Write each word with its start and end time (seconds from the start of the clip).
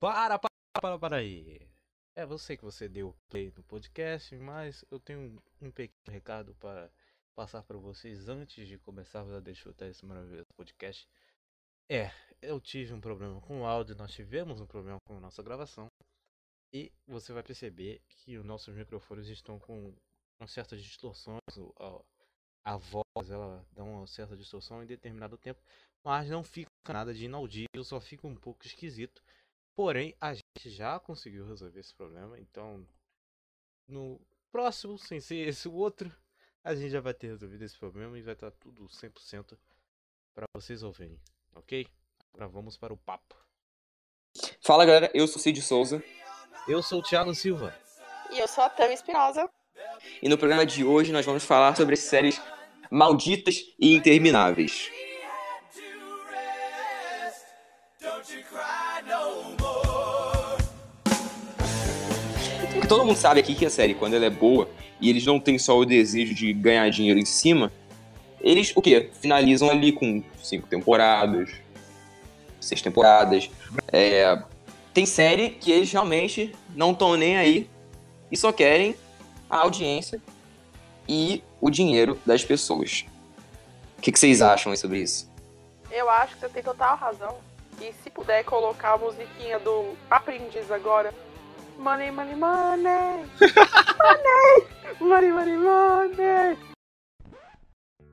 Para, 0.00 0.38
para, 0.38 0.50
para, 0.80 0.98
para 0.98 1.16
aí. 1.16 1.60
É 2.16 2.24
você 2.24 2.56
que 2.56 2.64
você 2.64 2.88
deu 2.88 3.14
play 3.28 3.52
no 3.54 3.62
podcast, 3.64 4.34
mas 4.38 4.82
eu 4.90 4.98
tenho 4.98 5.38
um, 5.60 5.70
pequeno 5.70 6.10
recado 6.10 6.54
para 6.54 6.90
passar 7.34 7.62
para 7.62 7.76
vocês 7.76 8.26
antes 8.26 8.66
de 8.66 8.78
começarmos 8.78 9.34
a 9.34 9.40
desfrutar 9.40 9.88
esse 9.88 10.06
maravilhoso 10.06 10.48
podcast. 10.56 11.06
É, 11.86 12.10
eu 12.40 12.58
tive 12.58 12.94
um 12.94 13.00
problema 13.00 13.42
com 13.42 13.60
o 13.60 13.66
áudio, 13.66 13.94
nós 13.94 14.10
tivemos 14.10 14.58
um 14.58 14.66
problema 14.66 14.96
com 15.06 15.18
a 15.18 15.20
nossa 15.20 15.42
gravação. 15.42 15.86
E 16.72 16.90
você 17.06 17.34
vai 17.34 17.42
perceber 17.42 18.00
que 18.08 18.38
os 18.38 18.44
nossos 18.44 18.74
microfones 18.74 19.28
estão 19.28 19.58
com 19.58 19.94
certas 20.46 20.82
distorções. 20.82 21.42
A, 21.78 22.72
a 22.72 22.76
voz 22.78 23.30
ela 23.30 23.66
dá 23.72 23.84
uma 23.84 24.06
certa 24.06 24.34
distorção 24.34 24.82
em 24.82 24.86
determinado 24.86 25.36
tempo, 25.36 25.60
mas 26.02 26.30
não 26.30 26.42
fica 26.42 26.70
nada 26.88 27.12
de 27.12 27.26
inaudível, 27.26 27.84
só 27.84 28.00
fica 28.00 28.26
um 28.26 28.34
pouco 28.34 28.64
esquisito. 28.64 29.22
Porém, 29.80 30.14
a 30.20 30.34
gente 30.34 30.68
já 30.68 31.00
conseguiu 31.00 31.46
resolver 31.46 31.80
esse 31.80 31.94
problema, 31.94 32.38
então 32.38 32.86
no 33.88 34.20
próximo, 34.52 34.98
sem 34.98 35.20
ser 35.20 35.36
esse 35.48 35.66
o 35.68 35.72
outro, 35.72 36.14
a 36.62 36.74
gente 36.74 36.90
já 36.90 37.00
vai 37.00 37.14
ter 37.14 37.28
resolvido 37.28 37.62
esse 37.62 37.78
problema 37.78 38.18
e 38.18 38.20
vai 38.20 38.34
estar 38.34 38.50
tudo 38.50 38.84
100% 38.84 39.56
para 40.34 40.44
vocês 40.54 40.82
ouvirem, 40.82 41.18
ok? 41.54 41.86
Agora 42.34 42.46
vamos 42.46 42.76
para 42.76 42.92
o 42.92 42.96
papo. 42.98 43.34
Fala 44.60 44.84
galera, 44.84 45.10
eu 45.14 45.26
sou 45.26 45.40
Cid 45.40 45.62
Souza. 45.62 46.04
Eu 46.68 46.82
sou 46.82 47.00
o 47.00 47.02
Thiago 47.02 47.34
Silva. 47.34 47.74
E 48.30 48.38
eu 48.38 48.46
sou 48.46 48.64
a 48.64 48.68
Tami 48.68 48.92
Espinosa. 48.92 49.48
E 50.20 50.28
no 50.28 50.36
programa 50.36 50.66
de 50.66 50.84
hoje 50.84 51.10
nós 51.10 51.24
vamos 51.24 51.42
falar 51.42 51.74
sobre 51.74 51.96
séries 51.96 52.38
malditas 52.90 53.64
e 53.78 53.94
intermináveis. 53.94 54.90
Todo 62.90 63.04
mundo 63.04 63.16
sabe 63.16 63.38
aqui 63.38 63.54
que 63.54 63.64
a 63.64 63.70
série, 63.70 63.94
quando 63.94 64.14
ela 64.14 64.24
é 64.24 64.30
boa, 64.30 64.68
e 65.00 65.08
eles 65.08 65.24
não 65.24 65.38
têm 65.38 65.56
só 65.60 65.78
o 65.78 65.84
desejo 65.84 66.34
de 66.34 66.52
ganhar 66.52 66.90
dinheiro 66.90 67.20
em 67.20 67.24
cima, 67.24 67.70
eles, 68.40 68.72
o 68.74 68.82
quê? 68.82 69.08
Finalizam 69.20 69.70
ali 69.70 69.92
com 69.92 70.20
cinco 70.42 70.66
temporadas, 70.66 71.50
seis 72.60 72.82
temporadas. 72.82 73.48
É, 73.92 74.42
tem 74.92 75.06
série 75.06 75.50
que 75.50 75.70
eles 75.70 75.92
realmente 75.92 76.52
não 76.74 76.90
estão 76.90 77.16
nem 77.16 77.36
aí 77.36 77.70
e 78.28 78.36
só 78.36 78.50
querem 78.50 78.96
a 79.48 79.58
audiência 79.58 80.20
e 81.08 81.44
o 81.60 81.70
dinheiro 81.70 82.18
das 82.26 82.44
pessoas. 82.44 83.06
O 83.98 84.02
que, 84.02 84.10
que 84.10 84.18
vocês 84.18 84.42
acham 84.42 84.74
sobre 84.74 84.98
isso? 84.98 85.30
Eu 85.92 86.10
acho 86.10 86.34
que 86.34 86.40
você 86.40 86.48
tem 86.48 86.62
total 86.64 86.96
razão. 86.96 87.36
E 87.80 87.94
se 88.02 88.10
puder 88.10 88.42
colocar 88.42 88.94
a 88.94 88.98
musiquinha 88.98 89.60
do 89.60 89.94
Aprendiz 90.10 90.72
agora. 90.72 91.14
Money, 91.80 92.10
money, 92.10 92.34
money! 92.34 93.24
money! 93.98 94.66
Money, 95.00 95.32
money, 95.32 95.56
money! 95.56 96.58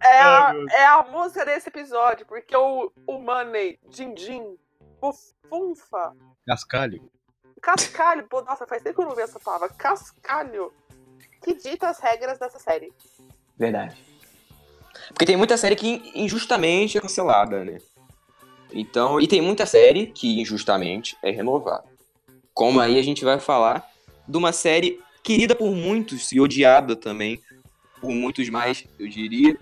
É 0.01 0.21
a, 0.21 0.53
é 0.71 0.85
a 0.85 1.03
música 1.11 1.43
desse 1.43 1.67
episódio, 1.67 2.25
porque 2.25 2.55
o, 2.55 2.89
o 3.05 3.19
Money, 3.19 3.77
Din 3.89 4.13
Din, 4.13 4.57
Bufunfa. 5.01 6.15
Cascalho. 6.47 7.11
Cascalho, 7.61 8.25
pô, 8.29 8.41
nossa, 8.41 8.65
faz 8.65 8.81
tempo 8.81 8.95
que 8.95 9.01
eu 9.01 9.09
não 9.09 9.15
vi 9.17 9.23
essa 9.23 9.37
palavra. 9.37 9.67
Cascalho. 9.67 10.71
Que 11.43 11.53
dita 11.53 11.89
as 11.89 11.99
regras 11.99 12.39
dessa 12.39 12.59
série. 12.59 12.93
Verdade. 13.57 14.01
Porque 15.09 15.25
tem 15.25 15.35
muita 15.35 15.57
série 15.57 15.75
que 15.75 16.09
injustamente 16.15 16.97
é 16.97 17.01
cancelada, 17.01 17.65
né? 17.65 17.79
Então, 18.71 19.19
e 19.19 19.27
tem 19.27 19.41
muita 19.41 19.65
série 19.65 20.07
que 20.07 20.39
injustamente 20.39 21.17
é 21.21 21.31
renovada. 21.31 21.96
Como 22.57 22.79
aí 22.79 22.97
a 22.97 23.03
gente 23.03 23.23
vai 23.23 23.39
falar 23.39 23.87
de 24.27 24.35
uma 24.35 24.51
série 24.51 24.99
querida 25.21 25.55
por 25.55 25.69
muitos 25.75 26.31
e 26.31 26.39
odiada 26.39 26.95
também 26.95 27.39
por 28.01 28.09
muitos 28.09 28.49
mais, 28.49 28.83
eu 28.97 29.07
diria. 29.07 29.55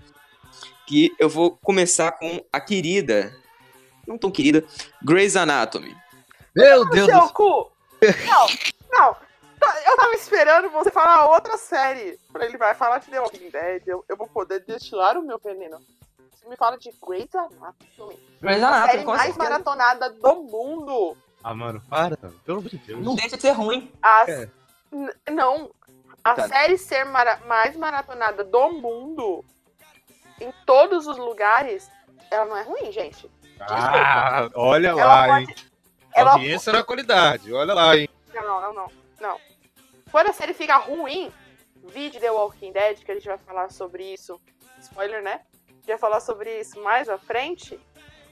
Que 0.86 1.14
eu 1.18 1.28
vou 1.28 1.58
começar 1.58 2.12
com 2.12 2.42
a 2.50 2.58
querida, 2.58 3.36
não 4.06 4.16
tão 4.16 4.30
querida, 4.30 4.64
Grey's 5.02 5.36
Anatomy. 5.36 5.94
Meu 6.54 6.88
Deus 6.88 7.10
Seu 7.10 7.28
cu! 7.34 7.70
Não, 8.24 8.46
não. 8.90 9.16
Tá, 9.60 9.82
Eu 9.84 9.96
tava 9.98 10.14
esperando 10.14 10.70
você 10.70 10.90
falar 10.90 11.30
outra 11.30 11.58
série. 11.58 12.18
Pra 12.32 12.46
ele 12.46 12.56
vai 12.56 12.74
falar 12.74 12.98
de 12.98 13.10
The 13.10 13.20
Walking 13.20 13.50
Dead. 13.50 13.82
Eu, 13.86 14.04
eu 14.08 14.16
vou 14.16 14.26
poder 14.26 14.60
destilar 14.60 15.18
o 15.18 15.22
meu 15.22 15.38
veneno. 15.38 15.78
Você 16.32 16.48
me 16.48 16.56
fala 16.56 16.78
de 16.78 16.90
Grey's 17.06 17.34
Anatomy. 17.34 18.18
Grey's 18.40 18.62
A 18.62 18.68
Anatomy, 18.68 18.90
série 18.90 19.04
com 19.04 19.10
mais 19.10 19.22
certeza. 19.22 19.50
maratonada 19.50 20.10
do 20.10 20.34
mundo. 20.44 21.16
Ah, 21.48 21.54
mano, 21.54 21.80
para, 21.88 22.16
pelo 22.44 22.58
amor 22.58 22.68
de 22.70 22.76
Deus. 22.78 23.04
Não 23.04 23.14
deixa 23.14 23.36
de 23.36 23.42
ser 23.42 23.52
ruim. 23.52 23.92
As- 24.02 24.28
É. 24.28 24.50
Não. 25.30 25.70
A 26.24 26.34
Tá. 26.34 26.48
série 26.48 26.76
ser 26.76 27.04
mara- 27.04 27.40
mais 27.46 27.76
maratonada 27.76 28.42
do 28.42 28.68
mundo, 28.72 29.44
em 30.40 30.52
todos 30.66 31.06
os 31.06 31.16
lugares, 31.16 31.88
ela 32.32 32.46
não 32.46 32.56
é 32.56 32.62
ruim, 32.62 32.90
gente. 32.90 33.30
Ah, 33.60 34.50
olha 34.56 34.88
Ela 34.88 35.04
lá, 35.04 35.26
pode- 35.28 35.50
hein. 35.52 35.56
Ela 36.12 36.32
Audiência 36.32 36.72
na 36.72 36.82
qualidade, 36.82 37.52
olha 37.52 37.72
lá, 37.74 37.96
hein. 37.96 38.08
Não, 38.34 38.42
não, 38.60 38.74
não, 38.74 38.90
não. 39.20 39.40
Quando 40.10 40.30
a 40.30 40.32
série 40.32 40.52
fica 40.52 40.76
ruim, 40.78 41.32
vídeo 41.84 42.20
The 42.20 42.30
Walking 42.32 42.72
Dead, 42.72 43.04
que 43.04 43.12
a 43.12 43.14
gente 43.14 43.28
vai 43.28 43.38
falar 43.38 43.70
sobre 43.70 44.02
isso. 44.12 44.40
Spoiler, 44.80 45.22
né? 45.22 45.42
A 45.68 45.72
gente 45.74 45.86
vai 45.86 45.98
falar 45.98 46.18
sobre 46.18 46.58
isso 46.58 46.82
mais 46.82 47.08
à 47.08 47.18
frente. 47.18 47.78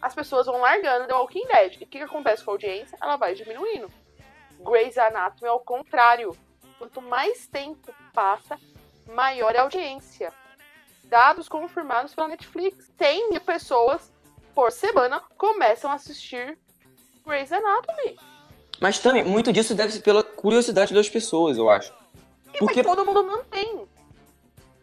As 0.04 0.14
pessoas 0.14 0.44
vão 0.44 0.60
largando 0.60 1.06
The 1.06 1.14
Walking 1.14 1.46
Dead. 1.46 1.72
E 1.72 1.76
o 1.76 1.78
que, 1.78 1.86
que 1.86 1.98
acontece 2.02 2.44
com 2.44 2.50
a 2.50 2.54
audiência? 2.54 2.98
Ela 3.00 3.16
vai 3.16 3.34
diminuindo. 3.34 3.90
Grey's 4.60 4.98
Anatomy 4.98 5.48
é 5.48 5.50
o 5.50 5.58
contrário. 5.60 6.36
Quanto 6.78 7.00
mais 7.00 7.46
tempo 7.46 7.90
passa, 8.12 8.58
maior 9.06 9.54
é 9.54 9.60
a 9.60 9.62
audiência. 9.62 10.30
Dados 11.04 11.48
confirmados 11.48 12.14
pela 12.14 12.28
Netflix. 12.28 12.92
100 12.98 13.30
mil 13.30 13.40
pessoas 13.40 14.12
por 14.54 14.70
semana 14.70 15.22
começam 15.38 15.90
a 15.90 15.94
assistir 15.94 16.58
Grey's 17.26 17.50
Anatomy. 17.50 18.18
Mas 18.78 18.98
também, 18.98 19.24
muito 19.24 19.54
disso 19.54 19.74
deve 19.74 19.90
ser 19.90 20.00
pela 20.02 20.22
curiosidade 20.22 20.92
das 20.92 21.08
pessoas, 21.08 21.56
eu 21.56 21.70
acho. 21.70 21.94
E 22.52 22.58
Porque- 22.58 22.82
mas 22.82 22.94
todo 22.94 23.06
mundo 23.06 23.24
mantém. 23.24 23.88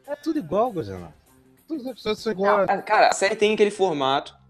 É 0.08 0.16
tudo 0.16 0.40
igual, 0.40 0.72
Gozana. 0.72 1.14
Todas 1.68 1.86
as 1.86 1.94
pessoas 1.94 2.18
são 2.18 2.32
iguais. 2.32 2.66
cara, 2.86 3.09
a 3.09 3.14
série 3.14 3.36
tem 3.36 3.53
aquele 3.53 3.70
formato 3.70 4.41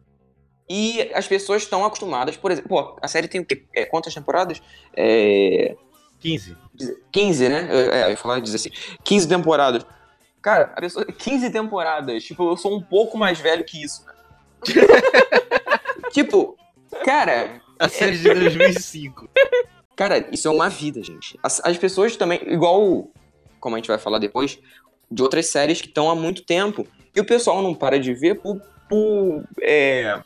e 0.69 1.11
as 1.13 1.27
pessoas 1.27 1.63
estão 1.63 1.83
acostumadas. 1.85 2.37
Por 2.37 2.51
exemplo, 2.51 2.69
pô, 2.69 2.97
a 3.01 3.07
série 3.07 3.27
tem 3.27 3.41
o 3.41 3.45
quê? 3.45 3.63
É, 3.75 3.85
quantas 3.85 4.13
temporadas? 4.13 4.61
É, 4.95 5.75
15. 6.19 6.55
15, 7.11 7.49
né? 7.49 7.67
É, 7.69 8.05
eu 8.05 8.09
ia 8.11 8.17
falar 8.17 8.39
16. 8.39 8.97
15 9.03 9.27
temporadas. 9.27 9.85
Cara, 10.41 10.73
a 10.75 10.81
pessoa. 10.81 11.05
15 11.05 11.49
temporadas. 11.49 12.23
Tipo, 12.23 12.51
eu 12.51 12.57
sou 12.57 12.75
um 12.75 12.81
pouco 12.81 13.17
mais 13.17 13.39
velho 13.39 13.63
que 13.63 13.83
isso, 13.83 14.05
cara. 14.05 14.17
tipo, 16.11 16.57
cara, 17.03 17.61
A 17.81 17.89
série 17.89 18.17
de 18.17 18.31
2005. 18.31 19.27
Cara, 19.95 20.27
isso 20.31 20.47
é 20.47 20.51
uma 20.51 20.69
vida, 20.69 21.03
gente. 21.03 21.37
As, 21.41 21.59
as 21.63 21.77
pessoas 21.77 22.15
também, 22.15 22.39
igual, 22.45 23.07
como 23.59 23.75
a 23.75 23.79
gente 23.79 23.87
vai 23.87 23.97
falar 23.97 24.19
depois, 24.19 24.59
de 25.09 25.21
outras 25.23 25.47
séries 25.47 25.81
que 25.81 25.87
estão 25.87 26.09
há 26.09 26.15
muito 26.15 26.43
tempo. 26.43 26.87
E 27.15 27.19
o 27.19 27.25
pessoal 27.25 27.61
não 27.61 27.73
para 27.73 27.99
de 27.99 28.13
ver 28.13 28.39
por, 28.39 28.61
por, 28.87 29.43
é, 29.61 30.21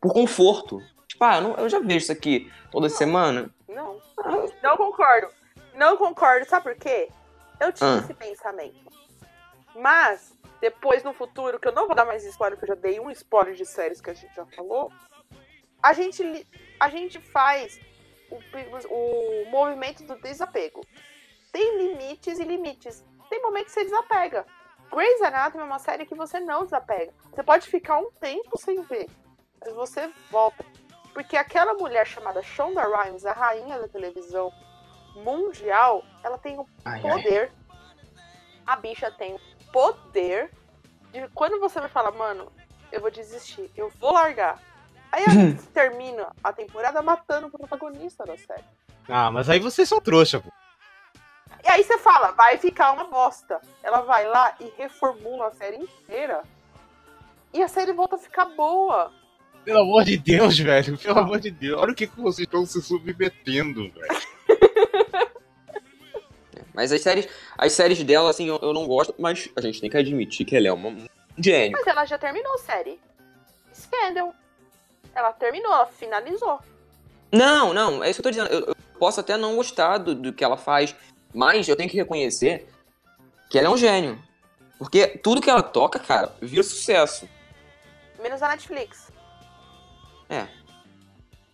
por 0.00 0.12
conforto. 0.12 0.80
Tipo, 1.06 1.24
ah, 1.24 1.36
eu, 1.36 1.42
não- 1.42 1.54
eu 1.56 1.68
já 1.68 1.78
vejo 1.80 1.98
isso 1.98 2.12
aqui 2.12 2.50
toda 2.70 2.88
semana. 2.88 3.50
Não. 3.68 4.00
Não 4.62 4.76
concordo. 4.76 5.28
Não 5.74 5.96
concordo. 5.96 6.46
Sabe 6.46 6.64
por 6.64 6.74
quê? 6.76 7.08
Eu 7.60 7.72
tive 7.72 7.86
Ah. 7.90 7.98
esse 7.98 8.14
pensamento. 8.14 8.88
Mas, 9.74 10.32
depois 10.60 11.02
no 11.02 11.12
futuro, 11.12 11.58
que 11.58 11.68
eu 11.68 11.72
não 11.72 11.86
vou 11.86 11.94
dar 11.94 12.04
mais 12.04 12.24
spoiler, 12.24 12.58
porque 12.58 12.70
eu 12.70 12.76
já 12.76 12.80
dei 12.80 12.98
um 13.00 13.10
spoiler 13.10 13.54
de 13.54 13.64
séries 13.64 14.00
que 14.00 14.10
a 14.10 14.14
gente 14.14 14.34
já 14.34 14.44
falou. 14.46 14.90
A 15.82 15.92
gente, 15.92 16.46
a 16.80 16.88
gente 16.88 17.20
faz 17.20 17.78
o, 18.30 18.36
o 18.94 19.50
movimento 19.50 20.02
do 20.04 20.16
desapego. 20.16 20.84
Tem 21.52 21.78
limites 21.78 22.38
e 22.38 22.44
limites. 22.44 23.04
Tem 23.30 23.40
momento 23.40 23.66
que 23.66 23.72
você 23.72 23.84
desapega. 23.84 24.44
Grey's 24.90 25.20
Anatomy 25.22 25.62
é 25.62 25.66
uma 25.66 25.78
série 25.78 26.06
que 26.06 26.14
você 26.14 26.40
não 26.40 26.64
desapega. 26.64 27.12
Você 27.30 27.42
pode 27.42 27.68
ficar 27.68 27.98
um 27.98 28.10
tempo 28.12 28.58
sem 28.58 28.82
ver, 28.82 29.06
mas 29.60 29.74
você 29.74 30.10
volta. 30.30 30.64
Porque 31.12 31.36
aquela 31.36 31.74
mulher 31.74 32.06
chamada 32.06 32.42
Shonda 32.42 32.82
Rhimes, 32.82 33.26
a 33.26 33.32
rainha 33.32 33.78
da 33.78 33.88
televisão 33.88 34.52
mundial, 35.16 36.04
ela 36.22 36.38
tem 36.38 36.58
o 36.58 36.66
Ai, 36.84 36.94
ai. 36.94 37.00
poder. 37.02 37.52
A 38.66 38.76
bicha 38.76 39.10
tem 39.10 39.34
o 39.34 39.40
poder 39.72 40.50
de 41.12 41.26
quando 41.34 41.58
você 41.58 41.80
vai 41.80 41.88
falar, 41.88 42.12
mano, 42.12 42.52
eu 42.92 43.00
vou 43.00 43.10
desistir, 43.10 43.70
eu 43.76 43.90
vou 43.98 44.12
largar. 44.12 44.60
Aí 45.10 45.24
ela 45.24 45.56
termina 45.72 46.30
a 46.44 46.52
temporada 46.52 47.00
matando 47.02 47.46
o 47.46 47.50
protagonista 47.50 48.24
da 48.24 48.36
série. 48.36 48.64
Ah, 49.08 49.30
mas 49.30 49.48
aí 49.48 49.58
vocês 49.58 49.88
são 49.88 50.00
trouxa, 50.00 50.38
pô. 50.40 50.50
E 51.64 51.68
aí 51.68 51.82
você 51.82 51.98
fala, 51.98 52.30
vai 52.32 52.56
ficar 52.58 52.92
uma 52.92 53.04
bosta. 53.04 53.60
Ela 53.82 54.02
vai 54.02 54.26
lá 54.26 54.54
e 54.60 54.72
reformula 54.76 55.48
a 55.48 55.54
série 55.54 55.76
inteira. 55.76 56.42
E 57.52 57.62
a 57.62 57.68
série 57.68 57.92
volta 57.92 58.16
a 58.16 58.18
ficar 58.18 58.44
boa. 58.44 59.10
Pelo 59.68 59.80
amor 59.80 60.02
de 60.02 60.16
Deus, 60.16 60.58
velho. 60.58 60.96
Pelo 60.96 61.18
amor 61.18 61.40
de 61.40 61.50
Deus. 61.50 61.78
Olha 61.78 61.92
o 61.92 61.94
que, 61.94 62.06
que 62.06 62.18
vocês 62.18 62.46
estão 62.46 62.64
se 62.64 62.80
submetendo, 62.80 63.92
velho. 63.92 64.22
Mas 66.72 66.90
as 66.90 67.02
séries, 67.02 67.28
as 67.58 67.74
séries 67.74 68.02
dela, 68.02 68.30
assim, 68.30 68.48
eu, 68.48 68.58
eu 68.62 68.72
não 68.72 68.86
gosto, 68.86 69.14
mas 69.18 69.50
a 69.54 69.60
gente 69.60 69.80
tem 69.80 69.90
que 69.90 69.96
admitir 69.96 70.46
que 70.46 70.56
ela 70.56 70.68
é 70.68 70.72
uma, 70.72 70.88
um 70.88 71.06
gênio. 71.36 71.72
Mas 71.72 71.86
ela 71.86 72.06
já 72.06 72.16
terminou 72.16 72.54
a 72.54 72.58
série. 72.58 72.98
Scandal. 73.74 74.34
Ela 75.14 75.32
terminou, 75.32 75.70
ela 75.70 75.86
finalizou. 75.86 76.60
Não, 77.30 77.74
não, 77.74 78.02
é 78.02 78.08
isso 78.08 78.22
que 78.22 78.28
eu 78.28 78.32
tô 78.32 78.38
dizendo. 78.38 78.50
Eu, 78.50 78.68
eu 78.68 78.76
posso 78.98 79.20
até 79.20 79.36
não 79.36 79.56
gostar 79.56 79.98
do, 79.98 80.14
do 80.14 80.32
que 80.32 80.44
ela 80.44 80.56
faz, 80.56 80.96
mas 81.34 81.68
eu 81.68 81.76
tenho 81.76 81.90
que 81.90 81.96
reconhecer 81.96 82.68
que 83.50 83.58
ela 83.58 83.66
é 83.66 83.70
um 83.70 83.76
gênio. 83.76 84.18
Porque 84.78 85.08
tudo 85.08 85.42
que 85.42 85.50
ela 85.50 85.62
toca, 85.62 85.98
cara, 85.98 86.32
vira 86.40 86.62
sucesso. 86.62 87.28
Menos 88.22 88.40
a 88.40 88.48
Netflix. 88.48 89.17
É. 90.28 90.46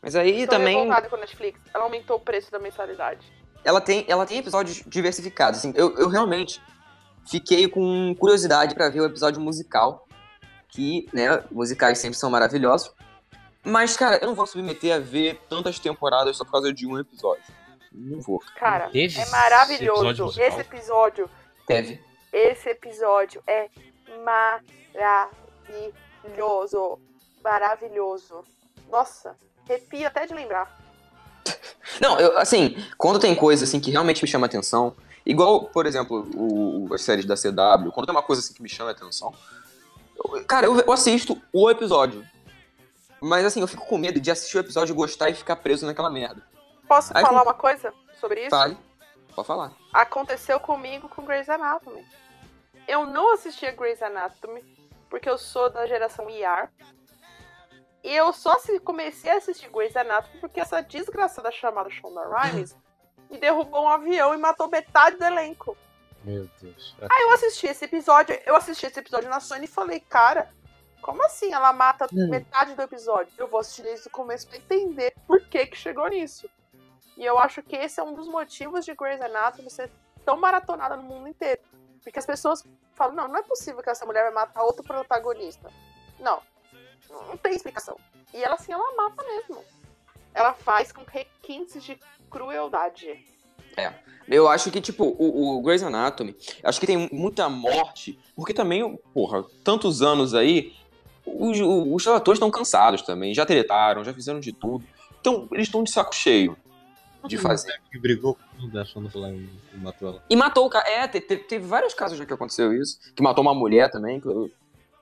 Mas 0.03 0.15
aí 0.17 0.47
Tô 0.47 0.53
também. 0.53 0.87
com 0.87 0.93
a 0.93 1.19
Netflix. 1.19 1.59
Ela 1.73 1.85
aumentou 1.85 2.17
o 2.17 2.21
preço 2.21 2.53
da 2.53 2.59
mensalidade. 2.59 3.27
ela 3.65 3.81
tem, 3.81 4.05
ela 4.07 4.27
tem 4.27 4.39
episódios 4.39 4.83
diversificados. 4.87 5.61
Assim, 5.61 5.73
eu, 5.75 5.97
eu 5.97 6.09
realmente 6.09 6.61
fiquei 7.27 7.67
com 7.69 8.15
curiosidade 8.19 8.75
pra 8.75 8.91
ver 8.91 9.01
o 9.01 9.07
episódio 9.07 9.41
musical, 9.41 10.07
que, 10.69 11.09
né, 11.13 11.43
musicais 11.51 11.99
sempre 11.99 12.19
são 12.19 12.31
maravilhosos. 12.31 12.93
Mas, 13.65 13.97
cara, 13.97 14.19
eu 14.19 14.27
não 14.27 14.35
vou 14.35 14.47
submeter 14.47 14.95
a 14.95 14.99
ver 14.99 15.41
tantas 15.49 15.79
temporadas 15.79 16.37
só 16.37 16.45
por 16.45 16.53
causa 16.53 16.71
de 16.73 16.87
um 16.87 16.99
episódio. 16.99 17.43
Não 17.91 18.21
vou. 18.21 18.43
Cara, 18.57 18.91
é 18.93 19.31
maravilhoso. 19.31 20.07
episódio? 20.07 20.43
Esse 20.43 20.61
episódio, 20.61 21.31
Teve. 21.67 22.05
esse 22.33 22.69
episódio 22.69 23.43
é 23.47 23.71
maravilhoso. 26.23 26.99
Maravilhoso. 27.43 28.45
Nossa, 28.91 29.37
arrepio 29.69 30.07
até 30.07 30.27
de 30.27 30.35
lembrar. 30.35 30.79
Não, 32.01 32.19
eu, 32.19 32.39
assim, 32.39 32.77
quando 32.97 33.19
tem 33.19 33.35
coisa 33.35 33.65
assim 33.65 33.81
que 33.81 33.91
realmente 33.91 34.23
me 34.23 34.29
chama 34.29 34.47
atenção, 34.47 34.95
igual, 35.25 35.65
por 35.67 35.87
exemplo, 35.87 36.27
o, 36.35 36.93
as 36.95 37.03
séries 37.03 37.25
da 37.25 37.35
CW, 37.37 37.91
quando 37.93 38.07
tem 38.07 38.15
uma 38.15 38.23
coisa 38.23 38.41
assim 38.41 38.55
que 38.55 38.63
me 38.63 38.69
chama 38.69 38.91
atenção, 38.91 39.35
eu- 40.17 40.45
cara, 40.45 40.67
eu, 40.67 40.79
eu 40.81 40.93
assisto 40.93 41.41
o 41.53 41.71
episódio. 41.71 42.25
Mas 43.21 43.45
assim, 43.47 43.61
eu 43.61 43.67
fico 43.67 43.87
com 43.87 43.97
medo 43.97 44.21
de 44.21 44.31
assistir 44.31 44.57
o 44.59 44.61
episódio, 44.61 44.95
gostar 44.95 45.31
e 45.31 45.35
ficar 45.35 45.57
preso 45.57 45.87
naquela 45.87 46.11
merda. 46.11 46.43
Posso 46.87 47.17
Aí 47.17 47.25
falar 47.25 47.43
uma 47.43 47.55
coisa 47.55 47.93
sobre 48.21 48.43
isso? 48.43 48.51
Fale. 48.51 48.77
Pode 49.35 49.47
falar. 49.49 49.73
Aconteceu 49.93 50.61
comigo 50.61 51.09
com 51.09 51.25
Grey's 51.25 51.49
Anatomy. 51.49 52.05
Eu 52.87 53.07
não 53.07 53.33
assistia 53.33 53.73
Grey's 53.73 54.03
Anatomy 54.03 54.63
porque 55.09 55.29
eu 55.29 55.39
sou 55.39 55.71
da 55.71 55.87
geração 55.87 56.29
IR. 56.29 56.69
E 58.05 58.15
eu 58.15 58.35
só 58.35 58.57
comecei 58.85 59.31
a 59.31 59.39
assistir 59.39 59.71
Grey's 59.71 59.97
Anatomy 59.97 60.39
porque 60.39 60.61
essa 60.61 60.83
desgraçada 60.83 61.51
chamada 61.51 61.89
Shonda 61.89 62.21
Rhimes 62.29 62.77
me 63.31 63.39
derrubou 63.39 63.85
um 63.85 63.89
avião 63.89 64.35
e 64.35 64.37
matou 64.37 64.69
metade 64.69 65.17
do 65.17 65.25
elenco. 65.25 65.75
Meu 66.23 66.49
Deus. 66.61 66.95
Aí 67.01 67.23
eu 67.23 67.33
assisti 67.33 67.67
esse 67.67 67.87
episódio, 67.87 68.39
eu 68.45 68.55
assisti 68.55 68.85
esse 68.87 69.01
episódio 69.01 69.31
na 69.31 69.41
Sony 69.41 69.65
e 69.65 69.69
falei, 69.69 70.01
cara, 70.01 70.51
como 71.01 71.25
assim 71.25 71.53
ela 71.53 71.73
mata 71.73 72.07
Hum. 72.13 72.29
metade 72.29 72.75
do 72.75 72.83
episódio? 72.83 73.33
Eu 73.39 73.49
vou 73.49 73.61
assistir 73.61 73.83
desde 73.83 74.07
o 74.07 74.11
começo 74.11 74.47
pra 74.49 74.59
entender 74.59 75.15
por 75.27 75.41
que 75.49 75.67
que 75.67 75.77
chegou 75.77 76.07
nisso. 76.09 76.49
E 77.17 77.25
eu 77.25 77.39
acho 77.39 77.63
que 77.63 77.77
esse 77.77 78.01
é 78.01 78.03
um 78.03 78.13
dos 78.15 78.29
motivos 78.29 78.85
de 78.85 78.95
Grey's 78.95 79.21
Anatomy 79.21 79.71
ser 79.71 79.91
tão 80.27 80.37
maratonada 80.37 80.97
no 80.97 81.03
mundo 81.03 81.29
inteiro. 81.29 81.61
Porque 82.03 82.19
as 82.19 82.27
pessoas 82.27 82.63
falam, 82.95 83.15
não, 83.15 83.29
não 83.29 83.37
é 83.39 83.43
possível 83.43 83.83
que 83.83 83.89
essa 83.89 84.05
mulher 84.05 84.25
vai 84.25 84.33
matar 84.33 84.63
outro 84.63 84.83
protagonista. 84.83 85.71
Não, 86.19 86.43
não 87.29 87.37
tem 87.37 87.55
explicação. 87.55 87.97
E 88.33 88.43
ela, 88.43 88.55
assim, 88.55 88.73
ela 88.73 88.97
mata 88.97 89.23
mesmo. 89.23 89.63
Ela 90.35 90.53
faz 90.53 90.91
com 90.93 91.03
requintes 91.05 91.83
de 91.83 91.99
crueldade. 92.31 93.25
Eu 94.27 94.49
acho 94.49 94.71
que, 94.71 94.81
tipo, 94.81 95.05
o, 95.05 95.59
o 95.59 95.63
Grey's 95.63 95.83
Anatomy, 95.83 96.35
acho 96.63 96.81
que 96.81 96.87
tem 96.87 97.09
muita 97.13 97.49
morte, 97.49 98.19
porque 98.35 98.55
também, 98.55 98.97
porra, 99.13 99.45
tantos 99.63 100.01
anos 100.01 100.35
aí, 100.35 100.73
os, 101.27 101.59
os 101.61 102.07
atores 102.09 102.39
estão 102.39 102.51
cansados 102.51 103.03
também, 103.03 103.35
já 103.35 103.45
tretaram, 103.45 104.03
já 104.03 104.15
fizeram 104.15 104.41
de 104.41 104.53
tudo. 104.53 104.85
Então, 105.21 105.49
eles 105.53 105.67
estão 105.67 105.83
de 105.83 105.91
saco 105.91 106.15
cheio 106.15 106.57
de 107.27 107.39
fazer. 107.39 107.81
Que 107.91 107.99
brigou 107.99 108.37
lá 109.15 109.31
e 109.31 109.49
matou 109.77 110.09
ela. 110.09 110.25
E 110.29 110.37
matou 110.37 110.67
o 110.67 110.71
cara. 110.71 110.89
É, 110.89 111.09
te- 111.09 111.21
te- 111.21 111.37
teve, 111.37 111.67
vários 111.67 111.95
casos 111.95 112.19
já 112.19 112.25
que 112.27 112.33
aconteceu 112.33 112.73
isso. 112.73 112.99
Que 113.15 113.23
matou 113.23 113.43
uma 113.43 113.55
mulher 113.55 113.91
também, 113.91 114.21
que 114.21 114.27
eu, 114.27 114.51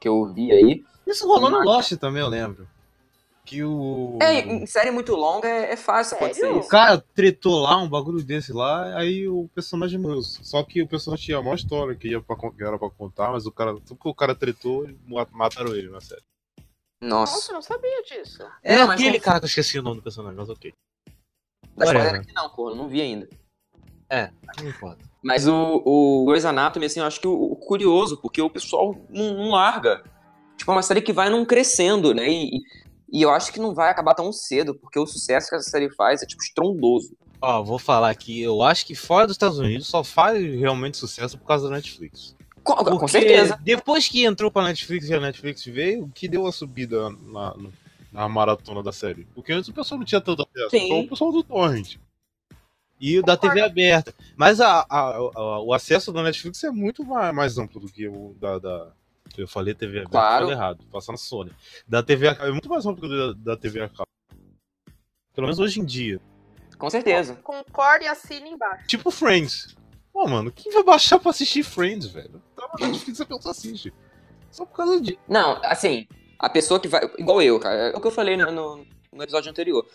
que 0.00 0.09
eu 0.09 0.26
vi 0.32 0.53
aí. 0.53 0.85
Isso 1.06 1.26
rolou 1.26 1.50
no 1.50 1.58
Mas- 1.58 1.66
Lost 1.66 1.93
também, 1.96 2.22
eu 2.22 2.28
lembro. 2.28 2.69
Que 3.44 3.62
o. 3.64 4.19
É, 4.22 4.38
em 4.40 4.64
série 4.66 4.93
muito 4.93 5.16
longa 5.16 5.49
é, 5.49 5.72
é 5.72 5.76
fácil 5.76 6.10
Sério? 6.16 6.26
acontecer 6.26 6.46
O 6.52 6.60
isso. 6.60 6.69
cara 6.69 7.04
tretou 7.12 7.60
lá, 7.60 7.76
um 7.76 7.88
bagulho 7.88 8.22
desse 8.22 8.52
lá, 8.52 8.96
aí 8.96 9.26
o 9.28 9.49
personagem 9.52 9.99
morreu. 9.99 10.22
Só 10.22 10.62
que 10.62 10.81
o 10.81 10.87
personagem 10.87 11.26
tinha 11.26 11.40
uma 11.40 11.54
história 11.56 11.94
que, 11.96 12.08
ia 12.08 12.20
pra, 12.20 12.37
que 12.37 12.62
era 12.62 12.78
pra 12.78 12.88
contar, 12.88 13.32
mas 13.32 13.44
o 13.44 13.50
cara. 13.50 13.75
Tudo 13.81 13.99
que 14.00 14.08
o 14.08 14.14
cara 14.14 14.32
tretou, 14.34 14.88
ma- 15.06 15.26
mataram 15.32 15.75
ele 15.75 15.90
na 15.90 16.00
série. 16.00 16.22
Nossa. 17.02 17.34
Nossa, 17.34 17.50
eu 17.50 17.54
não 17.56 17.62
sabia 17.62 18.02
disso. 18.04 18.44
É 18.62 18.76
Não, 18.76 18.90
aquele 18.93 19.19
cara 19.19 19.40
que 19.40 19.46
eu 19.46 19.49
esqueci 19.49 19.76
o 19.76 19.82
nome 19.82 19.96
do 19.96 20.02
personagem, 20.02 20.37
mas 20.38 20.49
ok. 20.49 20.72
Da 21.76 21.84
spoiler 21.84 21.96
Whatever. 22.04 22.20
aqui 22.20 22.32
não, 22.32 22.49
pô, 22.50 22.70
eu 22.70 22.76
não 22.76 22.88
vi 22.88 23.00
ainda. 23.00 23.28
Não 24.62 24.69
importa. 24.69 25.02
Mas 25.22 25.49
o, 25.49 25.82
o 25.84 26.25
Grey's 26.26 26.44
Anatomy, 26.44 26.87
assim, 26.87 27.00
eu 27.00 27.06
acho 27.06 27.20
que 27.20 27.26
o, 27.26 27.32
o 27.32 27.56
curioso, 27.56 28.19
porque 28.19 28.40
o 28.43 28.50
pessoal 28.50 28.94
não, 29.08 29.34
não 29.34 29.50
larga. 29.50 30.04
Tipo, 30.62 30.70
é 30.70 30.75
uma 30.76 30.82
série 30.82 31.03
que 31.03 31.12
vai 31.12 31.29
não 31.29 31.44
crescendo, 31.44 32.14
né? 32.14 32.31
E, 32.31 32.61
e 33.12 33.20
eu 33.20 33.31
acho 33.31 33.53
que 33.53 33.59
não 33.59 33.75
vai 33.75 33.91
acabar 33.91 34.14
tão 34.14 34.32
cedo, 34.32 34.76
porque 34.76 34.97
o 34.97 35.05
sucesso 35.05 35.49
que 35.49 35.56
essa 35.56 35.69
série 35.69 35.91
faz 35.91 36.23
é, 36.23 36.26
tipo, 36.26 36.41
estrondoso. 36.41 37.17
Ó, 37.41 37.64
vou 37.64 37.81
falar 37.81 38.11
aqui, 38.11 38.41
eu 38.41 38.62
acho 38.62 38.87
que 38.87 38.94
fora 38.94 39.26
dos 39.26 39.35
Estados 39.35 39.59
Unidos 39.59 39.88
só 39.88 40.05
faz 40.05 40.41
realmente 40.55 40.97
sucesso 40.97 41.37
por 41.37 41.44
causa 41.49 41.69
da 41.69 41.75
Netflix. 41.75 42.37
Com, 42.62 42.76
com 42.76 43.09
certeza. 43.09 43.59
Depois 43.61 44.06
que 44.06 44.25
entrou 44.25 44.53
pra 44.53 44.62
Netflix 44.62 45.09
e 45.09 45.14
a 45.14 45.19
Netflix 45.19 45.64
veio, 45.64 46.09
que 46.14 46.29
deu 46.29 46.47
a 46.47 46.53
subida 46.53 47.11
na, 47.11 47.56
na, 47.56 47.69
na 48.12 48.29
maratona 48.29 48.85
da 48.85 48.93
série. 48.93 49.26
Porque 49.35 49.53
antes 49.53 49.69
o 49.69 49.73
pessoal 49.75 49.99
não 49.99 50.05
tinha 50.06 50.20
tanto 50.20 50.43
acesso, 50.49 50.70
Sim. 50.70 50.87
só 50.87 51.00
o 51.00 51.09
pessoal 51.09 51.32
do 51.32 51.43
Torrent. 51.43 51.97
E 53.00 53.19
o 53.19 53.23
da 53.25 53.37
TV 53.37 53.61
aberta. 53.61 54.14
Mas 54.37 54.61
a, 54.61 54.87
a- 54.88 55.17
a- 55.17 55.61
o 55.61 55.75
acesso 55.75 56.12
da 56.12 56.23
Netflix 56.23 56.62
é 56.62 56.70
muito 56.70 57.05
mais, 57.05 57.35
mais 57.35 57.59
amplo 57.59 57.81
do 57.81 57.88
que 57.88 58.06
o 58.06 58.37
da. 58.41 58.61
da- 58.61 58.93
eu 59.40 59.49
falei 59.49 59.75
TV 59.75 59.99
aberta, 59.99 60.11
Claro. 60.11 60.44
falei 60.46 60.56
errado, 60.58 60.84
passando 60.90 61.17
Sony. 61.19 61.50
Da 61.87 62.02
TV 62.02 62.29
a 62.29 62.34
cabo, 62.34 62.49
é 62.49 62.52
muito 62.52 62.69
mais 62.69 62.84
amplo 62.84 63.08
que 63.08 63.14
o 63.14 63.34
da, 63.34 63.52
da 63.55 63.56
TV 63.56 63.82
a 63.82 63.88
cabo. 63.88 64.08
Pelo 65.34 65.46
menos 65.46 65.58
hoje 65.58 65.81
em 65.81 65.84
dia. 65.84 66.20
Com 66.79 66.90
certeza. 66.90 67.37
Concorde 67.37 68.05
e 68.05 68.08
assine 68.08 68.50
embaixo. 68.50 68.87
Tipo 68.87 69.11
Friends. 69.11 69.75
Pô, 70.12 70.26
mano, 70.28 70.52
quem 70.52 70.71
vai 70.73 70.83
baixar 70.83 71.18
pra 71.18 71.30
assistir 71.30 71.62
Friends, 71.62 72.07
velho? 72.09 72.42
Tá 72.54 72.68
na 72.80 72.88
Netflix 72.88 73.21
a 73.21 73.25
pessoa 73.26 73.50
assiste. 73.52 73.92
Só 74.50 74.66
por 74.66 74.76
causa 74.76 75.00
disso. 75.00 75.18
Não, 75.26 75.59
assim, 75.64 76.07
a 76.38 76.50
pessoa 76.50 76.78
que 76.78 76.88
vai. 76.88 77.02
Igual 77.18 77.40
eu, 77.40 77.59
cara. 77.59 77.90
É 77.92 77.97
o 77.97 78.00
que 78.00 78.07
eu 78.07 78.11
falei 78.11 78.37
no, 78.37 78.50
no, 78.52 78.87
no 79.12 79.23
episódio 79.23 79.50
anterior. 79.50 79.87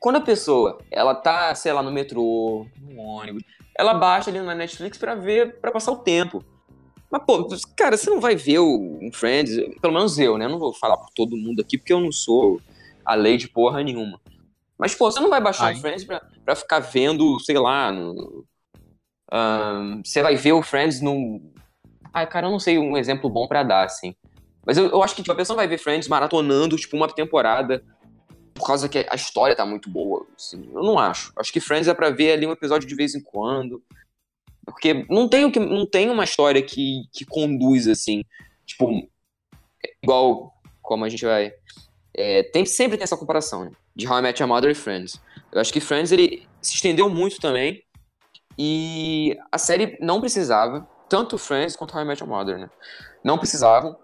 Quando 0.00 0.16
a 0.16 0.20
pessoa, 0.20 0.78
ela 0.90 1.14
tá, 1.14 1.54
sei 1.54 1.72
lá, 1.72 1.82
no 1.82 1.90
metrô, 1.92 2.66
no 2.80 3.00
ônibus, 3.00 3.42
ela 3.76 3.92
baixa 3.92 4.30
ali 4.30 4.40
na 4.40 4.54
Netflix 4.54 4.96
pra 4.96 5.14
ver, 5.14 5.58
pra 5.60 5.70
passar 5.72 5.92
o 5.92 5.96
tempo. 5.98 6.42
Mas, 7.10 7.22
pô, 7.24 7.48
cara, 7.76 7.96
você 7.96 8.10
não 8.10 8.20
vai 8.20 8.34
ver 8.34 8.58
o 8.58 8.98
um 9.00 9.10
Friends, 9.12 9.54
pelo 9.80 9.94
menos 9.94 10.18
eu, 10.18 10.36
né? 10.36 10.46
Eu 10.46 10.50
não 10.50 10.58
vou 10.58 10.72
falar 10.72 10.96
por 10.96 11.10
todo 11.14 11.36
mundo 11.36 11.60
aqui, 11.60 11.78
porque 11.78 11.92
eu 11.92 12.00
não 12.00 12.10
sou 12.10 12.60
a 13.04 13.14
lei 13.14 13.36
de 13.36 13.48
porra 13.48 13.82
nenhuma. 13.82 14.20
Mas, 14.78 14.94
pô, 14.94 15.10
você 15.10 15.20
não 15.20 15.30
vai 15.30 15.40
baixar 15.40 15.66
Ai. 15.66 15.74
o 15.74 15.78
Friends 15.78 16.04
pra, 16.04 16.20
pra 16.44 16.56
ficar 16.56 16.80
vendo, 16.80 17.38
sei 17.40 17.58
lá, 17.58 17.90
no. 17.92 18.44
ahn, 19.32 20.02
você 20.04 20.22
vai 20.22 20.36
ver 20.36 20.52
o 20.52 20.62
Friends 20.62 21.00
no. 21.00 21.40
Ai, 22.12 22.26
cara, 22.26 22.46
eu 22.46 22.50
não 22.50 22.58
sei 22.58 22.78
um 22.78 22.96
exemplo 22.96 23.30
bom 23.30 23.46
pra 23.46 23.62
dar, 23.62 23.84
assim. 23.84 24.14
Mas 24.64 24.76
eu, 24.76 24.86
eu 24.86 25.02
acho 25.02 25.14
que 25.14 25.22
tipo, 25.22 25.32
a 25.32 25.36
pessoa 25.36 25.56
vai 25.56 25.68
ver 25.68 25.78
Friends 25.78 26.08
maratonando, 26.08 26.76
tipo, 26.76 26.96
uma 26.96 27.08
temporada 27.08 27.82
por 28.52 28.66
causa 28.66 28.88
que 28.88 29.06
a 29.08 29.14
história 29.14 29.54
tá 29.54 29.64
muito 29.64 29.88
boa. 29.88 30.26
assim. 30.36 30.68
Eu 30.74 30.82
não 30.82 30.98
acho. 30.98 31.32
Acho 31.36 31.52
que 31.52 31.60
Friends 31.60 31.88
é 31.88 31.94
pra 31.94 32.10
ver 32.10 32.32
ali 32.32 32.46
um 32.46 32.52
episódio 32.52 32.88
de 32.88 32.94
vez 32.94 33.14
em 33.14 33.20
quando. 33.20 33.82
Porque 34.66 35.06
não 35.08 35.28
tem, 35.28 35.44
o 35.44 35.52
que, 35.52 35.60
não 35.60 35.86
tem 35.86 36.10
uma 36.10 36.24
história 36.24 36.60
que, 36.60 37.04
que 37.12 37.24
conduz, 37.24 37.86
assim. 37.86 38.24
Tipo, 38.66 39.08
igual 40.02 40.52
como 40.82 41.04
a 41.04 41.08
gente 41.08 41.24
vai. 41.24 41.52
é, 42.14 42.42
tem, 42.42 42.66
sempre 42.66 42.96
tem 42.98 43.04
essa 43.04 43.16
comparação, 43.16 43.64
né? 43.64 43.70
De 43.94 44.06
How 44.06 44.18
I 44.18 44.22
Met 44.22 44.42
Your 44.42 44.48
Mother 44.48 44.70
e 44.70 44.74
Friends. 44.74 45.20
Eu 45.52 45.60
acho 45.60 45.72
que 45.72 45.80
Friends 45.80 46.12
ele 46.12 46.46
se 46.60 46.74
estendeu 46.74 47.08
muito 47.08 47.40
também. 47.40 47.82
E 48.58 49.36
a 49.52 49.58
série 49.58 49.98
não 50.00 50.20
precisava, 50.20 50.88
tanto 51.08 51.38
Friends 51.38 51.76
quanto 51.76 51.94
How 51.94 52.02
I 52.02 52.04
Met 52.06 52.22
Your 52.22 52.30
Mother, 52.30 52.58
né? 52.58 52.70
Não 53.22 53.38
precisavam. 53.38 53.96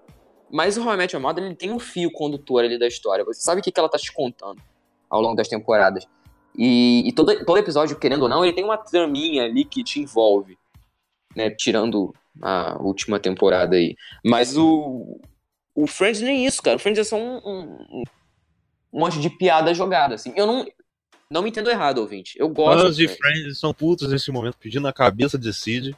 Mas 0.50 0.76
o 0.76 0.87
How 0.87 0.95
I 0.95 0.97
Met 0.97 1.14
Your 1.14 1.23
Mother 1.23 1.45
ele 1.45 1.54
tem 1.57 1.73
um 1.73 1.78
fio 1.78 2.11
condutor 2.12 2.64
ali 2.64 2.78
da 2.78 2.87
história. 2.87 3.25
Você 3.25 3.40
sabe 3.40 3.61
o 3.61 3.64
que, 3.64 3.73
que 3.73 3.81
ela 3.81 3.88
tá 3.88 3.99
te 3.99 4.12
contando 4.12 4.61
ao 5.09 5.21
longo 5.21 5.35
das 5.35 5.49
temporadas. 5.49 6.07
E, 6.56 7.09
e 7.09 7.12
todo, 7.12 7.44
todo 7.44 7.59
episódio, 7.59 7.99
querendo 7.99 8.23
ou 8.23 8.28
não, 8.28 8.44
ele 8.44 8.52
tem 8.54 8.64
uma 8.64 8.76
traminha 8.76 9.44
ali 9.44 9.64
que 9.64 9.82
te 9.82 10.00
envolve. 10.00 10.56
Né? 11.35 11.50
Tirando 11.50 12.14
a 12.40 12.76
última 12.80 13.18
temporada 13.18 13.76
aí. 13.76 13.97
Mas 14.25 14.56
o, 14.56 15.18
o 15.75 15.87
Friends 15.87 16.21
nem 16.21 16.44
isso, 16.47 16.62
cara. 16.62 16.76
O 16.76 16.78
Friends 16.78 16.99
é 17.00 17.04
só 17.04 17.16
um, 17.16 17.37
um- 17.38 18.02
um 18.92 19.00
monte 19.00 19.18
de 19.18 19.30
piada 19.30 19.73
jogada, 19.75 20.14
assim. 20.14 20.32
Eu 20.37 20.47
não. 20.47 20.66
Não 21.30 21.40
me 21.40 21.49
entendo 21.49 21.71
errado, 21.71 21.97
ouvinte. 21.97 22.38
Eu 22.38 22.50
gosto. 22.50 22.82
Fãs 22.82 22.97
de 22.97 23.09
Friends. 23.09 23.59
São 23.59 23.73
putos 23.73 24.11
nesse 24.11 24.30
momento, 24.30 24.59
pedindo 24.59 24.87
a 24.87 24.92
cabeça 24.92 25.38
de 25.38 25.50
Cid. 25.54 25.97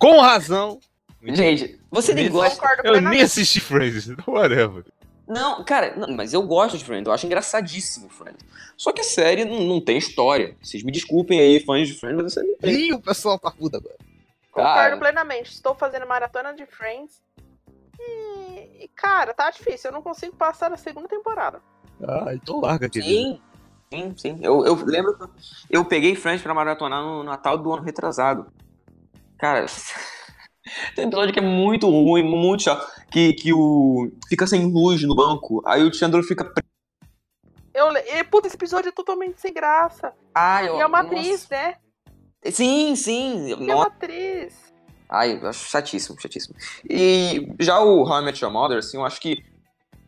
Com 0.00 0.20
razão. 0.20 0.80
Gente, 1.22 1.78
você 1.90 2.12
nem 2.12 2.28
gosta. 2.28 2.60
Eu 2.82 3.00
nem 3.00 3.22
assisti 3.22 3.60
Friends, 3.60 4.08
então 4.08 4.34
whatever. 4.34 4.84
Não, 5.26 5.64
cara, 5.64 5.96
não, 5.96 6.14
mas 6.14 6.32
eu 6.32 6.42
gosto 6.42 6.78
de 6.78 6.84
Friends, 6.84 7.06
eu 7.06 7.12
acho 7.12 7.26
engraçadíssimo 7.26 8.08
Friends. 8.08 8.44
Só 8.76 8.92
que 8.92 9.00
a 9.00 9.04
série 9.04 9.44
não, 9.44 9.60
não 9.62 9.80
tem 9.80 9.98
história. 9.98 10.56
Vocês 10.62 10.84
me 10.84 10.92
desculpem 10.92 11.40
aí, 11.40 11.58
fãs 11.60 11.88
de 11.88 11.94
Friends, 11.94 12.16
mas 12.16 12.26
a 12.26 12.30
série 12.30 12.48
não 12.48 12.58
tem. 12.58 12.74
Ih, 12.74 12.92
o 12.92 13.00
pessoal 13.00 13.38
tá 13.38 13.48
agora. 13.48 13.96
Concordo 14.52 14.74
Cara. 14.74 14.96
plenamente. 14.96 15.52
Estou 15.52 15.74
fazendo 15.74 16.06
maratona 16.06 16.54
de 16.54 16.64
Friends. 16.64 17.20
E, 17.98 18.84
e, 18.84 18.90
cara, 18.94 19.34
tá 19.34 19.50
difícil. 19.50 19.90
Eu 19.90 19.94
não 19.94 20.02
consigo 20.02 20.36
passar 20.36 20.72
a 20.72 20.76
segunda 20.76 21.08
temporada. 21.08 21.60
Ah, 22.02 22.32
então 22.32 22.60
larga, 22.60 22.88
querido. 22.88 23.10
Sim, 23.10 23.40
sim, 23.90 24.14
sim. 24.16 24.38
Eu, 24.42 24.64
eu 24.64 24.74
lembro 24.84 25.16
que 25.18 25.26
eu 25.68 25.84
peguei 25.84 26.14
Friends 26.14 26.42
pra 26.42 26.54
maratonar 26.54 27.02
no 27.02 27.22
Natal 27.22 27.58
do 27.58 27.72
ano 27.72 27.82
retrasado. 27.82 28.46
Cara, 29.38 29.66
tem 30.94 31.06
episódio 31.06 31.32
que 31.32 31.38
é 31.38 31.42
muito 31.42 31.88
ruim, 31.88 32.22
muito 32.22 32.62
chato. 32.64 32.86
Que, 33.10 33.32
que 33.32 33.52
o. 33.52 34.10
Fica 34.28 34.46
sem 34.46 34.64
luz 34.66 35.02
no 35.02 35.14
banco. 35.14 35.62
Aí 35.66 35.82
o 35.82 35.92
Chandler 35.92 36.22
fica. 36.24 36.44
preso. 36.44 36.66
Eu, 37.72 37.92
e, 37.92 38.24
puta, 38.24 38.46
esse 38.46 38.56
episódio 38.56 38.88
é 38.88 38.92
totalmente 38.92 39.40
sem 39.40 39.52
graça. 39.52 40.12
E 40.62 40.66
eu- 40.66 40.80
é 40.80 40.86
uma 40.86 41.02
nossa. 41.02 41.14
atriz, 41.14 41.48
né? 41.48 41.74
Sim, 42.50 42.96
sim. 42.96 43.48
E 43.48 43.70
é 43.70 43.74
uma 43.74 43.86
atriz. 43.86 44.54
Ai, 45.08 45.38
eu 45.40 45.48
acho 45.48 45.68
chatíssimo, 45.70 46.20
chatíssimo. 46.20 46.54
E 46.88 47.52
já 47.60 47.78
o 47.80 48.02
How 48.02 48.22
I 48.22 48.24
Met 48.24 48.42
Your 48.42 48.52
Mother, 48.52 48.78
assim, 48.78 48.96
eu 48.96 49.04
acho 49.04 49.20
que. 49.20 49.44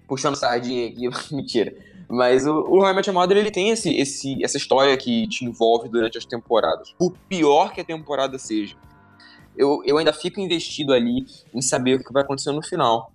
Puxando 0.09 0.37
sardinha 0.37 0.89
aqui, 0.89 1.09
mentira. 1.35 1.75
Mas 2.09 2.47
o, 2.47 2.53
o 2.55 2.79
How 2.83 2.91
I 2.91 2.95
Met 2.95 3.09
Your 3.09 3.15
Mother, 3.21 3.37
ele 3.37 3.51
tem 3.51 3.69
esse, 3.69 3.95
esse, 3.95 4.43
essa 4.43 4.57
história 4.57 4.97
que 4.97 5.29
te 5.29 5.45
envolve 5.45 5.89
durante 5.91 6.17
as 6.17 6.25
temporadas. 6.25 6.93
Por 6.99 7.13
pior 7.29 7.73
que 7.75 7.83
a 7.83 7.85
temporada 7.85 8.39
seja. 8.39 8.75
Eu, 9.59 9.83
eu 9.85 9.99
ainda 9.99 10.13
fico 10.13 10.41
investido 10.41 10.93
ali 10.93 11.27
em 11.53 11.61
saber 11.61 11.97
o 11.97 12.05
que 12.05 12.13
vai 12.13 12.23
acontecer 12.23 12.53
no 12.53 12.63
final. 12.63 13.13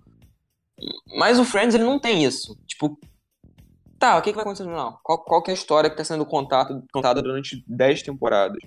Mas 1.18 1.40
o 1.40 1.46
Friends, 1.46 1.74
ele 1.74 1.86
não 1.86 1.98
tem 2.00 2.24
isso. 2.26 2.58
Tipo, 2.68 3.00
tá, 3.98 4.18
o 4.18 4.22
que, 4.22 4.32
que 4.32 4.36
vai 4.36 4.42
acontecer 4.44 4.64
no 4.64 4.70
final? 4.72 5.00
Qual, 5.04 5.24
qual 5.24 5.42
que 5.42 5.50
é 5.52 5.54
a 5.54 5.58
história 5.58 5.90
que 5.90 5.96
tá 5.96 6.04
sendo 6.04 6.26
contada, 6.26 6.84
contada 6.92 7.22
durante 7.22 7.64
10 7.68 8.02
temporadas? 8.04 8.60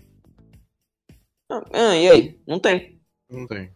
Ah, 1.72 1.94
e 1.96 2.10
aí? 2.10 2.40
Não 2.46 2.58
tem. 2.58 2.98
Não 3.30 3.46
tem. 3.46 3.70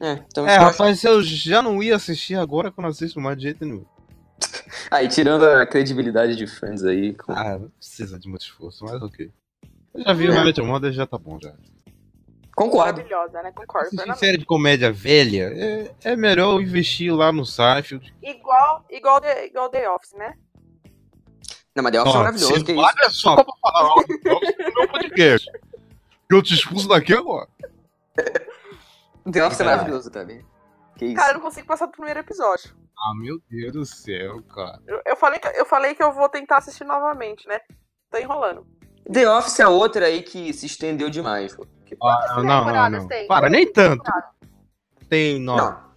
É, 0.00 0.12
então 0.12 0.46
É, 0.46 0.56
eu 0.56 0.60
acho- 0.62 0.70
rapaz, 0.72 1.02
eu 1.02 1.22
já 1.22 1.60
não 1.62 1.82
ia 1.82 1.96
assistir 1.96 2.34
agora 2.36 2.70
que 2.70 2.78
eu 2.78 2.82
não 2.82 2.90
assisto 2.90 3.18
mais 3.20 3.36
de 3.36 3.44
jeito 3.44 3.64
nenhum. 3.64 3.84
Aí, 4.90 5.08
tirando 5.08 5.44
a 5.44 5.66
credibilidade 5.66 6.36
de 6.36 6.46
Friends 6.46 6.84
aí. 6.84 7.14
com- 7.14 7.32
Ah, 7.32 7.58
não 7.58 7.68
precisa 7.70 8.18
de 8.18 8.28
muito 8.28 8.42
esforço, 8.42 8.84
mas 8.84 9.02
ok. 9.02 9.30
Eu 9.94 10.02
já 10.04 10.12
vi 10.12 10.28
o 10.28 10.32
É. 10.32 10.38
How 10.44 10.48
I 10.48 10.60
Mother, 10.62 10.92
já 10.92 11.06
tá 11.06 11.18
bom 11.18 11.38
já. 11.42 11.52
Concordo. 12.58 12.92
Maravilhosa, 13.00 13.42
né? 13.42 13.52
Concordo 13.52 13.90
plenamente. 13.90 14.18
série 14.18 14.38
de 14.38 14.44
comédia 14.44 14.92
velha, 14.92 15.52
é, 15.54 15.94
é 16.12 16.16
melhor 16.16 16.54
eu 16.54 16.60
investir 16.60 17.14
lá 17.14 17.30
no 17.32 17.44
Seinfeld. 17.46 18.12
Igual, 18.22 18.84
igual, 18.90 19.20
The, 19.20 19.46
igual 19.46 19.68
The 19.68 19.88
Office, 19.90 20.12
né? 20.14 20.34
Não, 21.74 21.82
mas 21.84 21.92
The 21.92 22.00
Office 22.00 22.14
é 22.14 22.18
maravilhoso, 22.18 22.54
se- 22.54 22.72
isso. 22.72 22.80
Olha 22.80 23.10
só, 23.10 23.34
pra 23.36 23.54
falar 23.60 23.82
mal 23.88 23.96
do 24.04 24.20
The 24.20 24.32
Office 24.32 24.54
no 24.58 24.64
meu 24.74 24.88
podcast. 24.88 25.50
Que 26.28 26.34
eu 26.34 26.42
te 26.42 26.54
expulso 26.54 26.88
daqui 26.88 27.14
agora. 27.14 27.48
The 29.30 29.44
Office 29.46 29.60
é 29.60 29.64
Cara. 29.64 29.76
maravilhoso 29.76 30.10
também. 30.10 30.44
Que 30.96 31.06
isso. 31.06 31.14
Cara, 31.14 31.30
eu 31.30 31.34
não 31.34 31.40
consigo 31.42 31.66
passar 31.66 31.86
do 31.86 31.92
primeiro 31.92 32.20
episódio. 32.20 32.74
Ah, 32.98 33.14
meu 33.14 33.40
Deus 33.48 33.72
do 33.72 33.84
céu, 33.86 34.42
cara. 34.42 34.80
Eu, 34.86 35.00
eu 35.06 35.16
falei 35.16 35.38
que, 35.38 35.46
eu 35.48 35.64
falei 35.64 35.94
que 35.94 36.02
eu 36.02 36.12
vou 36.12 36.28
tentar 36.28 36.56
assistir 36.58 36.84
novamente, 36.84 37.46
né? 37.46 37.60
Tô 38.10 38.18
enrolando. 38.18 38.66
The 39.10 39.28
Office 39.30 39.60
é 39.60 39.66
outra 39.66 40.06
aí 40.06 40.22
que 40.22 40.52
se 40.52 40.66
estendeu 40.66 41.08
demais. 41.08 41.54
pô. 41.54 41.66
Ah, 42.02 42.42
não, 42.42 42.64
não, 42.66 42.90
não. 42.90 43.08
tem? 43.08 43.26
Para, 43.26 43.48
nem 43.48 43.70
tanto. 43.72 44.02
Tem 45.08 45.38
nove. 45.40 45.62
Não. 45.62 45.88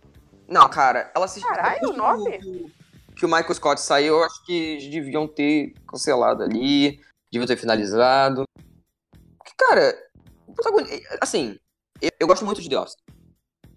Não, 0.47 0.69
cara, 0.69 1.11
ela 1.15 1.27
se. 1.27 1.41
Caralho, 1.41 1.93
nove? 1.93 2.37
Que, 2.39 2.73
que 3.17 3.25
o 3.25 3.29
Michael 3.29 3.53
Scott 3.53 3.81
saiu, 3.81 4.17
eu 4.17 4.23
acho 4.23 4.45
que 4.45 4.53
eles 4.53 4.89
deviam 4.89 5.27
ter 5.27 5.73
cancelado 5.87 6.43
ali, 6.43 6.99
deviam 7.31 7.47
ter 7.47 7.57
finalizado. 7.57 8.43
Porque, 9.37 9.53
cara. 9.57 9.93
Assim, 11.19 11.57
eu, 12.01 12.11
eu 12.19 12.27
gosto 12.27 12.45
muito 12.45 12.61
de 12.61 12.69
The 12.69 12.79
Office. 12.79 12.97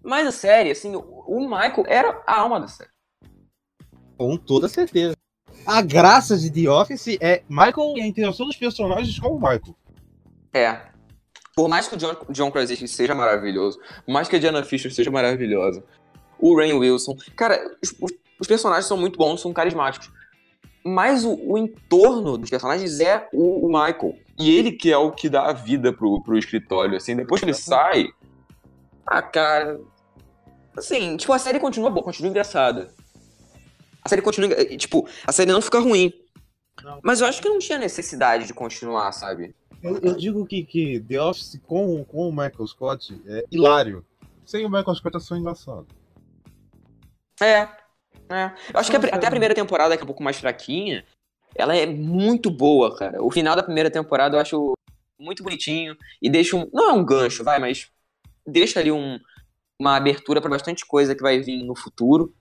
Mas 0.03 0.27
a 0.27 0.33
série, 0.33 0.71
assim, 0.71 0.95
o, 0.95 1.01
o 1.01 1.41
Michael 1.41 1.85
era 1.87 2.23
a 2.27 2.41
alma 2.41 2.61
da 2.61 2.69
série. 2.69 2.91
Com 4.17 4.37
toda 4.37 4.69
certeza. 4.69 5.17
A 5.67 5.81
graça 5.83 6.37
de 6.37 6.51
The 6.51 6.69
Office 6.71 7.17
é 7.21 7.43
Michael 7.49 7.95
e 7.97 8.03
a 8.03 8.07
interação 8.07 8.47
dos 8.47 8.57
personagens 8.57 9.19
com 9.19 9.29
o 9.29 9.37
Michael. 9.37 9.75
É. 10.53 10.81
Por 11.57 11.69
mais 11.69 11.87
que 11.89 11.95
o 11.95 11.99
John, 11.99 12.17
John 12.31 12.51
Krasinski 12.51 12.89
seja 12.89 13.15
maravilhoso, 13.15 13.79
por 14.05 14.13
mais 14.13 14.29
que 14.29 14.37
a 14.37 14.39
Diana 14.39 14.63
Fisher 14.65 14.93
seja 14.93 15.11
maravilhosa, 15.11 15.85
o 16.39 16.57
Rain 16.57 16.73
Wilson, 16.75 17.17
cara, 17.37 17.61
os, 17.83 17.95
os- 18.01 18.47
personagens 18.49 18.87
são 18.87 18.97
muito 18.97 19.17
bons, 19.17 19.41
são 19.41 19.53
carismáticos. 19.53 20.11
Mas 20.85 21.25
o, 21.25 21.35
o 21.35 21.57
entorno 21.57 22.37
dos 22.37 22.51
personagens 22.51 23.01
é 23.01 23.27
o, 23.33 23.67
o 23.67 23.69
Michael. 23.69 24.17
E 24.39 24.55
ele 24.55 24.73
que 24.73 24.93
é 24.93 24.97
o 24.99 25.13
que 25.13 25.29
dá 25.31 25.47
a 25.47 25.53
vida 25.53 25.93
pro, 25.93 26.21
pro 26.23 26.37
escritório, 26.37 26.97
assim. 26.97 27.17
Depois 27.17 27.41
que 27.41 27.47
ele 27.47 27.55
sai... 27.55 28.09
Ah, 29.07 29.23
cara... 29.23 29.81
Assim, 30.77 31.17
tipo, 31.17 31.33
a 31.33 31.39
série 31.39 31.61
continua 31.61 31.89
boa, 31.89 32.03
continua 32.05 32.29
engraçada. 32.29 32.93
A 34.05 34.09
série 34.09 34.23
continua... 34.23 34.47
engra- 34.51 34.77
Tipo, 34.77 35.09
a 35.27 35.33
série 35.33 35.51
não 35.51 35.63
fica 35.63 35.79
ruim. 35.79 36.13
Não. 36.83 37.01
Mas 37.03 37.21
eu 37.21 37.27
acho 37.27 37.41
que 37.41 37.49
não 37.49 37.59
tinha 37.59 37.79
necessidade 37.79 38.47
de 38.47 38.53
continuar, 38.55 39.11
sabe? 39.13 39.55
Eu, 39.83 39.99
eu 39.99 40.15
digo 40.17 40.45
que, 40.47 40.65
que 40.65 41.01
The 41.01 41.21
Office 41.21 41.61
com, 41.67 42.05
com 42.05 42.29
o 42.29 42.31
Michael 42.31 42.67
Scott 42.67 43.21
é 43.27 43.45
hilário. 43.51 44.05
Sem 44.45 44.65
o 44.65 44.69
Michael 44.71 44.95
Scott 44.95 45.17
é 45.17 45.21
só 45.21 45.37
engraçado. 45.37 45.87
É. 47.41 47.69
é. 48.31 48.53
Eu 48.73 48.81
acho 48.81 48.91
que 48.91 48.97
a 48.97 49.01
até 49.01 49.27
a 49.27 49.31
primeira 49.31 49.55
temporada, 49.55 49.97
que 49.97 50.03
é 50.03 50.05
um 50.05 50.07
pouco 50.07 50.23
mais 50.23 50.39
fraquinha, 50.39 51.05
ela 51.55 51.77
é 51.77 51.87
muito 51.87 52.51
boa, 52.51 52.95
cara. 52.97 53.23
O 53.23 53.31
final 53.31 53.55
da 53.57 53.63
primeira 53.63 53.91
temporada 53.91 54.37
eu 54.37 54.41
acho 54.41 54.75
muito 55.19 55.43
bonitinho 55.43 55.97
e 56.21 56.29
deixa 56.31 56.57
um. 56.57 56.69
Não 56.73 56.91
é 56.91 56.93
um 56.93 57.05
gancho, 57.05 57.45
vai, 57.45 57.59
mas 57.59 57.91
deixa 58.47 58.81
ali 58.81 58.91
um, 58.93 59.19
uma 59.81 59.97
abertura 59.97 60.41
pra 60.41 60.51
bastante 60.51 60.85
coisa 60.87 61.15
que 61.15 61.23
vai 61.23 61.41
vir 61.41 61.63
no 61.65 61.77
futuro. 61.77 62.35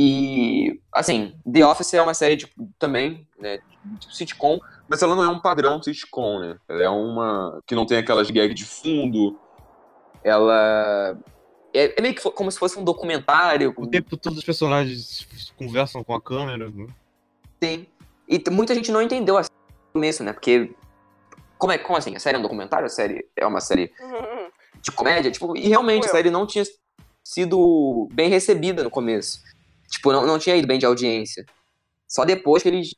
E, 0.00 0.80
assim, 0.92 1.34
The 1.52 1.66
Office 1.66 1.92
é 1.92 2.00
uma 2.00 2.14
série 2.14 2.36
tipo, 2.36 2.70
também, 2.78 3.26
né, 3.36 3.58
tipo 3.98 4.14
sitcom, 4.14 4.60
mas 4.88 5.02
ela 5.02 5.16
não 5.16 5.24
é 5.24 5.28
um 5.28 5.40
padrão 5.40 5.82
sitcom, 5.82 6.38
né? 6.38 6.56
Ela 6.68 6.84
é 6.84 6.88
uma 6.88 7.60
que 7.66 7.74
não 7.74 7.84
tem 7.84 7.98
aquelas 7.98 8.30
gags 8.30 8.54
de 8.54 8.64
fundo. 8.64 9.36
Ela 10.22 11.18
é, 11.74 11.98
é 11.98 12.00
meio 12.00 12.14
que 12.14 12.22
como 12.30 12.48
se 12.52 12.60
fosse 12.60 12.78
um 12.78 12.84
documentário. 12.84 13.74
O 13.76 13.88
tempo 13.88 14.16
todo 14.16 14.36
os 14.36 14.44
personagens 14.44 15.26
conversam 15.56 16.04
com 16.04 16.14
a 16.14 16.22
câmera. 16.22 16.70
Né? 16.70 16.86
Sim. 17.60 17.86
E 18.28 18.40
muita 18.52 18.76
gente 18.76 18.92
não 18.92 19.02
entendeu 19.02 19.36
a 19.36 19.42
série 19.42 19.56
no 19.88 19.92
começo, 19.94 20.22
né? 20.22 20.32
Porque. 20.32 20.76
Como, 21.58 21.72
é, 21.72 21.78
como 21.78 21.98
assim? 21.98 22.14
A 22.14 22.20
série 22.20 22.36
é 22.36 22.38
um 22.38 22.42
documentário? 22.42 22.86
A 22.86 22.88
série 22.88 23.26
é 23.36 23.44
uma 23.44 23.60
série 23.60 23.92
Uhum. 24.00 24.48
de 24.80 24.92
comédia? 24.92 25.28
Tipo, 25.28 25.56
e 25.56 25.66
realmente 25.66 26.06
a 26.06 26.10
série 26.10 26.30
não 26.30 26.46
tinha 26.46 26.64
sido 27.24 28.08
bem 28.12 28.30
recebida 28.30 28.84
no 28.84 28.90
começo. 28.90 29.40
Tipo, 29.90 30.12
não, 30.12 30.26
não 30.26 30.38
tinha 30.38 30.56
ido 30.56 30.66
bem 30.66 30.78
de 30.78 30.86
audiência. 30.86 31.44
Só 32.06 32.24
depois 32.24 32.62
que 32.62 32.68
eles 32.68 32.94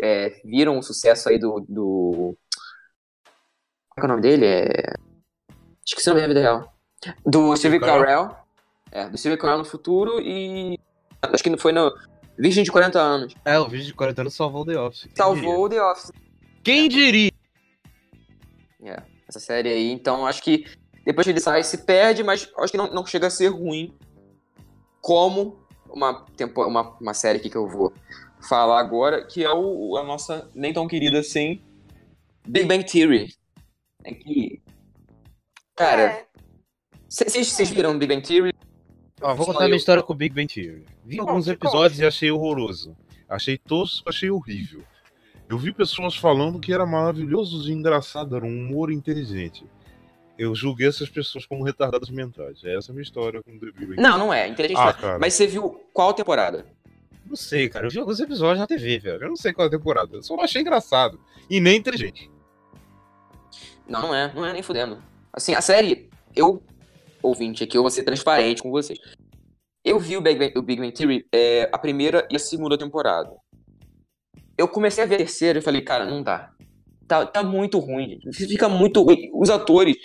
é, 0.00 0.40
viram 0.44 0.78
o 0.78 0.82
sucesso 0.82 1.28
aí 1.28 1.38
do. 1.38 1.64
do... 1.68 2.36
Qual 3.88 3.96
que 3.96 4.00
é 4.00 4.04
o 4.04 4.08
nome 4.08 4.22
dele? 4.22 4.46
É. 4.46 4.94
Esqueci 5.84 6.08
o 6.08 6.14
nome 6.14 6.22
da 6.22 6.28
vida 6.28 6.40
real. 6.40 6.74
Do 7.24 7.54
Steve 7.56 7.78
Carell. 7.78 8.34
É, 8.90 9.08
do 9.08 9.18
Steve 9.18 9.36
Carell 9.36 9.58
no 9.58 9.64
futuro 9.64 10.20
e. 10.20 10.78
Acho 11.22 11.42
que 11.42 11.56
foi 11.56 11.72
no. 11.72 11.92
Virgem 12.36 12.64
de 12.64 12.72
40 12.72 13.00
anos. 13.00 13.34
É, 13.44 13.58
o 13.58 13.68
vídeo 13.68 13.86
de 13.86 13.94
40 13.94 14.22
anos 14.22 14.34
salvou 14.34 14.62
o 14.62 14.66
The 14.66 14.78
Office. 14.78 15.02
Quem 15.02 15.16
Salvou 15.16 15.64
o 15.64 15.68
The 15.68 15.82
Office. 15.82 16.10
diria? 16.12 16.60
Quem 16.64 16.88
diria? 16.88 17.32
É, 18.82 19.02
essa 19.28 19.38
série 19.38 19.68
aí. 19.68 19.92
Então 19.92 20.26
acho 20.26 20.42
que 20.42 20.64
depois 21.04 21.24
que 21.24 21.30
ele 21.30 21.40
sai, 21.40 21.62
se 21.62 21.78
perde, 21.78 22.24
mas 22.24 22.50
acho 22.58 22.72
que 22.72 22.78
não, 22.78 22.92
não 22.92 23.06
chega 23.06 23.28
a 23.28 23.30
ser 23.30 23.48
ruim. 23.48 23.94
Como 25.00 25.63
uma, 25.94 26.24
tempo, 26.36 26.64
uma, 26.64 26.96
uma 27.00 27.14
série 27.14 27.38
aqui 27.38 27.48
que 27.48 27.56
eu 27.56 27.68
vou 27.68 27.92
falar 28.40 28.80
agora, 28.80 29.24
que 29.24 29.44
é 29.44 29.50
o, 29.52 29.96
a 29.96 30.02
nossa 30.02 30.50
nem 30.54 30.72
tão 30.72 30.86
querida 30.88 31.18
assim, 31.20 31.62
Big 32.46 32.66
Bang 32.66 32.84
Theory. 32.84 33.32
É 34.04 34.12
que. 34.12 34.60
Cara, 35.76 36.02
É. 36.02 36.26
vocês 37.08 37.70
viram 37.70 37.98
Big 37.98 38.14
Bang 38.14 38.26
Theory? 38.26 38.52
Ó, 39.22 39.34
vou 39.34 39.46
contar 39.46 39.64
minha 39.64 39.76
história 39.76 40.02
com 40.02 40.12
o 40.12 40.16
Big 40.16 40.34
Bang 40.34 40.52
Theory. 40.52 40.84
Vi 41.04 41.18
alguns 41.18 41.48
episódios 41.48 41.98
e 42.00 42.04
achei 42.04 42.30
horroroso. 42.30 42.96
Achei 43.28 43.56
tosco, 43.56 44.08
achei 44.08 44.30
horrível. 44.30 44.82
Eu 45.48 45.58
vi 45.58 45.72
pessoas 45.72 46.16
falando 46.16 46.60
que 46.60 46.72
era 46.72 46.84
maravilhoso 46.84 47.68
e 47.68 47.72
engraçado, 47.72 48.36
era 48.36 48.44
um 48.44 48.48
humor 48.48 48.90
inteligente. 48.90 49.64
Eu 50.36 50.54
julguei 50.54 50.88
essas 50.88 51.08
pessoas 51.08 51.46
como 51.46 51.62
retardadas 51.64 52.10
mentais. 52.10 52.58
Essa 52.64 52.90
é 52.90 52.92
a 52.92 52.94
minha 52.94 53.02
história 53.02 53.42
com 53.42 53.52
o 53.52 53.60
The 53.60 53.66
Big 53.66 53.86
Bang 53.86 54.02
Não, 54.02 54.18
não 54.18 54.34
é. 54.34 54.48
Inteligente 54.48 54.80
Ah, 54.80 54.88
é. 54.90 55.00
cara. 55.00 55.18
Mas 55.18 55.34
você 55.34 55.46
viu 55.46 55.80
qual 55.92 56.12
temporada? 56.12 56.66
Não 57.24 57.36
sei, 57.36 57.68
cara. 57.68 57.86
Eu 57.86 57.90
vi 57.90 57.98
alguns 57.98 58.20
episódios 58.20 58.58
na 58.58 58.66
TV, 58.66 58.98
velho. 58.98 59.22
Eu 59.22 59.28
não 59.28 59.36
sei 59.36 59.52
qual 59.52 59.66
é 59.66 59.70
temporada. 59.70 60.16
Eu 60.16 60.22
só 60.22 60.38
achei 60.40 60.60
engraçado. 60.60 61.20
E 61.48 61.60
nem 61.60 61.76
inteligente. 61.78 62.30
Não, 63.88 64.02
não 64.02 64.14
é. 64.14 64.32
Não 64.34 64.44
é 64.44 64.52
nem 64.52 64.62
fudendo. 64.62 65.02
Assim, 65.32 65.54
a 65.54 65.60
série, 65.60 66.08
eu, 66.34 66.62
ouvinte 67.22 67.62
aqui, 67.64 67.76
eu 67.76 67.82
vou 67.82 67.90
ser 67.90 68.02
transparente 68.02 68.62
com 68.62 68.70
vocês. 68.70 68.98
Eu 69.84 69.98
vi 70.00 70.16
o 70.16 70.20
Big 70.20 70.38
Bang, 70.38 70.58
o 70.58 70.62
Big 70.62 70.80
Bang 70.80 70.92
Theory 70.92 71.26
é, 71.32 71.68
a 71.72 71.78
primeira 71.78 72.26
e 72.30 72.36
a 72.36 72.38
segunda 72.38 72.76
temporada. 72.78 73.30
Eu 74.56 74.66
comecei 74.68 75.02
a 75.04 75.06
ver 75.06 75.16
a 75.16 75.18
terceira 75.18 75.58
e 75.58 75.62
falei, 75.62 75.82
cara, 75.82 76.04
não 76.04 76.22
dá. 76.22 76.50
Tá, 77.06 77.26
tá 77.26 77.42
muito 77.42 77.78
ruim, 77.78 78.08
gente. 78.08 78.32
Fica 78.32 78.68
muito. 78.68 79.04
Os 79.34 79.50
atores. 79.50 79.96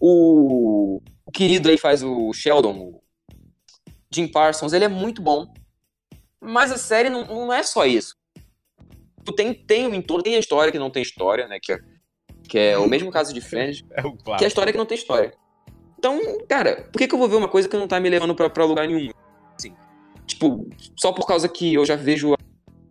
O, 0.00 1.00
o 1.26 1.32
querido 1.32 1.68
aí 1.68 1.78
faz 1.78 2.02
o 2.02 2.32
Sheldon, 2.32 2.78
o 2.78 3.02
Jim 4.12 4.28
Parsons, 4.28 4.72
ele 4.72 4.84
é 4.84 4.88
muito 4.88 5.20
bom. 5.20 5.46
Mas 6.40 6.70
a 6.70 6.78
série 6.78 7.10
não, 7.10 7.24
não 7.24 7.52
é 7.52 7.62
só 7.62 7.84
isso. 7.84 8.16
Tu 9.24 9.32
tem, 9.32 9.52
tem 9.52 9.86
o 9.86 9.94
entorno, 9.94 10.22
tem 10.22 10.36
a 10.36 10.38
história 10.38 10.72
que 10.72 10.78
não 10.78 10.90
tem 10.90 11.02
história, 11.02 11.46
né? 11.46 11.58
Que 11.60 11.72
é, 11.72 11.78
que 12.48 12.58
é 12.58 12.78
o 12.78 12.88
mesmo 12.88 13.10
caso 13.10 13.34
de 13.34 13.40
Friends, 13.40 13.84
É 13.92 14.02
que 14.38 14.44
é 14.44 14.46
a 14.46 14.48
história 14.48 14.72
que 14.72 14.78
não 14.78 14.86
tem 14.86 14.96
história. 14.96 15.34
Então, 15.98 16.18
cara, 16.48 16.88
por 16.92 16.98
que, 16.98 17.08
que 17.08 17.14
eu 17.14 17.18
vou 17.18 17.28
ver 17.28 17.36
uma 17.36 17.48
coisa 17.48 17.68
que 17.68 17.76
não 17.76 17.88
tá 17.88 17.98
me 17.98 18.08
levando 18.08 18.34
pra, 18.34 18.48
pra 18.48 18.64
lugar 18.64 18.86
nenhum? 18.86 19.10
Assim, 19.56 19.74
tipo, 20.26 20.68
só 20.96 21.12
por 21.12 21.26
causa 21.26 21.48
que 21.48 21.74
eu 21.74 21.84
já 21.84 21.96
vejo, 21.96 22.34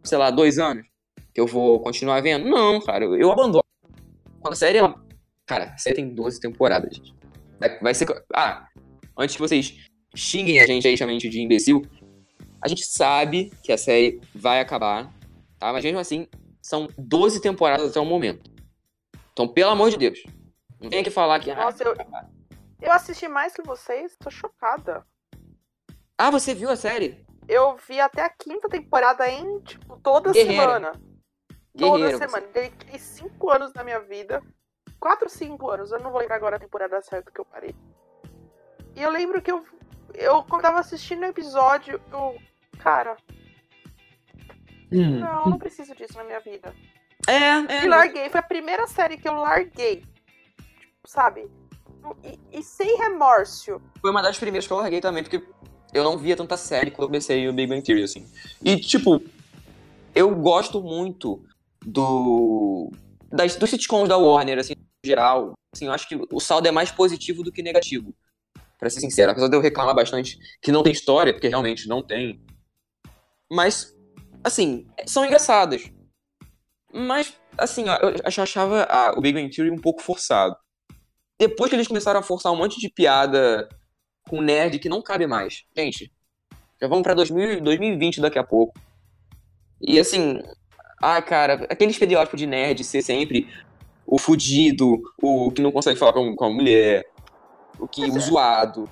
sei 0.03 0.17
lá, 0.17 0.29
dois 0.29 0.59
anos, 0.59 0.85
que 1.33 1.39
eu 1.39 1.47
vou 1.47 1.79
continuar 1.79 2.21
vendo? 2.21 2.47
Não, 2.47 2.81
cara, 2.81 3.05
eu, 3.05 3.15
eu 3.15 3.31
abandono. 3.31 3.63
Quando 4.41 4.53
a 4.53 4.57
série, 4.57 4.79
ela... 4.79 5.06
Cara, 5.47 5.71
a 5.73 5.77
série 5.77 5.95
tem 5.95 6.09
12 6.13 6.39
temporadas, 6.39 6.95
gente. 6.95 7.15
Vai- 7.81 7.93
ser... 7.93 8.05
Ah, 8.33 8.67
antes 9.17 9.35
que 9.35 9.41
vocês 9.41 9.75
xinguem 10.15 10.59
a 10.59 10.67
gente 10.67 10.87
aí, 10.87 10.97
chamem 10.97 11.17
de 11.17 11.39
imbecil, 11.41 11.81
a 12.61 12.67
gente 12.67 12.85
sabe 12.85 13.51
que 13.63 13.71
a 13.71 13.77
série 13.77 14.19
vai 14.35 14.59
acabar, 14.59 15.11
tá? 15.57 15.71
Mas 15.71 15.83
mesmo 15.83 15.99
assim, 15.99 16.27
são 16.61 16.87
12 16.97 17.41
temporadas 17.41 17.89
até 17.91 17.99
o 17.99 18.05
momento. 18.05 18.51
Então, 19.31 19.47
pelo 19.47 19.71
amor 19.71 19.89
de 19.89 19.97
Deus, 19.97 20.21
não 20.81 20.89
vem 20.89 20.99
aqui 20.99 21.09
falar 21.09 21.39
que... 21.39 21.49
ah, 21.49 21.55
Nossa, 21.55 21.83
eu- 21.83 21.95
vai 21.95 22.05
acabar. 22.05 22.29
Eu 22.79 22.91
assisti 22.91 23.27
mais 23.27 23.53
que 23.53 23.63
vocês, 23.63 24.15
tô 24.19 24.29
chocada. 24.29 25.03
Ah, 26.17 26.29
você 26.29 26.53
viu 26.53 26.69
a 26.69 26.75
série? 26.75 27.25
Eu 27.47 27.75
vi 27.87 27.99
até 27.99 28.21
a 28.21 28.29
quinta 28.29 28.67
temporada 28.69 29.27
em, 29.29 29.59
tipo, 29.61 29.97
toda 29.99 30.31
Guerreira. 30.31 30.61
semana. 30.63 30.91
Toda 31.77 31.97
Guerreiro. 31.97 32.17
semana. 32.17 32.47
Dediquei 32.53 32.99
cinco 32.99 33.49
anos 33.49 33.71
da 33.71 33.83
minha 33.83 33.99
vida. 34.01 34.43
Quatro, 34.99 35.29
cinco 35.29 35.69
anos. 35.69 35.91
Eu 35.91 35.99
não 35.99 36.11
vou 36.11 36.19
lembrar 36.19 36.35
agora 36.35 36.55
a 36.55 36.59
temporada 36.59 37.01
certa 37.01 37.31
que 37.31 37.39
eu 37.39 37.45
parei. 37.45 37.75
E 38.95 39.01
eu 39.01 39.09
lembro 39.11 39.41
que 39.41 39.51
eu, 39.51 39.63
eu 40.13 40.43
quando 40.43 40.63
tava 40.63 40.79
assistindo 40.79 41.21
o 41.21 41.25
episódio, 41.25 42.01
eu. 42.11 42.37
Cara, 42.79 43.17
Hum. 44.91 45.19
não, 45.19 45.43
eu 45.43 45.49
não 45.51 45.57
preciso 45.57 45.93
disso 45.95 46.17
na 46.17 46.23
minha 46.23 46.39
vida. 46.39 46.73
É, 47.27 47.33
é. 47.33 47.83
E 47.83 47.87
larguei. 47.87 48.29
Foi 48.29 48.39
a 48.39 48.43
primeira 48.43 48.87
série 48.87 49.17
que 49.17 49.27
eu 49.27 49.35
larguei. 49.35 49.97
Tipo, 50.79 50.93
sabe? 51.05 51.49
E, 52.23 52.39
e 52.59 52.63
sem 52.63 52.97
remorso. 52.97 53.81
Foi 53.99 54.11
uma 54.11 54.21
das 54.21 54.39
primeiras 54.39 54.65
que 54.65 54.71
eu 54.71 54.77
larguei 54.77 55.01
também, 55.01 55.23
porque 55.23 55.45
eu 55.93 56.03
não 56.03 56.17
via 56.17 56.37
tanta 56.37 56.55
série 56.55 56.91
quando 56.91 57.03
eu 57.03 57.07
comecei 57.07 57.47
o 57.49 57.53
Big 57.53 57.67
Bang 57.67 57.81
Theory, 57.81 58.03
assim. 58.03 58.25
E, 58.63 58.77
tipo, 58.79 59.21
eu 60.15 60.33
gosto 60.35 60.81
muito 60.81 61.43
do... 61.81 62.89
Das, 63.29 63.57
dos 63.57 63.69
sitcoms 63.69 64.07
da 64.07 64.17
Warner, 64.17 64.57
assim, 64.57 64.73
geral. 65.05 65.53
Assim, 65.73 65.85
eu 65.85 65.91
acho 65.91 66.07
que 66.07 66.19
o 66.31 66.39
saldo 66.39 66.67
é 66.67 66.71
mais 66.71 66.91
positivo 66.91 67.43
do 67.43 67.51
que 67.51 67.61
negativo. 67.61 68.13
Pra 68.79 68.89
ser 68.89 68.99
sincero. 68.99 69.31
Apesar 69.31 69.47
de 69.47 69.55
eu 69.55 69.61
reclamar 69.61 69.95
bastante 69.95 70.37
que 70.61 70.71
não 70.71 70.83
tem 70.83 70.91
história, 70.91 71.33
porque 71.33 71.47
realmente 71.47 71.87
não 71.87 72.01
tem. 72.03 72.39
Mas, 73.51 73.95
assim, 74.43 74.87
são 75.05 75.25
engraçadas. 75.25 75.89
Mas, 76.93 77.33
assim, 77.57 77.85
eu 77.87 77.93
ach- 78.25 78.39
achava 78.39 78.83
ah, 78.89 79.13
o 79.17 79.21
Big 79.21 79.33
Bang 79.39 79.53
Theory 79.53 79.71
um 79.71 79.81
pouco 79.81 80.01
forçado. 80.01 80.55
Depois 81.39 81.69
que 81.69 81.75
eles 81.75 81.87
começaram 81.87 82.19
a 82.19 82.23
forçar 82.23 82.51
um 82.51 82.55
monte 82.55 82.79
de 82.79 82.89
piada 82.89 83.67
com 84.27 84.41
nerd 84.41 84.79
que 84.79 84.89
não 84.89 85.01
cabe 85.01 85.27
mais. 85.27 85.63
Gente, 85.75 86.11
já 86.81 86.87
vamos 86.87 87.03
pra 87.03 87.13
2000 87.13 87.61
2020 87.61 88.21
daqui 88.21 88.39
a 88.39 88.43
pouco. 88.43 88.79
E 89.81 89.99
assim, 89.99 90.41
ah, 91.01 91.21
cara, 91.21 91.65
aquele 91.69 91.91
estereótipo 91.91 92.35
de 92.37 92.47
nerd 92.47 92.83
ser 92.83 93.01
sempre 93.01 93.47
o 94.07 94.17
fudido, 94.17 95.01
o 95.21 95.51
que 95.51 95.61
não 95.61 95.71
consegue 95.71 95.99
falar 95.99 96.13
com, 96.13 96.33
com 96.33 96.45
a 96.45 96.49
mulher, 96.49 97.11
o 97.77 97.85
que 97.87 98.05
o 98.05 98.19
zoado. 98.19 98.89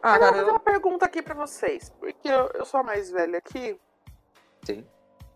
Ah, 0.00 0.14
eu 0.14 0.20
vou 0.20 0.20
cara, 0.20 0.32
fazer 0.32 0.48
eu... 0.48 0.52
uma 0.52 0.60
pergunta 0.60 1.04
aqui 1.04 1.20
pra 1.20 1.34
vocês, 1.34 1.92
porque 1.98 2.28
eu, 2.28 2.48
eu 2.54 2.64
sou 2.64 2.80
a 2.80 2.82
mais 2.84 3.10
velha 3.10 3.38
aqui. 3.38 3.76
Sim. 4.64 4.86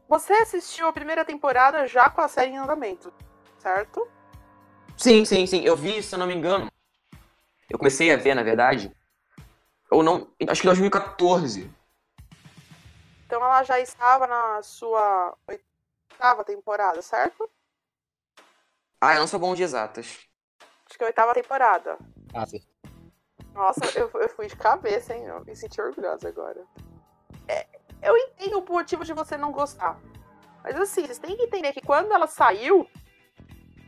Você 0.09 0.33
assistiu 0.35 0.87
a 0.87 0.93
primeira 0.93 1.25
temporada 1.25 1.85
já 1.89 2.09
com 2.09 2.21
a 2.21 2.29
série 2.29 2.53
em 2.53 2.59
andamento, 2.59 3.13
certo? 3.59 4.07
Sim, 4.97 5.25
sim, 5.25 5.47
sim. 5.47 5.63
Eu 5.65 5.77
vi, 5.77 6.01
se 6.01 6.15
eu 6.15 6.19
não 6.19 6.27
me 6.27 6.35
engano. 6.35 6.71
Eu 7.69 7.79
comecei 7.79 8.13
a 8.13 8.17
ver, 8.17 8.35
na 8.35 8.45
verdade. 8.45 8.93
Ou 9.91 10.03
não. 10.03 10.29
Acho 10.49 10.63
que 10.63 10.67
em 10.69 10.71
2014. 10.71 11.71
Então 13.27 13.45
ela 13.45 13.65
já 13.65 13.81
estava 13.81 14.29
na 14.29 14.63
sua 14.63 15.37
oitava 15.49 16.45
temporada, 16.45 17.03
certo? 17.03 17.51
Ah, 19.01 19.15
eu 19.15 19.21
não 19.21 19.27
sou 19.27 19.39
bom 19.39 19.55
de 19.55 19.63
exatas. 19.63 20.27
Acho 20.89 20.99
que 20.99 21.05
é 21.05 21.07
a 21.07 21.09
oitava 21.09 21.35
temporada. 21.35 21.99
Ah, 22.35 22.47
sim. 22.47 22.63
Nossa, 23.53 23.81
eu, 23.99 24.11
eu 24.15 24.29
fui 24.29 24.47
de 24.47 24.57
cabeça, 24.57 25.15
hein? 25.15 25.25
Eu 25.25 25.45
me 25.45 25.55
senti 25.57 25.81
orgulhosa 25.81 26.29
agora. 26.29 26.65
É, 27.49 27.67
eu 28.03 28.17
entendo 28.17 28.59
o 28.59 28.73
motivo 28.73 29.05
de 29.05 29.13
você 29.13 29.37
não 29.37 29.53
gostar. 29.53 29.99
Mas 30.63 30.77
assim, 30.77 31.05
vocês 31.05 31.19
têm 31.19 31.37
que 31.37 31.45
entender 31.45 31.73
que 31.73 31.81
quando 31.81 32.13
ela 32.13 32.27
saiu, 32.27 32.89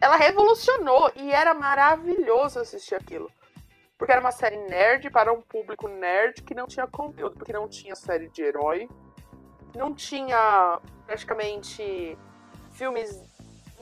ela 0.01 0.17
revolucionou 0.17 1.11
e 1.17 1.31
era 1.31 1.55
maravilhoso 1.55 2.61
assistir 2.61 2.95
aquilo. 2.95 3.31
Porque 3.97 4.13
era 4.13 4.21
uma 4.21 4.31
série 4.31 4.57
nerd 4.57 5.11
para 5.11 5.33
um 5.33 5.43
público 5.43 5.89
nerd 5.89 6.43
que 6.43 6.55
não 6.55 6.67
tinha 6.67 6.87
conteúdo, 6.87 7.37
porque 7.37 7.53
não 7.53 7.69
tinha 7.69 7.97
série 7.97 8.29
de 8.29 8.43
herói, 8.43 8.89
não 9.75 9.93
tinha 9.93 10.81
praticamente 11.05 12.17
filmes 12.71 13.21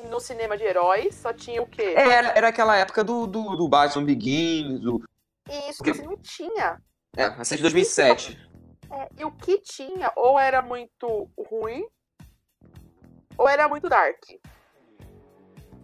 no 0.04 0.20
cinema 0.20 0.56
de 0.56 0.64
heróis, 0.64 1.14
só 1.14 1.32
tinha 1.32 1.62
o 1.62 1.66
quê? 1.66 1.94
É, 1.96 2.08
era, 2.08 2.28
era 2.28 2.48
aquela 2.48 2.76
época 2.76 3.02
do, 3.02 3.26
do, 3.26 3.56
do 3.56 3.68
Batman 3.68 4.04
Begins, 4.04 4.80
do. 4.80 5.02
E 5.48 5.70
isso 5.70 5.82
que 5.82 5.92
você 5.92 6.02
não 6.02 6.16
tinha. 6.16 6.80
É, 7.16 7.24
a 7.24 7.44
série 7.44 7.58
de 7.58 7.62
2007. 7.62 8.38
É, 8.90 9.08
e 9.18 9.24
o 9.24 9.32
que 9.32 9.58
tinha, 9.58 10.12
ou 10.14 10.38
era 10.38 10.62
muito 10.62 11.28
ruim, 11.38 11.86
ou 13.36 13.48
era 13.48 13.68
muito 13.68 13.88
dark. 13.88 14.22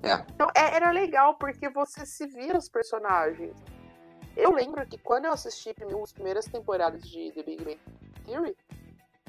É. 0.02 0.14
Então 0.34 0.48
é- 0.54 0.74
era 0.76 0.90
legal 0.90 1.36
porque 1.36 1.68
você 1.68 2.04
se 2.04 2.26
via 2.26 2.56
os 2.56 2.68
personagens. 2.68 3.54
Eu 4.36 4.52
lembro 4.52 4.86
que 4.86 4.98
quando 4.98 5.26
eu 5.26 5.32
assisti 5.32 5.70
as 6.02 6.12
primeiras 6.12 6.46
temporadas 6.46 7.02
de 7.02 7.30
The 7.32 7.42
Big 7.42 7.64
Bang 7.64 7.80
Theory, 8.24 8.56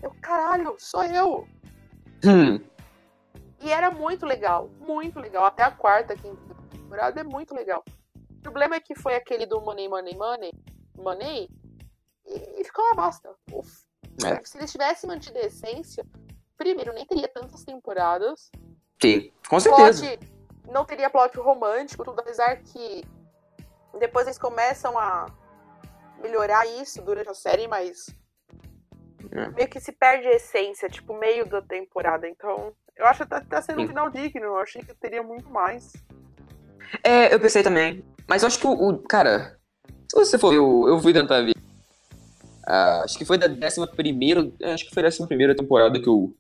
eu, 0.02 0.12
caralho, 0.22 0.76
sou 0.78 1.04
eu! 1.04 1.48
Hum, 2.26 2.60
E 3.64 3.72
era 3.72 3.90
muito 3.90 4.26
legal, 4.26 4.70
muito 4.80 5.20
legal. 5.20 5.46
Até 5.46 5.64
a 5.64 5.72
quarta, 5.72 6.16
quinta 6.16 6.38
temporada 6.70 7.22
é 7.22 7.24
muito 7.24 7.56
legal. 7.56 7.84
O 8.16 8.42
problema 8.42 8.76
é 8.76 8.80
que 8.80 8.94
foi 8.94 9.16
aquele 9.16 9.46
do 9.46 9.62
Money, 9.62 9.88
Money, 9.88 10.18
Money, 10.18 10.52
Money, 10.98 11.50
e, 12.26 12.62
e 12.62 12.64
ficou 12.66 12.84
uma 12.86 12.96
bosta. 12.96 13.34
Uf. 13.52 13.84
É. 14.26 14.44
Se 14.44 14.58
eles 14.58 14.72
tivessem 14.72 15.10
mantido 15.10 15.38
a 15.40 15.44
essência, 15.44 16.06
primeiro, 16.58 16.94
nem 16.94 17.06
teria 17.06 17.28
tantas 17.28 17.64
temporadas. 17.64 18.52
sim, 19.02 19.32
com 19.50 19.60
certeza. 19.60 20.06
Plot, 20.06 20.20
não 20.70 20.86
teria 20.86 21.10
plot 21.10 21.38
romântico, 21.40 22.04
tudo, 22.04 22.20
apesar 22.20 22.58
que 22.58 23.04
depois 24.00 24.28
eles 24.28 24.38
começam 24.38 24.98
a 24.98 25.26
melhorar 26.22 26.66
isso 26.66 27.02
durante 27.02 27.30
a 27.30 27.34
série, 27.34 27.68
mas 27.68 28.08
É. 29.32 29.48
meio 29.50 29.70
que 29.70 29.80
se 29.80 29.92
perde 29.92 30.28
a 30.28 30.32
essência, 30.36 30.90
tipo, 30.90 31.14
meio 31.18 31.46
da 31.46 31.62
temporada. 31.62 32.28
Então, 32.28 32.74
eu 32.98 33.06
acho 33.06 33.24
que 33.24 33.30
tá, 33.30 33.42
tá 33.42 33.62
sendo 33.62 33.82
um 33.82 33.88
final 33.88 34.10
digno. 34.10 34.44
Eu 34.46 34.58
achei 34.58 34.82
que 34.82 34.94
teria 34.96 35.24
muito 35.24 35.50
mais. 35.50 35.94
É, 37.04 37.34
eu 37.34 37.40
pensei 37.40 37.64
também. 37.64 38.04
Mas 38.28 38.42
eu 38.44 38.48
acho 38.48 38.60
que 38.60 38.68
o. 38.68 38.72
o- 38.72 38.98
cara, 39.00 39.58
se 40.10 40.16
você 40.16 40.38
for. 40.38 40.54
Eu, 40.54 40.86
eu 40.88 41.00
fui 41.00 41.14
tentar 41.14 41.42
ver. 41.42 41.54
Ah, 42.66 43.02
acho 43.04 43.18
que 43.18 43.26
foi 43.26 43.38
da 43.38 43.48
11 43.48 43.88
primeira. 43.96 44.50
Acho 44.74 44.86
que 44.88 44.94
foi 44.94 45.04
da 45.04 45.10
11 45.10 45.28
primeira 45.28 45.56
temporada 45.56 46.00
que 46.00 46.08
eu 46.08 46.34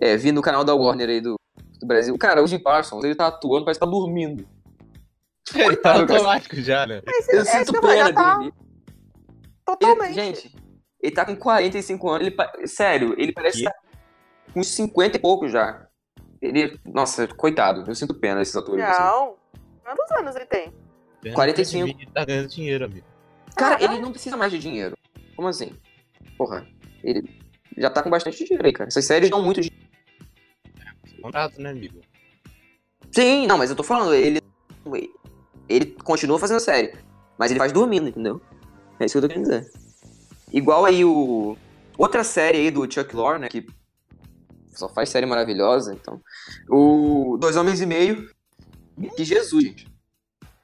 é, 0.00 0.16
vi 0.16 0.30
no 0.32 0.42
canal 0.42 0.64
da 0.64 0.74
Warner 0.74 1.08
aí 1.08 1.20
do, 1.20 1.34
do 1.80 1.86
Brasil. 1.86 2.16
Cara, 2.18 2.42
o 2.42 2.46
Jim 2.46 2.58
Parsons, 2.58 3.02
ele 3.04 3.14
tá 3.14 3.26
atuando, 3.28 3.64
parece 3.64 3.80
que 3.80 3.86
tá 3.86 3.90
dormindo. 3.90 4.46
Ele 5.54 5.76
tá 5.76 5.92
automático 6.00 6.56
já, 6.56 6.86
né? 6.86 7.02
Mas 7.04 7.28
Eu 7.28 7.40
é, 7.42 7.44
sinto 7.44 7.78
pena 7.78 8.10
tá 8.14 8.38
dele. 8.38 8.46
Ele- 8.46 8.54
totalmente. 9.62 10.14
gente, 10.14 10.56
ele 11.02 11.14
tá 11.14 11.22
com 11.26 11.36
45 11.36 12.08
anos. 12.08 12.26
Ele, 12.26 12.66
sério, 12.66 13.14
ele 13.18 13.30
parece 13.30 13.58
Que? 13.58 13.64
com 13.64 13.83
uns 14.54 14.68
50 14.68 15.16
e 15.16 15.20
pouco 15.20 15.48
já. 15.48 15.86
Ele. 16.40 16.78
Nossa, 16.84 17.26
coitado. 17.26 17.84
Eu 17.86 17.94
sinto 17.94 18.14
pena 18.14 18.40
desses 18.40 18.56
atores. 18.56 18.84
assim. 18.84 19.02
não. 19.02 19.36
Quantos 19.82 20.10
anos 20.18 20.36
ele 20.36 20.46
tem? 20.46 20.72
45. 21.32 21.88
Ele 21.88 22.10
tá 22.12 22.24
ganhando 22.24 22.48
dinheiro, 22.48 22.84
amigo. 22.84 23.06
Cara, 23.56 23.76
Caralho. 23.76 23.96
ele 23.96 24.02
não 24.02 24.10
precisa 24.10 24.36
mais 24.36 24.52
de 24.52 24.58
dinheiro. 24.58 24.96
Como 25.36 25.48
assim? 25.48 25.72
Porra, 26.36 26.66
ele. 27.02 27.40
já 27.76 27.88
tá 27.90 28.02
com 28.02 28.10
bastante 28.10 28.44
dinheiro 28.44 28.66
aí, 28.66 28.72
cara. 28.72 28.88
Essas 28.88 29.04
séries 29.04 29.30
dão 29.30 29.42
muito 29.42 29.60
dinheiro. 29.60 29.84
Contrato, 31.22 31.60
né, 31.60 31.70
amigo? 31.70 32.00
Sim, 33.10 33.46
não, 33.46 33.56
mas 33.56 33.70
eu 33.70 33.76
tô 33.76 33.82
falando, 33.82 34.12
ele. 34.12 34.42
Ele 35.68 35.86
continua 35.86 36.38
fazendo 36.38 36.60
série. 36.60 36.94
Mas 37.38 37.50
ele 37.50 37.58
faz 37.58 37.72
dormindo, 37.72 38.08
entendeu? 38.08 38.40
É 39.00 39.06
isso 39.06 39.14
que 39.14 39.18
eu 39.18 39.22
tô 39.22 39.28
querendo 39.28 39.44
dizer. 39.44 39.70
Igual 40.52 40.84
aí 40.84 41.04
o. 41.04 41.56
Outra 41.96 42.22
série 42.24 42.58
aí 42.58 42.70
do 42.70 42.90
Chuck 42.92 43.14
Lorre, 43.14 43.38
né? 43.38 43.48
Que 43.48 43.66
só 44.74 44.88
faz 44.88 45.08
série 45.08 45.26
maravilhosa, 45.26 45.94
então. 45.94 46.20
O 46.68 47.36
Dois 47.40 47.56
Homens 47.56 47.80
e 47.80 47.86
Meio. 47.86 48.30
Que 49.16 49.24
Jesus, 49.24 49.64
gente. 49.64 49.86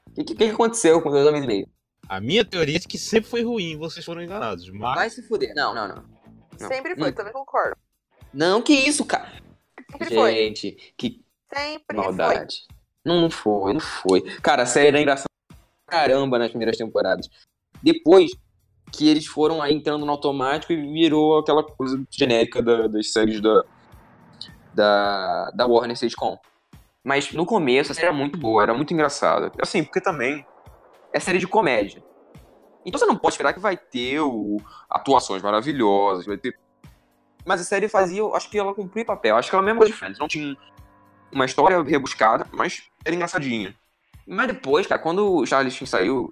O 0.09 0.13
que, 0.15 0.23
que, 0.23 0.35
que 0.35 0.43
aconteceu 0.45 1.01
com 1.01 1.09
Dois 1.09 1.25
Homens 1.25 1.43
e 1.43 1.47
Meio? 1.47 1.67
A 2.07 2.19
minha 2.19 2.43
teoria 2.43 2.77
é 2.77 2.79
que 2.79 2.97
sempre 2.97 3.29
foi 3.29 3.43
ruim, 3.43 3.77
vocês 3.77 4.03
foram 4.05 4.21
enganados. 4.21 4.69
Mas 4.69 4.95
Vai 4.95 5.09
se 5.09 5.21
fuder. 5.27 5.53
Não, 5.55 5.73
não, 5.73 5.87
não. 5.87 6.03
Não. 6.59 6.67
Sempre 6.67 6.95
foi, 6.95 7.09
Hum. 7.09 7.13
também 7.13 7.33
concordo. 7.33 7.75
Não, 8.33 8.61
que 8.61 8.73
isso, 8.73 9.05
cara. 9.05 9.31
Sempre 9.91 10.15
foi. 10.15 10.33
Gente, 10.35 10.93
que 10.97 11.21
Sempre 11.53 11.95
foi. 11.95 12.03
maldade. 12.05 12.55
Não, 13.03 13.21
não 13.21 13.29
foi, 13.31 13.73
não 13.73 13.79
foi. 13.79 14.21
Cara, 14.41 14.63
a 14.63 14.65
série 14.65 14.89
era 14.89 14.99
engraçada 15.01 15.29
pra 15.87 15.97
caramba 15.99 16.37
nas 16.37 16.49
primeiras 16.49 16.77
temporadas. 16.77 17.27
Depois 17.81 18.31
que 18.91 19.07
eles 19.09 19.25
foram 19.25 19.61
aí 19.61 19.73
entrando 19.73 20.05
no 20.05 20.11
automático 20.11 20.71
e 20.73 20.93
virou 20.93 21.39
aquela 21.39 21.63
coisa 21.63 22.01
genérica 22.11 22.61
da- 22.61 22.87
das 22.87 23.11
séries 23.11 23.41
da, 23.41 23.63
da, 24.73 25.51
da 25.51 25.65
Warner 25.65 25.97
Sitcom. 25.97 26.37
Mas 27.03 27.31
no 27.31 27.45
começo 27.45 27.91
a 27.91 27.95
série 27.95 28.07
era 28.07 28.15
muito 28.15 28.37
boa, 28.37 28.63
era 28.63 28.73
muito 28.73 28.93
engraçada. 28.93 29.51
Assim, 29.61 29.83
porque 29.83 30.01
também 30.01 30.45
é 31.11 31.19
série 31.19 31.39
de 31.39 31.47
comédia. 31.47 32.03
Então 32.85 32.99
você 32.99 33.05
não 33.05 33.15
pode 33.15 33.33
esperar 33.33 33.53
que 33.53 33.59
vai 33.59 33.77
ter 33.77 34.19
o, 34.19 34.57
atuações 34.89 35.41
maravilhosas, 35.41 36.25
vai 36.25 36.37
ter. 36.37 36.57
Mas 37.45 37.61
a 37.61 37.63
série 37.63 37.87
fazia, 37.87 38.23
acho 38.33 38.49
que 38.49 38.57
ela 38.57 38.73
cumpria 38.73 39.05
papel. 39.05 39.35
Acho 39.35 39.49
que 39.49 39.55
ela 39.55 39.63
mesmo 39.63 39.85
de 39.85 39.93
Friends. 39.93 40.19
Não 40.19 40.27
tinha 40.27 40.55
uma 41.31 41.45
história 41.45 41.81
rebuscada, 41.81 42.45
mas 42.51 42.83
era 43.03 43.15
engraçadinha. 43.15 43.75
Mas 44.27 44.47
depois, 44.47 44.85
cara, 44.85 45.01
quando 45.01 45.37
o 45.37 45.45
Charlie 45.45 45.71
Sheen 45.71 45.87
saiu, 45.87 46.31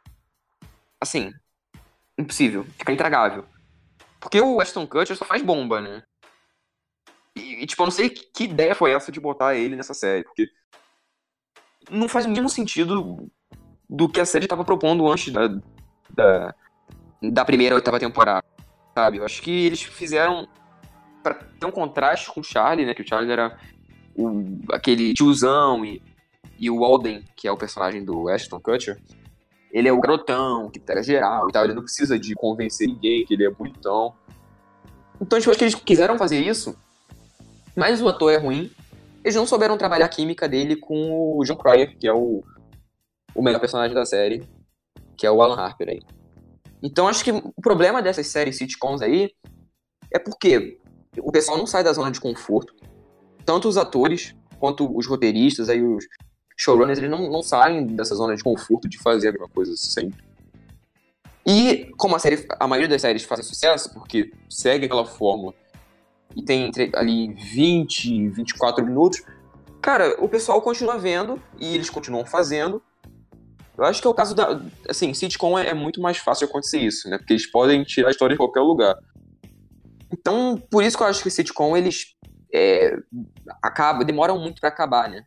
assim, 1.02 1.34
impossível, 2.18 2.66
fica 2.78 2.92
intragável. 2.92 3.46
Porque 4.20 4.40
o 4.40 4.62
Ashton 4.62 4.86
Kutcher 4.86 5.16
só 5.16 5.26
faz 5.26 5.42
bomba, 5.42 5.82
né? 5.82 6.04
E, 7.40 7.64
e, 7.64 7.66
tipo, 7.66 7.82
eu 7.82 7.86
não 7.86 7.92
sei 7.92 8.10
que, 8.10 8.44
ideia 8.44 8.76
foi 8.76 8.92
essa 8.92 9.12
de 9.12 9.20
botar 9.20 9.56
ele 9.56 9.76
nessa 9.76 9.94
série, 9.94 10.24
porque 10.24 10.48
não 11.90 12.08
faz 12.08 12.26
o 12.26 12.30
mesmo 12.30 12.50
sentido 12.50 13.30
do 13.90 14.08
que 14.10 14.20
a 14.20 14.26
série 14.26 14.48
tava 14.48 14.64
propondo 14.64 15.10
antes 15.10 15.34
da, 15.34 15.48
da, 16.10 16.56
da 17.22 17.46
primeira 17.46 17.76
oitava 17.76 18.00
temporada, 18.00 18.46
sabe? 18.94 19.18
Eu 19.18 19.26
acho 19.26 19.42
que 19.42 19.66
eles 19.66 19.82
fizeram 19.82 20.48
pra 21.24 21.34
ter 21.34 21.66
um 21.66 21.72
contraste 21.72 22.32
com 22.32 22.42
o 22.42 22.44
Charlie, 22.44 22.86
né? 22.86 22.94
Que 22.94 23.02
o 23.02 23.08
Charlie 23.08 23.32
era 23.32 23.58
o, 24.16 24.60
aquele 24.72 25.14
tiozão 25.14 25.84
e, 25.84 26.02
e 26.60 26.70
o 26.70 26.84
Alden, 26.84 27.24
que 27.36 27.48
é 27.48 27.52
o 27.52 27.58
personagem 27.58 28.04
do 28.04 28.30
Ashton 28.30 28.60
Kutcher, 28.60 29.02
ele 29.72 29.88
é 29.88 29.94
o 29.94 30.00
garotão, 30.00 30.70
que 30.70 30.80
pega 30.80 31.02
geral 31.02 31.48
e 31.50 31.52
tal, 31.52 31.64
ele 31.64 31.74
não 31.74 31.84
precisa 31.84 32.18
de 32.18 32.34
convencer 32.36 32.88
ninguém 32.88 33.26
que 33.26 33.34
ele 33.34 33.46
é 33.46 33.50
bonitão. 33.50 34.14
Então, 35.22 35.40
tipo, 35.40 35.52
acho 35.52 35.60
que 35.60 35.66
eles 35.66 35.76
quiseram 35.76 36.18
fazer 36.18 36.40
isso, 36.40 36.78
mas 37.80 38.02
o 38.02 38.10
ator 38.10 38.32
é 38.32 38.38
ruim. 38.38 38.70
Eles 39.24 39.36
não 39.36 39.48
souberam 39.48 39.78
trabalhar 39.78 40.06
a 40.06 40.10
química 40.10 40.48
dele 40.50 40.76
com 40.76 41.38
o 41.38 41.44
John 41.46 41.56
Cryer, 41.56 41.98
que 41.98 42.08
é 42.08 42.14
o, 42.14 42.44
o 43.34 43.42
melhor 43.42 43.60
personagem 43.60 43.96
da 43.96 44.06
série, 44.06 44.48
que 45.18 45.26
é 45.26 45.32
o 45.32 45.42
Alan 45.42 45.56
Harper 45.56 45.90
aí. 45.90 46.02
Então, 46.84 47.08
acho 47.08 47.24
que 47.24 47.32
o 47.32 47.62
problema 47.62 48.02
dessas 48.02 48.28
séries 48.28 48.58
sitcoms 48.58 49.02
aí 49.02 49.32
é 50.12 50.20
porque 50.20 50.78
o 51.18 51.32
pessoal 51.32 51.58
não 51.58 51.66
sai 51.66 51.84
da 51.84 51.94
zona 51.94 52.12
de 52.12 52.20
conforto. 52.20 52.74
Tanto 53.46 53.68
os 53.68 53.78
atores 53.78 54.36
quanto 54.60 54.98
os 54.98 55.08
roteiristas, 55.08 55.70
aí 55.70 55.82
os 55.82 56.06
showrunners, 56.58 57.00
eles 57.00 57.10
não, 57.10 57.30
não 57.30 57.42
saem 57.42 57.86
dessa 57.86 58.14
zona 58.14 58.36
de 58.36 58.44
conforto 58.44 58.90
de 58.90 58.98
fazer 59.00 59.30
a 59.30 59.32
mesma 59.32 59.48
coisa 59.48 59.76
sempre. 59.78 60.22
E 61.46 61.90
como 61.98 62.16
a 62.16 62.20
série, 62.20 62.46
a 62.60 62.68
maioria 62.68 62.90
das 62.90 63.02
séries 63.02 63.24
fazem 63.24 63.46
sucesso, 63.46 63.94
porque 63.94 64.32
segue 64.50 64.86
aquela 64.86 65.06
fórmula 65.06 65.54
e 66.36 66.44
tem 66.44 66.68
entre, 66.68 66.92
ali 66.96 67.34
20 67.34 68.06
e 68.06 68.30
24 68.30 68.86
minutos, 68.86 69.22
cara, 69.82 70.16
o 70.24 70.30
pessoal 70.30 70.62
continua 70.62 70.98
vendo 70.98 71.42
e 71.60 71.74
eles 71.76 71.90
continuam 71.90 72.26
fazendo. 72.26 72.82
Eu 73.78 73.86
acho 73.86 74.02
que 74.02 74.08
é 74.08 74.10
o 74.10 74.14
caso 74.14 74.36
da. 74.36 74.62
Assim, 74.90 75.14
sitcom 75.14 75.58
é, 75.58 75.70
é 75.70 75.74
muito 75.74 76.02
mais 76.02 76.18
fácil 76.18 76.48
acontecer 76.48 76.80
isso, 76.80 77.10
né? 77.10 77.18
Porque 77.18 77.34
eles 77.34 77.50
podem 77.50 77.84
tirar 77.84 78.10
a 78.10 78.12
história 78.12 78.34
de 78.34 78.38
qualquer 78.38 78.60
lugar. 78.60 78.96
Então, 80.12 80.58
por 80.70 80.84
isso 80.84 80.98
que 80.98 81.04
eu 81.04 81.08
acho 81.08 81.24
que 81.24 81.30
sitcom, 81.30 81.78
eles 81.78 82.16
é, 82.54 82.98
acaba, 83.62 84.04
demoram 84.04 84.38
muito 84.40 84.60
pra 84.60 84.70
acabar, 84.70 85.10
né? 85.10 85.24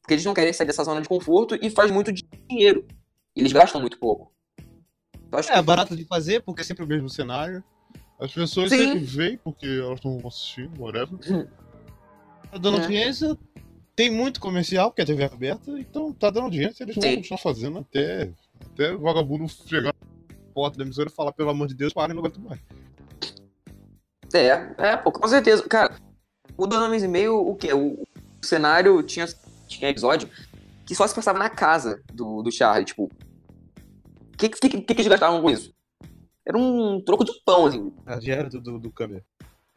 Porque 0.00 0.14
eles 0.14 0.24
não 0.24 0.34
querem 0.34 0.52
sair 0.52 0.66
dessa 0.66 0.82
zona 0.82 1.00
de 1.00 1.08
conforto 1.08 1.56
e 1.60 1.70
faz 1.70 1.90
muito 1.90 2.10
dinheiro. 2.48 2.84
Eles 3.36 3.52
gastam 3.52 3.80
muito 3.80 3.98
pouco. 3.98 4.32
É, 5.32 5.42
que- 5.42 5.62
barato 5.62 5.94
de 5.96 6.04
fazer, 6.06 6.42
porque 6.42 6.62
é 6.62 6.64
sempre 6.64 6.84
o 6.84 6.88
mesmo 6.88 7.08
cenário. 7.08 7.62
As 8.20 8.32
pessoas 8.32 8.70
Sim. 8.70 8.78
sempre 8.78 8.98
veem, 8.98 9.38
porque 9.38 9.66
elas 9.66 9.94
estão 9.96 10.20
assistindo, 10.26 10.80
whatever. 10.80 11.18
Tá 12.50 12.58
dando 12.58 12.78
É. 12.78 12.82
audiência, 12.82 13.38
tem 13.94 14.10
muito 14.10 14.40
comercial, 14.40 14.90
porque 14.90 15.02
a 15.02 15.06
TV 15.06 15.22
é 15.22 15.26
aberta, 15.26 15.70
então 15.78 16.12
tá 16.12 16.30
dando 16.30 16.44
audiência, 16.46 16.82
eles 16.82 16.96
vão 16.96 17.04
continuar 17.14 17.38
fazendo 17.38 17.78
até, 17.78 18.28
até 18.72 18.92
o 18.92 18.98
vagabundo 18.98 19.48
chegar 19.48 19.94
na 19.94 20.36
porta 20.52 20.76
da 20.76 20.82
emissora 20.82 21.08
e 21.08 21.12
falar, 21.12 21.30
pelo 21.30 21.50
amor 21.50 21.68
de 21.68 21.74
Deus, 21.76 21.92
parem, 21.92 22.12
não 22.12 22.24
aguento 22.24 22.40
mais. 22.40 22.58
É, 24.34 24.74
é, 24.78 24.96
pô, 24.96 25.12
com 25.12 25.28
certeza. 25.28 25.62
Cara, 25.68 25.94
o 26.56 26.66
Dois 26.66 26.82
Homens 26.82 27.04
e 27.04 27.08
Meio, 27.08 27.36
o 27.36 27.54
quê? 27.54 27.72
O, 27.72 28.02
o 28.02 28.06
cenário 28.46 29.00
tinha, 29.02 29.26
tinha 29.68 29.90
episódio 29.90 30.28
que 30.84 30.94
só 30.94 31.06
se 31.06 31.14
passava 31.14 31.38
na 31.38 31.48
casa 31.48 32.02
do, 32.12 32.42
do 32.42 32.50
Charlie, 32.50 32.84
tipo. 32.84 33.04
O 33.04 34.36
que, 34.36 34.48
que, 34.48 34.68
que, 34.68 34.80
que 34.82 34.92
eles 34.92 35.06
gastavam 35.06 35.40
com 35.40 35.50
isso? 35.50 35.72
Era 36.50 36.58
um 36.58 37.00
troco 37.00 37.24
de 37.24 37.30
pão, 37.44 37.66
assim. 37.66 37.92
A 38.04 38.16
dinheiro 38.16 38.50
do, 38.50 38.60
do, 38.60 38.78
do 38.80 38.90
câmera. 38.90 39.24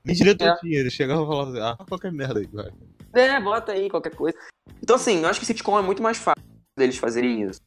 Nem 0.04 0.16
diretor 0.16 0.48
É. 0.48 0.56
tinha, 0.58 0.80
ele 0.80 0.90
chegava 0.90 1.22
e 1.22 1.28
falava 1.28 1.52
assim, 1.52 1.60
ah, 1.62 1.86
qualquer 1.88 2.12
merda 2.12 2.40
aí, 2.40 2.48
vai. 2.52 2.72
É, 3.14 3.40
bota 3.40 3.72
aí 3.74 3.92
qualquer 3.92 4.16
coisa. 4.16 4.36
Então, 4.82 4.96
assim, 4.96 5.20
eu 5.22 5.28
acho 5.30 5.40
que 5.40 5.46
sitcom 5.46 5.78
é 5.78 5.84
muito 5.84 6.02
mais 6.02 6.18
fácil 6.18 6.44
deles 6.76 6.98
fazerem 6.98 7.44
isso. 7.44 7.62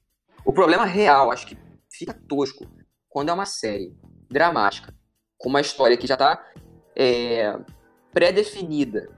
O 0.45 0.53
problema 0.53 0.85
real, 0.85 1.31
acho 1.31 1.47
que 1.47 1.57
fica 1.88 2.12
tosco 2.12 2.66
quando 3.09 3.29
é 3.29 3.33
uma 3.33 3.47
série 3.47 3.95
dramática, 4.29 4.92
com 5.38 5.49
uma 5.49 5.61
história 5.61 5.97
que 5.97 6.07
já 6.07 6.16
tá 6.16 6.45
é, 6.97 7.57
pré-definida, 8.12 9.09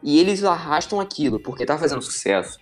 e 0.00 0.20
eles 0.20 0.44
arrastam 0.44 1.00
aquilo 1.00 1.40
porque 1.40 1.66
tá 1.66 1.76
fazendo 1.76 2.02
sucesso. 2.02 2.56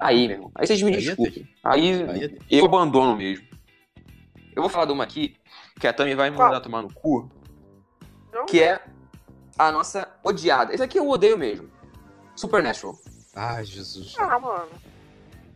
Aí, 0.00 0.26
meu 0.26 0.36
irmão, 0.36 0.50
aí 0.54 0.66
vocês 0.66 0.80
me 0.80 0.90
Aí 0.90 0.96
é 0.96 1.00
desculpem. 1.00 1.48
Aí 1.62 2.02
Aí 2.04 2.24
é- 2.24 2.38
eu 2.50 2.64
abandono 2.64 3.14
mesmo. 3.14 3.46
Eu 4.56 4.62
vou 4.62 4.70
falar 4.70 4.86
de 4.86 4.92
uma 4.92 5.04
aqui, 5.04 5.34
que 5.80 5.86
a 5.86 5.92
Tami 5.92 6.14
vai 6.14 6.30
me 6.30 6.36
mandar 6.36 6.60
tomar 6.60 6.82
no 6.82 6.92
cu, 6.92 7.30
Não? 8.32 8.46
que 8.46 8.62
é 8.62 8.82
a 9.58 9.70
nossa 9.72 10.08
odiada. 10.24 10.72
Esse 10.74 10.82
aqui 10.82 10.98
eu 10.98 11.08
odeio 11.08 11.36
mesmo. 11.38 11.70
Supernatural. 12.36 12.96
Ai, 13.34 13.64
Jesus. 13.64 14.14
Ah, 14.18 14.38
mano. 14.38 14.68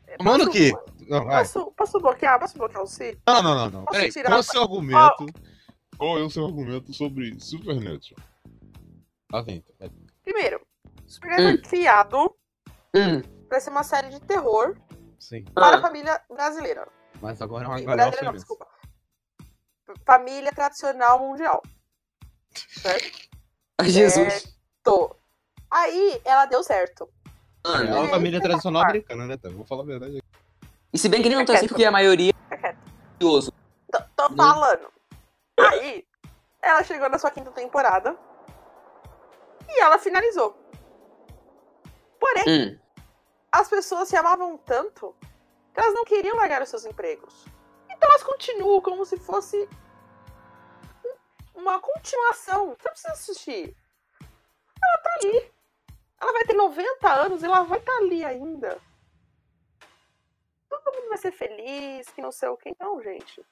É, 0.06 0.22
Mano, 0.22 0.44
posso- 0.46 0.50
que? 0.50 0.72
Não, 1.08 1.24
vai. 1.24 1.38
Posso, 1.44 1.72
posso 1.76 2.00
bloquear? 2.00 2.38
Posso 2.38 2.56
bloquear 2.58 2.82
o 2.82 2.86
Cid? 2.86 3.18
Não, 3.26 3.42
não, 3.42 3.54
não, 3.54 3.70
não. 3.70 3.84
Posso 3.84 3.92
Peraí, 3.98 4.12
tirar 4.12 4.28
qual 4.28 4.36
é 4.38 4.40
o 4.40 4.42
seu 4.42 4.62
argumento? 4.62 5.26
Qual 5.98 6.18
é 6.18 6.22
o 6.22 6.30
seu 6.30 6.44
argumento 6.46 6.92
sobre 6.92 7.38
Supernatural? 7.40 8.24
Vem. 9.44 9.64
vai. 9.78 9.90
Primeiro, 10.22 10.60
Supernatural 11.06 11.50
é 11.52 11.58
criado 11.58 12.34
Hum, 12.94 13.20
pra 13.48 13.60
ser 13.60 13.70
uma 13.70 13.82
série 13.82 14.08
de 14.08 14.20
terror 14.20 14.76
Sim, 15.18 15.44
para 15.54 15.76
Ah. 15.76 15.78
a 15.78 15.82
família 15.82 16.20
brasileira. 16.30 16.88
mas 17.20 17.40
agora 17.42 17.64
é 17.64 17.68
uma 17.68 17.74
galhofa 17.80 17.94
brasileira 17.96 18.24
não, 18.26 18.32
desculpa. 18.32 18.66
Família 20.04 20.52
tradicional 20.52 21.18
mundial. 21.18 21.62
Certo? 22.54 23.28
ai, 23.78 23.88
Jesus. 23.88 24.56
Tô. 24.82 25.14
Aí 25.70 26.20
ela 26.24 26.46
deu 26.46 26.62
certo. 26.62 27.08
É 27.64 27.68
Mano, 27.68 27.96
uma 28.00 28.08
família 28.08 28.38
Esse 28.38 28.46
é 28.46 28.48
tradicional 28.48 28.82
o 28.82 28.84
americana, 28.84 29.26
né, 29.26 29.36
tá? 29.36 29.48
Vou 29.50 29.64
falar 29.64 29.82
a 29.82 29.86
verdade 29.86 30.18
aqui. 30.18 30.26
E 30.92 30.98
se 30.98 31.08
bem 31.08 31.20
que 31.20 31.28
ele 31.28 31.34
não 31.34 31.44
tá 31.44 31.54
assim 31.54 31.68
porque 31.68 31.84
a 31.84 31.90
maioria 31.90 32.32
é 32.50 32.74
curioso. 33.18 33.52
Tô, 33.90 33.98
tô 34.16 34.28
Não. 34.30 34.36
falando. 34.36 34.88
Aí, 35.58 36.06
ela 36.62 36.82
chegou 36.84 37.08
na 37.08 37.18
sua 37.18 37.30
quinta 37.30 37.50
temporada 37.50 38.16
e 39.68 39.80
ela 39.80 39.98
finalizou. 39.98 40.56
Porém, 42.20 42.44
Hum, 42.48 42.78
as 43.52 43.68
pessoas 43.68 44.08
se 44.08 44.16
amavam 44.16 44.56
tanto 44.58 45.14
que 45.74 45.80
elas 45.80 45.92
não 45.94 46.04
queriam 46.04 46.36
largar 46.36 46.62
os 46.62 46.68
seus 46.68 46.84
empregos. 46.84 47.44
Então 47.96 48.08
elas 48.10 48.22
continuam 48.22 48.80
como 48.80 49.04
se 49.04 49.16
fosse 49.16 49.68
um- 51.54 51.60
uma 51.60 51.80
continuação. 51.80 52.66
Você 52.66 52.70
não 52.70 52.92
precisa 52.92 53.12
assistir. 53.12 53.76
Ela 54.20 54.98
tá 55.02 55.10
ali. 55.14 55.52
Ela 56.20 56.32
vai 56.32 56.44
ter 56.44 56.54
90 56.54 57.12
anos 57.12 57.42
e 57.42 57.46
ela 57.46 57.62
vai 57.64 57.78
estar 57.78 57.96
ali 57.98 58.24
ainda. 58.24 58.78
Todo 60.68 60.94
mundo 60.94 61.08
vai 61.08 61.18
ser 61.18 61.32
feliz, 61.32 62.08
que 62.10 62.20
não 62.22 62.32
sei 62.32 62.48
o 62.48 62.56
que. 62.56 62.74
Não, 62.78 63.02
gente. 63.02 63.44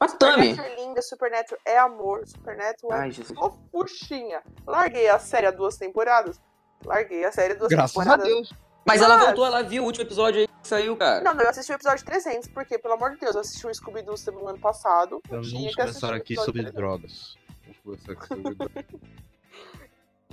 Mas 0.00 0.12
Tami. 0.14 0.50
Supernatural 0.50 0.66
é 0.66 0.76
linda, 0.76 1.02
Supernatural 1.02 1.60
é 1.64 1.78
amor, 1.78 2.26
Supernatural 2.28 2.98
é 2.98 3.02
Ai, 3.02 3.12
fofuchinha. 3.12 4.42
Larguei 4.66 5.08
a 5.08 5.18
série 5.18 5.46
há 5.46 5.50
duas 5.50 5.76
temporadas. 5.76 6.40
Larguei 6.84 7.24
a 7.24 7.32
série 7.32 7.54
há 7.54 7.56
duas 7.56 7.68
Graças 7.70 7.96
a 7.96 8.00
temporadas. 8.16 8.28
Deus. 8.28 8.52
Mas 8.88 9.02
ela 9.02 9.18
voltou, 9.18 9.44
ela 9.46 9.62
viu 9.62 9.82
o 9.82 9.86
último 9.86 10.04
episódio 10.04 10.40
aí 10.40 10.48
que 10.48 10.66
saiu, 10.66 10.96
cara. 10.96 11.22
Não, 11.22 11.34
não, 11.34 11.42
eu 11.42 11.50
assisti 11.50 11.70
o 11.70 11.74
episódio 11.74 12.04
300, 12.04 12.48
porque, 12.48 12.78
pelo 12.78 12.94
amor 12.94 13.12
de 13.12 13.18
Deus, 13.18 13.34
eu 13.34 13.40
assisti 13.42 13.66
o 13.66 13.74
Scooby-Doo 13.74 14.16
no 14.32 14.48
ano 14.48 14.58
passado. 14.58 15.20
eu 15.30 15.38
Então 15.38 15.42
tinha 15.42 15.60
vamos 15.60 15.74
que 15.74 15.80
assistir 15.82 16.00
começar 16.00 16.12
o 16.14 16.16
aqui 16.16 16.34
sobre 16.36 16.62
300. 16.62 16.74
drogas. 16.74 17.36
Vamos 17.62 17.78
começar 17.84 18.12
aqui 18.12 18.26
sobre 18.26 18.54
drogas. 18.54 18.84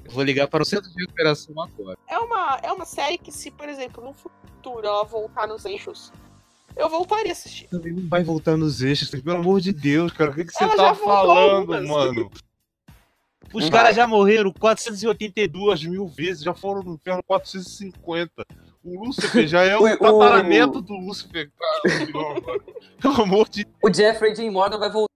Eu 0.06 0.12
vou 0.12 0.24
ligar 0.24 0.48
para 0.48 0.62
o 0.62 0.66
centro 0.66 0.90
de 0.90 1.02
recuperação 1.02 1.56
agora. 1.62 1.98
É 2.08 2.18
uma, 2.20 2.60
é 2.64 2.72
uma 2.72 2.86
série 2.86 3.18
que, 3.18 3.32
se, 3.32 3.52
por 3.52 3.68
exemplo, 3.68 4.04
no 4.04 4.14
futuro 4.14 4.86
ela 4.86 5.04
voltar 5.04 5.48
nos 5.48 5.66
eixos, 5.66 6.14
eu 6.76 6.88
voltaria 6.90 7.32
a 7.32 7.34
assistir. 7.34 7.68
Também 7.68 7.92
não 7.94 8.08
vai 8.08 8.24
voltar 8.24 8.56
nos 8.56 8.82
eixos, 8.82 9.10
pelo 9.10 9.38
amor 9.38 9.60
de 9.62 9.74
Deus, 9.74 10.12
cara. 10.12 10.32
O 10.32 10.36
que, 10.36 10.46
que 10.46 10.54
você 10.54 10.64
Ela 10.64 10.76
tá 10.76 10.96
falando, 10.96 11.88
mano? 11.88 12.30
Os 13.56 13.64
Não 13.64 13.72
caras 13.72 13.96
já 13.96 14.06
morreram 14.06 14.52
482 14.52 15.84
mil 15.86 16.08
vezes, 16.08 16.44
já 16.44 16.54
foram 16.54 16.84
no 16.84 16.96
inferno 16.96 17.24
450. 17.24 18.46
O 18.84 19.04
Lúcifer 19.06 19.48
já 19.48 19.64
é 19.64 19.76
o 19.78 19.82
O- 19.84 19.86
o- 19.94 19.98
tataraneto 19.98 20.82
do 20.82 20.94
Lúcifer. 20.94 21.50
Cara. 21.58 22.62
Pelo 23.02 23.22
amor 23.22 23.50
de 23.50 23.66
O 23.84 23.92
Jeffrey 23.94 24.34
Dean 24.34 24.52
Morgan 24.52 24.78
vai 24.78 24.92
voltar. 24.92 25.10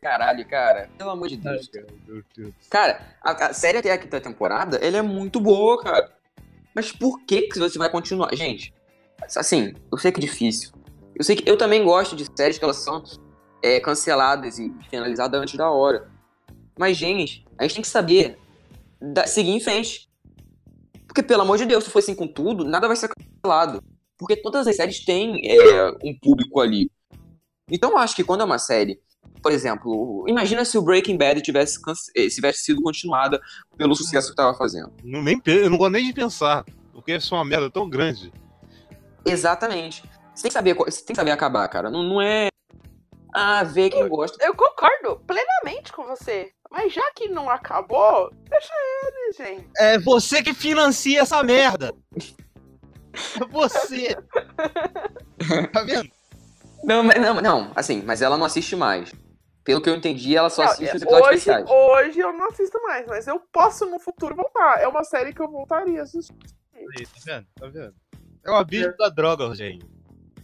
Caralho, 0.00 0.46
cara. 0.48 0.88
Pelo 0.96 1.10
amor 1.10 1.28
de 1.28 1.36
Deus. 1.36 1.68
Deus, 1.68 1.86
cara. 1.86 1.86
Meu 2.06 2.22
Deus. 2.36 2.54
Cara, 2.70 3.16
a, 3.22 3.30
a 3.46 3.52
série 3.52 3.78
até 3.78 3.92
a 3.92 3.98
quinta 3.98 4.20
temporada, 4.20 4.76
ela 4.78 4.96
é 4.98 5.02
muito 5.02 5.40
boa, 5.40 5.82
cara. 5.82 6.10
Mas 6.74 6.90
por 6.92 7.20
que 7.24 7.42
que 7.42 7.58
você 7.58 7.78
vai 7.78 7.90
continuar? 7.90 8.34
Gente, 8.34 8.72
assim, 9.36 9.74
eu 9.92 9.98
sei 9.98 10.10
que 10.12 10.20
é 10.20 10.22
difícil. 10.22 10.70
Eu 11.14 11.24
sei 11.24 11.36
que 11.36 11.48
eu 11.50 11.56
também 11.58 11.84
gosto 11.84 12.16
de 12.16 12.24
séries 12.34 12.56
que 12.56 12.64
elas 12.64 12.76
são 12.76 13.02
é, 13.62 13.78
canceladas 13.80 14.58
e 14.58 14.72
finalizadas 14.88 15.38
antes 15.42 15.54
da 15.56 15.68
hora. 15.70 16.08
Mas, 16.80 16.96
gente, 16.96 17.44
a 17.58 17.64
gente 17.64 17.74
tem 17.74 17.82
que 17.82 17.88
saber 17.88 18.38
da- 18.98 19.26
seguir 19.26 19.50
em 19.50 19.60
frente. 19.60 20.08
Porque, 21.06 21.22
pelo 21.22 21.42
amor 21.42 21.58
de 21.58 21.66
Deus, 21.66 21.84
se 21.84 21.90
for 21.90 21.98
assim 21.98 22.14
com 22.14 22.26
tudo, 22.26 22.64
nada 22.64 22.86
vai 22.86 22.96
ser 22.96 23.10
cancelado. 23.10 23.84
Porque 24.18 24.34
todas 24.34 24.66
as 24.66 24.76
séries 24.76 25.04
têm 25.04 25.42
é, 25.44 25.90
um 26.02 26.18
público 26.18 26.58
ali. 26.58 26.90
Então, 27.70 27.90
eu 27.90 27.98
acho 27.98 28.16
que 28.16 28.24
quando 28.24 28.40
é 28.40 28.44
uma 28.44 28.58
série 28.58 28.98
por 29.42 29.52
exemplo, 29.52 30.24
imagina 30.28 30.64
se 30.64 30.76
o 30.76 30.82
Breaking 30.82 31.16
Bad 31.16 31.40
tivesse, 31.42 31.78
eh, 32.16 32.28
tivesse 32.28 32.60
sido 32.64 32.82
continuada 32.82 33.40
pelo 33.76 33.94
sucesso 33.94 34.30
que 34.30 34.36
tava 34.36 34.56
fazendo. 34.56 34.92
Não, 35.02 35.22
nem, 35.22 35.40
eu 35.46 35.70
não 35.70 35.78
gosto 35.78 35.92
nem 35.92 36.06
de 36.06 36.12
pensar. 36.12 36.64
Porque 36.92 37.14
isso 37.16 37.34
é 37.34 37.38
uma 37.38 37.44
merda 37.44 37.70
tão 37.70 37.88
grande. 37.88 38.32
Exatamente. 39.24 40.02
Você 40.34 40.42
tem 40.42 40.50
que 40.50 40.52
saber, 40.52 40.74
tem 40.74 41.06
que 41.08 41.14
saber 41.14 41.30
acabar, 41.30 41.66
cara. 41.68 41.90
Não, 41.90 42.02
não 42.02 42.20
é. 42.20 42.48
Ah, 43.32 43.62
ver 43.62 43.90
quem 43.90 44.06
gosta. 44.08 44.42
Eu 44.44 44.54
concordo 44.54 45.20
plenamente 45.26 45.92
com 45.92 46.04
você. 46.04 46.50
Mas 46.70 46.92
já 46.92 47.10
que 47.14 47.28
não 47.28 47.50
acabou, 47.50 48.30
deixa 48.48 48.72
ele, 49.04 49.32
gente. 49.32 49.68
É 49.76 49.98
você 49.98 50.42
que 50.42 50.54
financia 50.54 51.22
essa 51.22 51.42
merda. 51.42 51.92
É 52.16 53.44
você. 53.50 54.16
tá 55.72 55.82
vendo? 55.82 56.08
Não, 56.84 57.02
mas- 57.02 57.20
não, 57.20 57.40
não, 57.40 57.72
assim, 57.74 58.02
mas 58.02 58.22
ela 58.22 58.38
não 58.38 58.46
assiste 58.46 58.76
mais. 58.76 59.12
Pelo 59.64 59.82
que 59.82 59.90
eu 59.90 59.94
entendi, 59.96 60.34
ela 60.36 60.48
só 60.48 60.62
Não, 60.64 60.70
assiste 60.70 60.90
é, 60.90 60.96
os 60.96 61.02
episódios 61.02 61.28
hoje, 61.28 61.36
especiais. 61.38 61.70
hoje 61.70 62.18
eu 62.20 62.32
não 62.32 62.46
assisto 62.48 62.80
mais, 62.82 63.06
mas 63.06 63.26
eu 63.26 63.38
posso 63.52 63.84
no 63.86 64.00
futuro 64.00 64.34
voltar. 64.34 64.80
É 64.80 64.88
uma 64.88 65.04
série 65.04 65.34
que 65.34 65.42
eu 65.42 65.50
voltaria 65.50 66.00
a 66.00 66.04
assistir. 66.04 66.34
Aí, 66.74 67.06
tá 67.06 67.20
vendo? 67.26 67.46
Tá 67.56 67.66
vendo? 67.66 67.94
É 68.46 68.50
o 68.50 68.54
abismo 68.56 68.96
da 68.96 69.08
droga, 69.10 69.46
Rogério. 69.46 69.78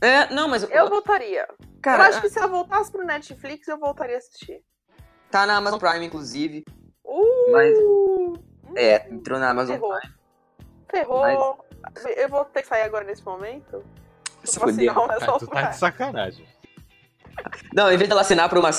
É, 0.03 0.33
não, 0.35 0.49
mas. 0.49 0.65
Eu 0.71 0.89
voltaria. 0.91 1.49
cara, 1.81 2.05
eu 2.05 2.09
acho 2.11 2.21
que 2.21 2.29
se 2.29 2.39
ela 2.39 2.49
voltasse 2.49 2.93
pro 2.93 3.07
Netflix, 3.07 3.67
eu 3.69 3.79
voltaria 3.79 4.17
a 4.17 4.19
assistir. 4.19 4.61
Tá 5.31 5.47
na 5.47 5.57
Amazon 5.57 5.79
Prime, 5.79 6.05
inclusive. 6.07 6.65
Uh! 7.05 7.51
Mas- 7.53 7.77
É, 8.75 9.09
entrou 9.11 9.39
na 9.39 9.51
Amazon 9.51 9.77
Ferrou. 9.77 9.99
Prime. 9.99 10.15
Ferrou. 10.91 11.65
Eu 12.17 12.29
vou 12.29 12.45
ter 12.47 12.63
que 12.63 12.69
sair 12.69 12.83
agora 12.83 13.05
nesse 13.05 13.25
momento. 13.25 13.83
Se 14.45 14.59
fuder. 14.61 14.93
Ah, 14.97 15.39
tu 15.39 15.47
tá 15.47 15.63
de 15.63 15.77
sacanagem. 15.77 16.47
Não, 17.75 17.91
em 17.91 17.97
vez 17.97 18.09
dela 18.09 18.21
assinar 18.21 18.49
pra 18.49 18.59
uma. 18.59 18.71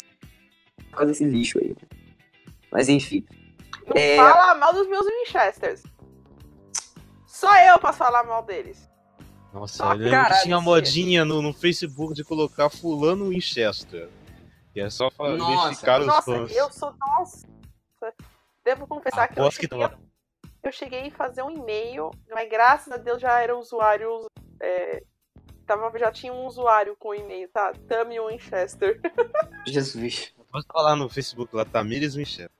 Faz 0.91 1.09
esse 1.09 1.23
lixo 1.25 1.57
aí. 1.59 1.75
Mas 2.71 2.89
enfim. 2.89 3.25
Não 3.87 3.93
É. 3.95 4.17
fala 4.17 4.55
mal 4.55 4.73
dos 4.73 4.87
meus 4.87 5.05
Winchesters. 5.05 5.83
Só 7.25 7.55
eu 7.61 7.79
posso 7.79 7.97
falar 7.97 8.23
mal 8.23 8.43
deles. 8.43 8.87
Nossa, 9.53 9.83
Ah, 9.85 9.93
eu 9.93 9.97
lembro 9.99 10.11
caralho, 10.11 10.35
que 10.35 10.41
tinha 10.43 10.59
modinha 10.59 11.23
no, 11.25 11.41
no 11.41 11.53
Facebook 11.53 12.13
de 12.13 12.23
colocar 12.23 12.69
fulano 12.69 13.29
Winchester. 13.29 14.09
Que 14.77 14.81
é 14.81 14.91
só 14.91 15.09
pra 15.09 15.29
Nossa, 15.35 16.05
Nossa, 16.05 16.21
fãs. 16.21 16.55
eu 16.55 16.71
sou. 16.71 16.93
Nossa. 16.99 17.47
Devo 18.63 18.85
confessar 18.85 19.27
que 19.27 19.39
eu 19.39 19.49
cheguei, 19.49 19.67
tava- 19.69 19.99
eu 20.61 20.71
cheguei 20.71 21.07
a 21.07 21.11
fazer 21.11 21.41
um 21.41 21.49
e-mail, 21.49 22.11
mas 22.29 22.47
graças 22.47 22.93
a 22.93 22.97
Deus 22.97 23.19
já 23.19 23.41
era 23.41 23.57
usuário. 23.57 24.27
É, 24.59 25.01
tava, 25.65 25.91
já 25.97 26.11
tinha 26.11 26.31
um 26.31 26.45
usuário 26.45 26.95
com 26.99 27.15
e-mail, 27.15 27.49
tá? 27.49 27.73
Tammy 27.87 28.19
Winchester. 28.19 29.01
Jesus. 29.65 30.31
Pode 30.51 30.67
falar 30.71 30.95
no 30.95 31.09
Facebook 31.09 31.55
lá, 31.55 31.65
Tamires 31.65 32.13
Winchester. 32.13 32.51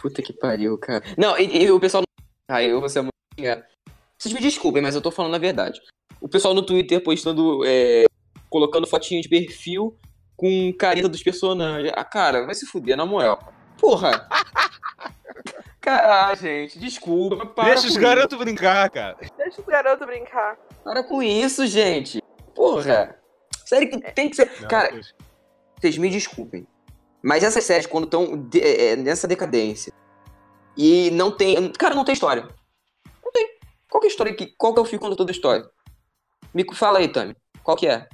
Puta 0.00 0.22
que 0.22 0.32
pariu, 0.32 0.78
cara. 0.78 1.04
Não, 1.18 1.38
e, 1.38 1.64
e 1.64 1.70
o 1.70 1.78
pessoal. 1.78 2.02
Ah, 2.48 2.62
eu 2.62 2.80
vou 2.80 2.88
ser 2.88 3.02
muito 3.02 3.12
xingado. 3.38 3.62
Vocês 4.16 4.32
me 4.32 4.40
desculpem, 4.40 4.80
mas 4.80 4.94
eu 4.94 5.02
tô 5.02 5.10
falando 5.10 5.34
a 5.34 5.38
verdade. 5.38 5.82
O 6.18 6.30
pessoal 6.30 6.54
no 6.54 6.64
Twitter 6.64 7.02
postando. 7.02 7.62
é, 7.66 8.06
colocando 8.48 8.86
fotinho 8.86 9.20
de 9.20 9.28
perfil 9.28 9.94
com 10.36 10.72
careta 10.72 11.08
dos 11.08 11.22
personagens. 11.22 11.92
Ah, 11.96 12.04
cara, 12.04 12.44
vai 12.44 12.54
se 12.54 12.66
fuder, 12.66 12.96
na 12.96 13.06
moral. 13.06 13.52
Porra! 13.78 14.28
Cara, 15.80 16.26
ah, 16.26 16.34
gente, 16.34 16.80
desculpa. 16.80 17.62
Deixa 17.62 17.86
os 17.86 17.96
garotos 17.96 18.36
brincar, 18.36 18.90
cara. 18.90 19.16
Deixa 19.36 19.60
os 19.60 19.66
garotos 19.68 20.04
brincar. 20.04 20.58
Para 20.82 21.04
com 21.04 21.22
isso, 21.22 21.64
gente. 21.64 22.20
Porra! 22.56 23.16
Sério 23.64 23.88
que 23.88 24.00
tem 24.12 24.28
que 24.28 24.34
ser. 24.34 24.50
Não, 24.60 24.66
Cara, 24.66 24.90
poxa. 24.90 25.14
Vocês 25.80 25.96
me 25.96 26.10
desculpem. 26.10 26.66
Mas 27.22 27.44
essas 27.44 27.62
séries, 27.62 27.86
quando 27.86 28.06
estão 28.06 28.48
nessa 28.98 29.28
decadência 29.28 29.92
e 30.76 31.10
não 31.12 31.30
tem. 31.30 31.70
Cara, 31.72 31.94
não 31.94 32.04
tem 32.04 32.14
história. 32.14 32.48
Não 33.24 33.30
tem. 33.30 33.48
Qual 33.88 34.00
que 34.00 34.08
é 34.08 34.08
a 34.08 34.10
história 34.10 34.34
que. 34.34 34.46
Qual 34.58 34.74
que 34.74 34.80
é 34.80 34.82
o 34.82 34.86
fio 34.86 34.98
condutor 34.98 35.24
da 35.24 35.32
história? 35.32 35.64
Me 36.52 36.64
fala 36.74 36.98
aí, 36.98 37.06
Tami. 37.06 37.36
Qual 37.62 37.76
que 37.76 37.86
é? 37.86 38.08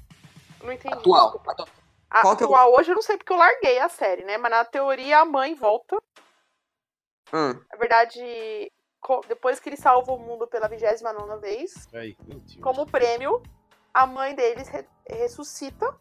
Não 0.62 0.72
entendi. 0.72 0.94
Atual. 0.94 1.32
desculpa. 1.32 1.81
Qual 2.20 2.36
que 2.36 2.42
é 2.42 2.46
atual 2.46 2.74
hoje 2.74 2.90
eu 2.90 2.94
não 2.94 3.02
sei 3.02 3.16
porque 3.16 3.32
eu 3.32 3.36
larguei 3.36 3.78
a 3.78 3.88
série, 3.88 4.24
né? 4.24 4.36
Mas 4.38 4.50
na 4.50 4.64
teoria 4.64 5.20
a 5.20 5.24
mãe 5.24 5.54
volta. 5.54 5.96
Hum, 7.32 7.58
Na 7.70 7.78
verdade, 7.78 8.70
depois 9.28 9.58
que 9.58 9.68
ele 9.70 9.76
salva 9.76 10.12
o 10.12 10.18
mundo 10.18 10.46
pela 10.46 10.68
29 10.68 11.40
vez, 11.40 11.88
Deus. 12.20 12.56
como 12.62 12.84
prêmio, 12.86 13.42
a 13.94 14.06
mãe 14.06 14.34
deles 14.34 14.68
re- 14.68 14.86
ressuscita 15.08 15.94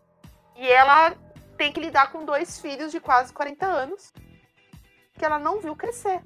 e 0.57 0.67
ela 0.67 1.15
tem 1.57 1.71
que 1.71 1.79
lidar 1.79 2.11
com 2.11 2.25
dois 2.25 2.59
filhos 2.59 2.91
de 2.91 2.99
quase 2.99 3.31
40 3.33 3.65
anos 3.65 4.11
que 5.17 5.23
ela 5.23 5.39
não 5.39 5.59
viu 5.61 5.75
crescer. 5.75 6.21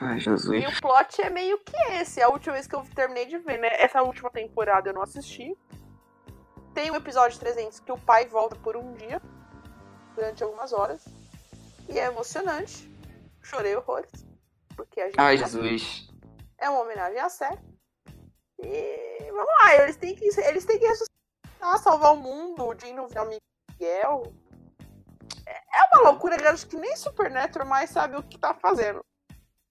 Ai, 0.00 0.16
E 0.16 0.20
Jesus. 0.20 0.66
o 0.76 0.80
plot 0.80 1.22
é 1.22 1.30
meio 1.30 1.58
que 1.60 1.76
esse. 1.92 2.20
A 2.20 2.28
última 2.28 2.54
vez 2.54 2.66
que 2.66 2.74
eu 2.74 2.82
terminei 2.94 3.24
de 3.26 3.38
ver, 3.38 3.58
né? 3.58 3.68
Essa 3.80 4.02
última 4.02 4.30
temporada 4.30 4.90
eu 4.90 4.94
não 4.94 5.02
assisti. 5.02 5.56
Tem 6.74 6.90
o 6.90 6.96
episódio 6.96 7.38
300 7.38 7.80
que 7.80 7.92
o 7.92 7.98
pai 7.98 8.26
volta 8.26 8.56
por 8.56 8.76
um 8.76 8.94
dia, 8.94 9.20
durante 10.14 10.42
algumas 10.42 10.72
horas. 10.72 11.04
E 11.88 11.98
é 11.98 12.06
emocionante. 12.06 12.90
Chorei 13.42 13.76
horrores. 13.76 14.10
Porque 14.76 15.00
a 15.00 15.06
gente 15.06 15.20
Ai, 15.20 15.36
Jesus. 15.36 16.08
é 16.58 16.70
uma 16.70 16.80
homenagem 16.80 17.18
à 17.18 17.28
série. 17.28 17.60
E 18.58 19.30
vamos 19.30 19.52
lá, 19.64 19.82
eles 19.82 19.96
têm 19.96 20.14
que, 20.14 20.24
eles 20.24 20.64
têm 20.64 20.78
que 20.78 20.86
ressuscitar, 20.86 21.78
salvar 21.78 22.14
o 22.14 22.16
mundo, 22.16 22.64
o 22.64 22.78
Jim 22.78 22.92
não 22.92 23.08
vê 23.08 23.18
o 23.18 23.28
Miguel. 23.28 24.32
É 25.44 25.62
é 25.72 25.96
uma 25.96 26.10
loucura 26.10 26.36
que 26.36 26.44
acho 26.44 26.66
que 26.66 26.76
nem 26.76 26.94
Supernatural 26.96 27.66
mais 27.66 27.90
sabe 27.90 28.16
o 28.16 28.22
que 28.22 28.38
tá 28.38 28.54
fazendo. 28.54 29.00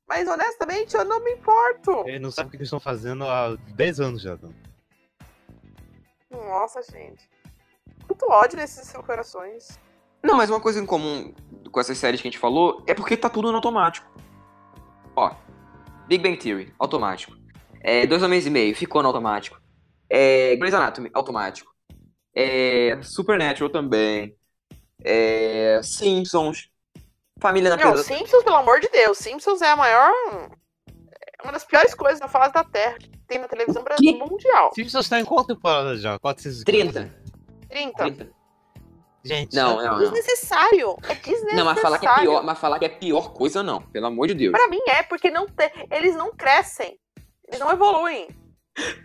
Mas 0.08 0.28
honestamente, 0.28 0.96
eu 0.96 1.06
não 1.06 1.24
me 1.24 1.32
importo. 1.32 2.04
Ele 2.06 2.20
não 2.20 2.32
sabe 2.32 2.48
o 2.48 2.52
que 2.52 2.58
eles 2.58 2.68
estão 2.68 2.80
fazendo 2.80 3.24
há 3.24 3.56
10 3.76 4.00
anos 4.02 4.22
já. 4.22 4.36
Não. 4.36 4.54
Nossa, 6.32 6.82
gente. 6.82 7.30
Muito 8.08 8.26
ódio 8.30 8.58
nesses 8.58 8.88
seus 8.88 9.06
corações. 9.06 9.80
Não, 10.24 10.36
mas 10.36 10.50
uma 10.50 10.60
coisa 10.60 10.80
em 10.80 10.86
comum 10.86 11.34
com 11.72 11.80
essas 11.80 11.98
séries 11.98 12.22
que 12.22 12.28
a 12.28 12.32
gente 12.32 12.40
falou 12.40 12.84
é 12.88 12.94
porque 12.94 13.18
tá 13.18 13.30
tudo 13.30 13.50
no 13.50 13.58
automático. 13.58 14.10
Ó, 15.16 15.34
Big 16.08 16.24
Bang 16.24 16.38
Theory, 16.38 16.74
automático. 16.80 17.36
É, 17.82 18.06
Dois 18.06 18.22
Homens 18.22 18.46
e 18.46 18.50
Meio, 18.50 18.76
ficou 18.76 19.02
no 19.02 19.08
automático. 19.08 19.60
É, 20.10 20.56
Grey's 20.56 20.74
Anatomy, 20.74 21.10
automático. 21.14 21.72
É, 22.36 23.00
Supernatural 23.02 23.70
também. 23.70 24.36
É, 25.04 25.82
Simpsons. 25.84 26.70
Família 27.40 27.76
na 27.76 27.84
Não. 27.84 27.98
Simpsons, 27.98 28.44
pelo 28.44 28.58
amor 28.58 28.80
de 28.80 28.88
Deus. 28.90 29.18
Simpsons 29.18 29.62
é 29.62 29.72
a 29.72 29.76
maior. 29.76 30.14
É 31.42 31.48
uma 31.48 31.54
das 31.54 31.64
piores 31.64 31.94
coisas 31.94 32.20
na 32.20 32.28
face 32.28 32.54
da 32.54 32.64
Terra 32.64 32.98
que 33.00 33.10
tem 33.28 33.40
na 33.40 33.48
televisão 33.48 33.84
brasileira 33.84 34.26
mundial. 34.26 34.72
Simpsons 34.76 35.10
tá 35.10 35.20
em 35.20 35.26
qual 35.26 35.44
temporada 35.44 35.96
já? 35.98 36.20
430? 36.20 36.92
30. 36.94 37.22
30. 37.70 38.04
30. 38.04 38.42
Gente, 39.24 39.56
Não, 39.56 39.76
já- 39.82 39.84
não, 39.92 39.92
não. 39.94 40.00
Desnecessário. 40.00 40.98
É 41.08 41.14
desnecessário. 41.16 41.56
Não, 41.56 41.66
mas 41.66 41.80
falar 41.80 42.00
que 42.00 42.08
é 42.08 42.16
pior, 42.20 42.44
mas 42.44 42.58
falar 42.60 42.80
que 42.80 42.86
é 42.86 42.90
pior 42.90 43.34
coisa, 43.34 43.62
não. 43.62 43.82
Pelo 43.82 44.08
amor 44.08 44.28
de 44.28 44.34
Deus. 44.34 44.52
Pra 44.52 44.68
mim 44.68 44.80
é, 44.88 45.04
porque 45.04 45.30
não 45.30 45.46
te... 45.46 45.72
eles 45.92 46.16
não 46.16 46.32
crescem. 46.32 46.98
Eles 47.48 47.60
não 47.60 47.72
evoluem. 47.72 48.28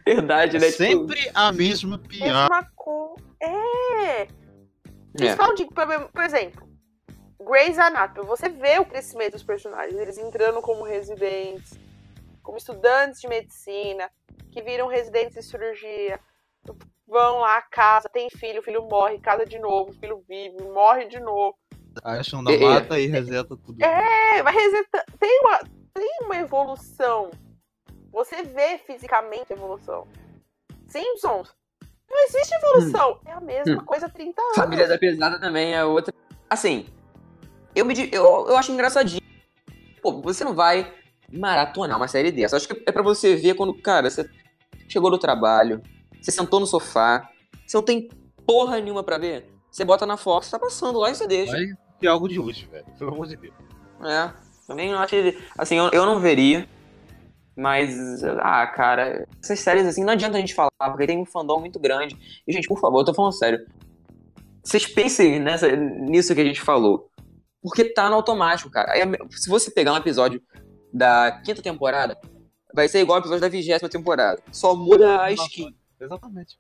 Verdade, 0.07 0.59
né? 0.59 0.67
Tipo, 0.67 0.77
Sempre 0.79 1.31
a 1.35 1.53
mesma 1.53 1.99
piada. 1.99 2.49
Mesma. 2.55 2.67
É. 3.43 4.23
Eles 5.19 5.33
É. 5.33 5.37
falam 5.37 5.55
de, 5.55 5.67
por 5.67 5.87
por 6.11 6.23
exemplo, 6.25 6.67
Grey's 7.41 7.79
Anatomy. 7.79 8.27
Você 8.27 8.49
vê 8.49 8.79
o 8.79 8.87
crescimento 8.87 9.33
dos 9.33 9.43
personagens. 9.43 9.99
Eles 9.99 10.17
entrando 10.19 10.63
como 10.63 10.83
residentes, 10.83 11.79
como 12.47 12.59
estudantes 12.59 13.21
de 13.21 13.27
medicina, 13.27 14.09
que 14.53 14.63
viram 14.63 14.87
residentes 14.87 15.35
de 15.35 15.43
cirurgia. 15.43 16.21
Vão 17.07 17.41
lá, 17.41 17.61
casa, 17.61 18.09
tem 18.09 18.31
filho, 18.31 18.61
o 18.61 18.63
filho 18.63 18.87
morre, 18.89 19.19
casa 19.19 19.45
de 19.45 19.59
novo, 19.59 19.91
o 19.91 19.95
filho 19.95 20.25
vive, 20.29 20.63
morre 20.63 21.07
de 21.07 21.19
novo. 21.19 21.57
Acham 22.05 22.45
da 22.45 22.53
é. 22.53 22.59
mata 22.59 23.01
e 23.01 23.07
reseta 23.07 23.57
tudo. 23.57 23.83
É, 23.83 24.43
vai 24.45 24.53
resetar. 24.53 25.05
Tem 25.19 25.41
uma, 25.41 25.59
tem 25.93 26.19
uma 26.23 26.37
evolução. 26.37 27.31
Você 28.13 28.45
vê 28.45 28.79
fisicamente 28.79 29.53
a 29.53 29.57
evolução. 29.57 30.07
Simpsons. 30.87 31.55
Não 32.09 32.25
existe 32.27 32.55
evolução. 32.55 33.21
É 33.25 33.33
a 33.33 33.41
mesma 33.41 33.85
coisa 33.85 34.07
há 34.07 34.09
30 34.09 34.41
anos. 34.41 34.57
Família 34.57 34.87
da 34.87 34.99
Pesada 34.99 35.41
também 35.41 35.75
é 35.75 35.85
outra. 35.85 36.15
Assim, 36.49 36.87
eu 37.75 37.85
me 37.85 37.95
eu, 38.13 38.49
eu 38.49 38.57
acho 38.57 38.71
engraçadinho. 38.71 39.23
Pô, 40.01 40.21
você 40.21 40.45
não 40.45 40.55
vai 40.55 40.93
maratonar 41.33 41.97
uma 41.97 42.09
série 42.09 42.31
dessa. 42.31 42.57
Acho 42.57 42.69
que 42.69 42.83
é 42.87 42.93
pra 42.93 43.03
você 43.03 43.37
ver 43.37 43.55
quando, 43.55 43.75
cara, 43.75 44.09
você 44.11 44.29
chegou 44.89 45.11
do 45.11 45.19
trabalho, 45.19 45.83
você 46.21 46.31
sentou 46.31 46.61
no 46.61 46.67
sofá, 46.67 47.29
você 47.67 47.77
não 47.77 47.85
tem 47.85 48.09
porra 48.47 48.81
nenhuma 48.81 49.03
pra 49.03 49.19
ver. 49.19 49.51
Você 49.71 49.85
bota 49.85 50.07
na 50.07 50.17
Fox, 50.17 50.51
tá 50.51 50.59
passando 50.59 50.99
lá 50.99 51.11
e 51.11 51.15
você 51.15 51.27
deixa. 51.27 51.53
Vai 51.53 51.67
ter 52.01 52.07
algo 52.07 52.29
de 52.29 52.41
útil, 52.41 52.69
velho. 52.71 52.87
Pelo 52.99 53.13
amor 53.13 53.27
de 53.27 53.37
Deus. 53.37 53.55
É, 54.05 54.33
também 54.67 54.91
não 54.91 54.99
acho. 54.99 55.15
Assim, 55.59 55.77
eu, 55.77 55.91
eu 55.91 56.07
não 56.07 56.19
veria. 56.19 56.67
Mas, 57.57 58.23
ah, 58.25 58.67
cara, 58.67 59.27
essas 59.43 59.61
séries 59.61 59.87
assim, 59.87 60.05
não 60.05 60.13
adianta 60.13 60.37
a 60.37 60.41
gente 60.41 60.55
falar, 60.55 60.71
porque 60.91 61.07
tem 61.07 61.19
um 61.19 61.25
fandom 61.25 61.59
muito 61.61 61.79
grande. 61.79 62.15
E, 62.47 62.53
gente, 62.53 62.69
por 62.69 62.79
favor, 62.79 63.01
eu 63.01 63.05
tô 63.05 63.15
falando 63.15 63.33
sério. 63.33 63.67
Vocês 64.63 64.87
pensem 64.87 65.41
nessa, 65.41 65.75
nisso 65.75 66.35
que 66.35 66.41
a 66.41 66.45
gente 66.45 66.61
falou. 66.61 67.09
Porque 67.63 67.85
tá 67.85 68.11
no 68.11 68.17
automático, 68.17 68.71
cara. 68.71 68.93
Aí, 68.93 69.01
se 69.31 69.49
você 69.49 69.71
pegar 69.71 69.95
um 69.95 69.97
episódio 69.97 70.43
da 70.97 71.41
quinta 71.45 71.63
temporada, 71.63 72.19
vai 72.75 72.89
ser 72.89 73.01
igual 73.01 73.17
ao 73.17 73.21
episódio 73.21 73.41
da 73.43 73.49
vigésima 73.49 73.89
temporada. 73.89 74.43
Só 74.53 74.75
muda 74.75 75.23
a 75.23 75.31
skin. 75.33 75.77
Exatamente. 76.01 76.59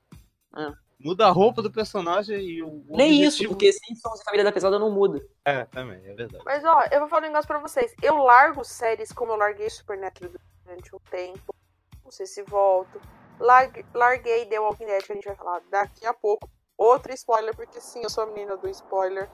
É. 0.57 0.73
Muda 0.99 1.27
a 1.27 1.31
roupa 1.31 1.61
do 1.61 1.71
personagem 1.71 2.41
e 2.41 2.63
o. 2.63 2.69
o 2.89 2.97
Nem 2.97 3.13
isso, 3.23 3.37
objetivo- 3.43 3.51
porque 3.51 3.71
Simpsons 3.73 4.21
e 4.21 4.25
Família 4.25 4.45
da 4.45 4.53
Pesada 4.53 4.79
não 4.79 4.91
muda. 4.91 5.21
É, 5.45 5.65
também, 5.67 5.99
é 6.07 6.15
verdade. 6.15 6.43
Mas 6.45 6.65
ó, 6.65 6.85
eu 6.91 7.01
vou 7.01 7.09
falar 7.09 7.25
um 7.25 7.27
negócio 7.27 7.47
pra 7.47 7.59
vocês. 7.59 7.95
Eu 8.03 8.17
largo 8.17 8.65
séries 8.65 9.13
como 9.13 9.33
eu 9.33 9.37
larguei 9.37 9.69
Supernatural 9.69 10.33
durante 10.65 10.97
um 10.97 10.99
tempo. 11.11 11.55
Não 12.03 12.11
sei 12.11 12.25
se 12.25 12.43
volto. 12.45 12.99
Largue- 13.39 13.85
larguei 13.93 14.47
The 14.47 14.59
Walking 14.59 14.87
Dead, 14.87 15.03
que 15.05 15.13
a 15.13 15.15
gente 15.15 15.27
vai 15.27 15.37
falar 15.37 15.61
daqui 15.71 16.07
a 16.07 16.15
pouco. 16.15 16.49
Outro 16.79 17.13
spoiler, 17.13 17.55
porque 17.55 17.79
sim, 17.81 18.03
eu 18.03 18.09
sou 18.09 18.25
a 18.25 18.27
menina 18.29 18.57
do 18.57 18.67
spoiler. 18.71 19.29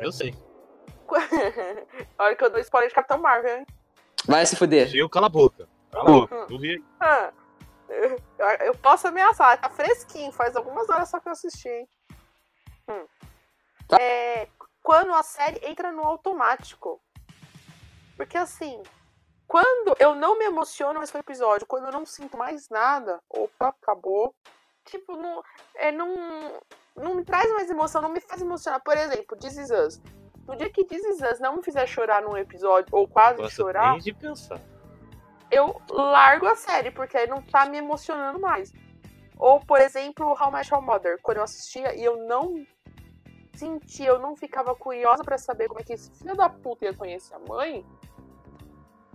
Eu 0.00 0.12
sei. 0.12 0.34
a 2.18 2.24
hora 2.24 2.36
que 2.36 2.44
eu 2.44 2.50
dou 2.50 2.60
spoiler 2.60 2.88
de 2.88 2.94
Capitão 2.94 3.18
Marvel, 3.18 3.58
hein? 3.58 3.66
Vai 4.26 4.44
se 4.44 4.56
fuder. 4.56 4.94
Eu 4.94 5.08
cala 5.08 5.26
a 5.26 5.30
boca. 5.30 5.68
Cala 5.90 6.08
a 6.08 6.12
boca. 6.12 6.46
Eu 6.50 6.58
vi. 6.58 6.84
Ah, 7.00 7.32
eu, 7.88 8.20
eu 8.66 8.74
posso 8.74 9.08
ameaçar, 9.08 9.60
tá 9.60 9.68
fresquinho, 9.70 10.32
faz 10.32 10.54
algumas 10.54 10.88
horas 10.88 11.08
só 11.08 11.18
que 11.18 11.28
eu 11.28 11.32
assisti, 11.32 11.68
hein? 11.68 11.88
Hum. 12.88 13.06
Tá. 13.88 13.96
É, 14.00 14.48
quando 14.82 15.12
a 15.14 15.22
série 15.22 15.60
entra 15.66 15.90
no 15.92 16.02
automático. 16.02 17.00
Porque 18.16 18.36
assim, 18.36 18.82
quando 19.46 19.96
eu 19.98 20.14
não 20.14 20.38
me 20.38 20.44
emociono 20.44 20.98
mais 20.98 21.10
com 21.10 21.18
o 21.18 21.20
episódio, 21.20 21.66
quando 21.66 21.86
eu 21.86 21.92
não 21.92 22.04
sinto 22.04 22.36
mais 22.36 22.68
nada, 22.68 23.20
opa, 23.30 23.68
acabou. 23.68 24.34
Tipo, 24.84 25.16
não, 25.16 25.42
é, 25.74 25.92
não, 25.92 26.60
não 26.96 27.14
me 27.14 27.24
traz 27.24 27.50
mais 27.52 27.70
emoção, 27.70 28.02
não 28.02 28.10
me 28.10 28.20
faz 28.20 28.42
emocionar. 28.42 28.82
Por 28.82 28.96
exemplo, 28.96 29.38
This 29.38 29.56
Is 29.56 29.70
Us. 29.70 30.00
No 30.48 30.56
dia 30.56 30.70
que 30.70 30.82
This 30.84 31.04
Is 31.04 31.20
Us 31.20 31.38
não 31.40 31.56
me 31.56 31.62
fizer 31.62 31.86
chorar 31.86 32.22
num 32.22 32.36
episódio, 32.36 32.88
ou 32.90 33.06
quase 33.06 33.36
Gosto 33.36 33.54
chorar, 33.54 33.98
de 33.98 34.12
pensar. 34.14 34.58
eu 35.50 35.80
largo 35.90 36.46
a 36.46 36.56
série, 36.56 36.90
porque 36.90 37.16
aí 37.18 37.26
não 37.28 37.42
tá 37.42 37.66
me 37.66 37.76
emocionando 37.78 38.40
mais. 38.40 38.72
Ou, 39.36 39.60
por 39.60 39.78
exemplo, 39.80 40.26
How 40.26 40.48
I 40.48 40.52
Met 40.52 40.72
Your 40.72 40.82
Mother, 40.82 41.18
quando 41.22 41.36
eu 41.36 41.44
assistia 41.44 41.94
e 41.94 42.02
eu 42.02 42.16
não 42.26 42.66
sentia, 43.54 44.08
eu 44.08 44.18
não 44.18 44.34
ficava 44.36 44.74
curiosa 44.74 45.22
pra 45.22 45.36
saber 45.36 45.68
como 45.68 45.80
é 45.80 45.84
que 45.84 45.92
esse 45.92 46.10
filho 46.12 46.34
da 46.34 46.48
puta 46.48 46.86
ia 46.86 46.94
conhecer 46.94 47.34
a 47.34 47.38
mãe, 47.40 47.84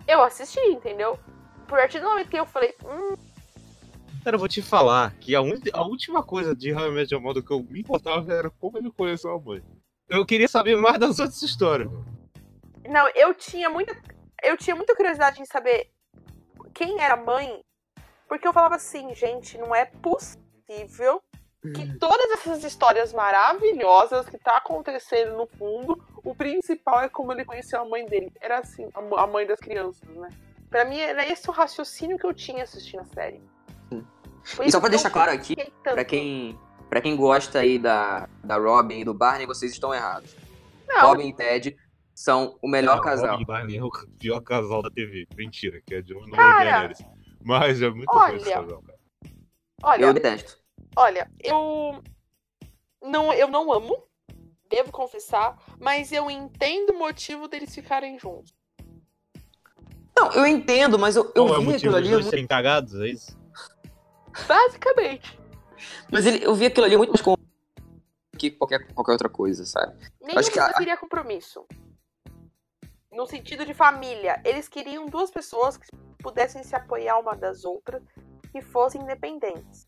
eu 0.07 0.21
assisti, 0.21 0.59
entendeu? 0.67 1.17
A 1.63 1.65
partir 1.65 1.99
do 1.99 2.07
momento 2.09 2.29
que 2.29 2.37
eu 2.39 2.45
falei, 2.45 2.75
hum, 2.85 3.15
Cara, 4.23 4.35
eu 4.35 4.39
vou 4.39 4.47
te 4.47 4.61
falar 4.61 5.13
que 5.15 5.35
a, 5.35 5.41
un- 5.41 5.59
a 5.73 5.81
última 5.81 6.23
coisa 6.23 6.55
de 6.55 6.73
How 6.73 6.87
I 6.87 6.91
Met 6.91 7.13
Your 7.13 7.21
Mother 7.21 7.43
que 7.43 7.51
eu 7.51 7.61
me 7.63 7.81
importava 7.81 8.31
era 8.33 8.49
como 8.49 8.77
ele 8.77 8.89
conheceu 8.91 9.31
a 9.33 9.39
mãe. 9.39 9.61
Eu 10.09 10.25
queria 10.25 10.47
saber 10.47 10.75
mais 10.75 10.99
das 10.99 11.19
outras 11.19 11.41
histórias. 11.41 11.89
não, 12.87 13.07
eu 13.15 13.33
tinha 13.33 13.69
muita, 13.69 13.95
eu 14.43 14.57
tinha 14.57 14.75
muita 14.75 14.95
curiosidade 14.95 15.41
em 15.41 15.45
saber 15.45 15.89
quem 16.73 17.01
era 17.01 17.13
a 17.13 17.17
mãe, 17.17 17.63
porque 18.27 18.47
eu 18.47 18.53
falava 18.53 18.75
assim, 18.75 19.13
gente, 19.15 19.57
não 19.57 19.73
é 19.73 19.85
possível 19.85 21.21
que 21.75 21.97
todas 21.97 22.29
essas 22.31 22.63
histórias 22.63 23.13
maravilhosas 23.13 24.27
que 24.27 24.37
tá 24.37 24.57
acontecendo 24.57 25.37
no 25.37 25.47
fundo, 25.47 26.03
o 26.23 26.35
principal 26.35 27.01
é 27.03 27.09
como 27.09 27.31
ele 27.31 27.45
conheceu 27.45 27.79
a 27.79 27.85
mãe 27.85 28.05
dele. 28.05 28.31
Era 28.41 28.59
assim, 28.59 28.89
a 28.93 29.27
mãe 29.27 29.47
das 29.47 29.59
crianças, 29.59 30.07
né? 30.09 30.27
Pra 30.69 30.83
mim 30.83 30.99
era 30.99 31.25
esse 31.25 31.49
o 31.49 31.53
raciocínio 31.53 32.17
que 32.17 32.25
eu 32.25 32.33
tinha 32.33 32.63
assistindo 32.63 32.99
a 33.01 33.05
série. 33.05 33.41
Sim. 33.89 34.05
Foi 34.43 34.65
E 34.65 34.71
só 34.71 34.77
isso 34.77 34.81
pra 34.81 34.89
deixar 34.89 35.09
claro 35.09 35.31
aqui. 35.31 35.55
Pra 35.83 36.03
quem, 36.03 36.59
pra 36.93 37.01
quem 37.01 37.15
gosta 37.15 37.57
aí 37.57 37.79
da, 37.79 38.29
da 38.43 38.55
Robin 38.57 38.99
e 38.99 39.03
do 39.03 39.15
Barney, 39.15 39.47
vocês 39.47 39.71
estão 39.71 39.91
errados. 39.91 40.35
Não, 40.87 41.01
Robin 41.07 41.29
e 41.29 41.33
Ted 41.33 41.75
são 42.13 42.55
o 42.61 42.67
melhor 42.67 42.97
Não, 42.97 43.03
casal. 43.03 43.31
Robin 43.31 43.45
Barney 43.45 43.77
é 43.77 43.83
o 43.83 43.89
pior 44.19 44.39
casal 44.41 44.83
da 44.83 44.91
TV. 44.91 45.25
Mentira, 45.35 45.81
que 45.83 45.95
é 45.95 46.01
de 46.03 46.13
John 46.13 46.29
Cara, 46.29 46.63
e 46.63 46.69
Daenerys. 46.71 46.99
Mas 47.43 47.81
é 47.81 47.89
muito 47.89 48.07
olha, 48.15 48.33
bom 48.33 48.35
esse 48.35 48.53
casal, 48.53 48.83
cara. 48.83 48.99
olha, 49.81 50.05
Eu 50.05 50.13
detesto. 50.13 50.57
olha, 50.95 51.31
eu 51.43 52.03
não, 53.01 53.33
eu 53.33 53.47
não 53.47 53.73
amo, 53.73 53.97
devo 54.69 54.91
confessar, 54.91 55.57
mas 55.81 56.11
eu 56.11 56.29
entendo 56.29 56.91
o 56.91 56.99
motivo 56.99 57.47
deles 57.47 57.73
ficarem 57.73 58.19
juntos. 58.19 58.53
Não, 60.15 60.31
eu 60.33 60.45
entendo, 60.45 60.99
mas 60.99 61.15
eu, 61.15 61.31
eu 61.35 61.47
é 61.47 61.57
o 61.57 61.59
vi 61.59 61.65
motivo 61.65 61.73
aquilo 61.75 61.95
ali. 61.95 62.09
dois 62.09 62.21
muito- 62.21 62.29
serem 62.29 62.45
cagados, 62.45 62.93
é 63.01 63.07
isso? 63.07 63.35
Basicamente. 64.47 65.41
Mas 66.11 66.25
ele, 66.25 66.45
eu 66.45 66.53
vi 66.55 66.65
aquilo 66.67 66.85
ali 66.85 66.97
muito 66.97 67.09
mais 67.11 67.21
como 67.21 67.37
que 68.37 68.51
qualquer, 68.51 68.85
qualquer 68.93 69.11
outra 69.13 69.29
coisa, 69.29 69.65
sabe? 69.65 69.95
Nenhum 70.21 70.39
Acho 70.39 70.51
que 70.51 70.59
a- 70.59 70.73
queria 70.73 70.97
compromisso. 70.97 71.65
No 73.11 73.25
sentido 73.27 73.65
de 73.65 73.73
família. 73.73 74.41
Eles 74.43 74.67
queriam 74.67 75.05
duas 75.05 75.29
pessoas 75.29 75.77
que 75.77 75.85
pudessem 76.19 76.63
se 76.63 76.75
apoiar 76.75 77.19
uma 77.19 77.35
das 77.35 77.63
outras 77.63 78.01
e 78.53 78.61
fossem 78.61 79.01
independentes. 79.01 79.87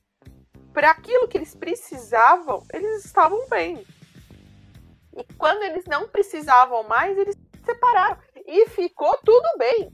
Para 0.73 0.91
aquilo 0.91 1.27
que 1.27 1.37
eles 1.37 1.55
precisavam, 1.55 2.63
eles 2.73 3.03
estavam 3.03 3.47
bem. 3.49 3.85
E 5.17 5.23
quando 5.37 5.63
eles 5.63 5.85
não 5.85 6.07
precisavam 6.07 6.83
mais, 6.83 7.17
eles 7.17 7.35
se 7.35 7.65
separaram. 7.65 8.17
E 8.45 8.67
ficou 8.69 9.17
tudo 9.23 9.47
bem. 9.57 9.91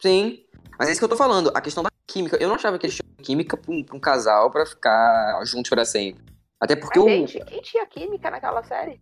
Sim. 0.00 0.44
Mas 0.78 0.88
é 0.88 0.92
isso 0.92 1.00
que 1.00 1.04
eu 1.04 1.08
tô 1.10 1.16
falando. 1.16 1.52
A 1.54 1.60
questão 1.60 1.82
da 1.82 1.90
química. 2.06 2.36
Eu 2.38 2.48
não 2.48 2.56
achava 2.56 2.78
que 2.78 2.86
eles 2.86 2.96
tinham 2.96 3.11
química 3.22 3.56
pra 3.56 3.72
um, 3.72 3.82
pra 3.82 3.96
um 3.96 4.00
casal 4.00 4.50
pra 4.50 4.66
ficar 4.66 5.40
juntos 5.44 5.70
pra 5.70 5.84
sempre. 5.84 6.22
Até 6.60 6.76
porque 6.76 6.98
Mas, 6.98 7.08
o. 7.08 7.26
gente, 7.26 7.44
quem 7.44 7.62
tinha 7.62 7.86
química 7.86 8.30
naquela 8.30 8.62
série? 8.62 9.00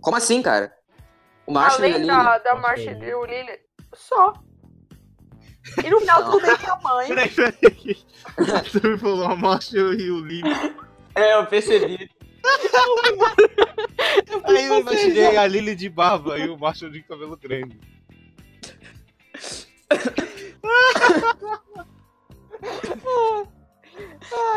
Como 0.00 0.16
assim, 0.16 0.42
cara? 0.42 0.74
O 1.46 1.52
Marshall 1.52 1.84
e 1.86 1.92
a 1.92 1.94
Além 1.94 2.02
Lily. 2.02 2.06
da, 2.08 2.38
da 2.38 2.54
Marshall 2.56 2.60
Marcia 2.60 2.92
e 2.92 3.08
e 3.10 3.14
o 3.14 3.24
Lily. 3.24 3.58
Só. 3.94 4.32
E 5.82 5.88
no 5.90 6.00
final 6.00 6.24
tudo 6.24 6.40
bem 6.40 6.56
que 6.56 6.66
a 6.68 6.76
mãe. 6.76 7.08
Peraí, 7.08 7.30
peraí. 7.30 7.96
Você 8.36 8.86
me 8.88 8.98
falou 8.98 9.24
a 9.24 9.36
Marshall 9.36 9.94
e 9.94 10.10
o 10.10 10.18
Lee. 10.18 10.42
É, 11.14 11.34
eu 11.36 11.46
percebi. 11.46 12.10
Aí 14.44 14.66
eu 14.66 14.80
imaginei 14.80 15.36
a 15.36 15.46
Lily 15.46 15.74
de 15.74 15.88
barba 15.88 16.38
e 16.38 16.48
o 16.50 16.58
Marshall 16.58 16.90
de 16.90 17.02
cabelo 17.02 17.36
grande. 17.36 17.80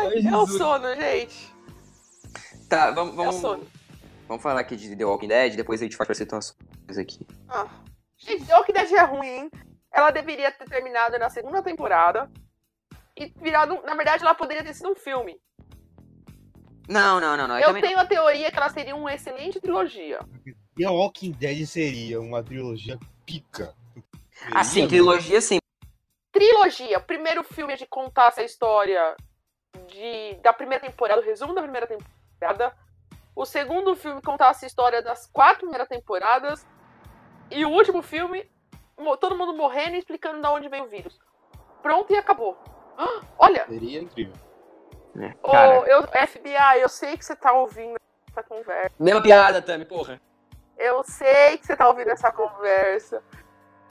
Ai, 0.00 0.26
é 0.26 0.36
o 0.36 0.46
sono, 0.46 0.94
gente. 0.94 1.52
Tá, 2.68 2.90
vamos, 2.90 3.12
É 3.12 3.14
o 3.14 3.16
vamos, 3.16 3.34
sono. 3.36 3.66
vamos 4.26 4.42
falar 4.42 4.60
aqui 4.60 4.76
de 4.76 4.94
The 4.94 5.04
Walking 5.04 5.28
Dead, 5.28 5.56
depois 5.56 5.80
a 5.80 5.84
gente 5.84 5.96
faz 5.96 6.06
pra 6.06 6.14
situações 6.14 6.56
aqui. 6.98 7.26
Ah. 7.48 7.66
Gente, 8.16 8.44
The 8.46 8.54
Walking 8.54 8.72
Dead 8.72 8.92
é 8.92 9.02
ruim. 9.04 9.50
Ela 9.92 10.10
deveria 10.10 10.50
ter 10.50 10.68
terminado 10.68 11.18
na 11.18 11.30
segunda 11.30 11.62
temporada. 11.62 12.30
E 13.16 13.32
virado. 13.40 13.80
Na 13.84 13.94
verdade, 13.94 14.22
ela 14.22 14.34
poderia 14.34 14.62
ter 14.62 14.74
sido 14.74 14.90
um 14.90 14.94
filme. 14.96 15.40
Não, 16.88 17.20
não, 17.20 17.36
não, 17.36 17.46
não. 17.48 17.56
Eu, 17.56 17.60
Eu 17.60 17.66
também 17.68 17.82
tenho 17.82 17.98
a 17.98 18.06
teoria 18.06 18.50
que 18.50 18.56
ela 18.56 18.70
seria 18.70 18.96
uma 18.96 19.12
excelente 19.14 19.60
trilogia. 19.60 20.20
E 20.76 20.84
a 20.84 20.90
Walking 20.90 21.32
Dead 21.32 21.66
seria 21.66 22.20
uma 22.20 22.42
trilogia 22.42 22.98
pica. 23.26 23.74
Assim, 24.54 24.86
trilogia 24.86 25.40
sim. 25.40 25.58
Trilogia. 26.32 27.00
Primeiro 27.00 27.42
filme 27.42 27.72
é 27.72 27.76
de 27.76 27.86
contar 27.86 28.28
essa 28.28 28.42
história 28.42 29.16
de, 29.86 30.34
da 30.42 30.52
primeira 30.52 30.84
temporada, 30.84 31.20
o 31.20 31.24
resumo 31.24 31.54
da 31.54 31.62
primeira 31.62 31.86
temporada. 31.86 32.74
O 33.34 33.46
segundo 33.46 33.94
filme 33.94 34.20
contar 34.20 34.50
essa 34.50 34.66
história 34.66 35.00
das 35.00 35.26
quatro 35.26 35.60
primeiras 35.60 35.88
temporadas. 35.88 36.66
E 37.50 37.64
o 37.64 37.70
último 37.70 38.02
filme, 38.02 38.50
todo 39.20 39.36
mundo 39.38 39.54
morrendo 39.56 39.94
e 39.94 39.98
explicando 39.98 40.40
de 40.40 40.46
onde 40.48 40.68
veio 40.68 40.84
o 40.84 40.88
vírus. 40.88 41.18
Pronto 41.82 42.12
e 42.12 42.16
acabou. 42.16 42.58
Ah, 42.96 43.22
Olha, 43.38 43.64
Seria 43.66 44.00
incrível. 44.00 44.34
ô, 45.42 45.50
Cara, 45.50 45.74
eu, 45.88 46.02
FBI, 46.26 46.80
eu 46.80 46.88
sei 46.88 47.16
que 47.16 47.24
você 47.24 47.36
tá 47.36 47.52
ouvindo 47.52 47.96
essa 48.28 48.42
conversa. 48.42 48.94
mesma 48.98 49.22
piada, 49.22 49.62
Tami, 49.62 49.84
porra. 49.84 50.20
Eu 50.76 51.02
sei 51.02 51.58
que 51.58 51.66
você 51.66 51.76
tá 51.76 51.88
ouvindo 51.88 52.10
essa 52.10 52.30
conversa. 52.30 53.22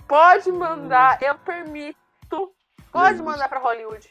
Pode 0.08 0.52
mandar, 0.52 1.22
eu 1.22 1.38
permito. 1.40 1.98
Pode 2.92 3.22
mandar 3.22 3.48
pra 3.50 3.60
Hollywood. 3.60 4.08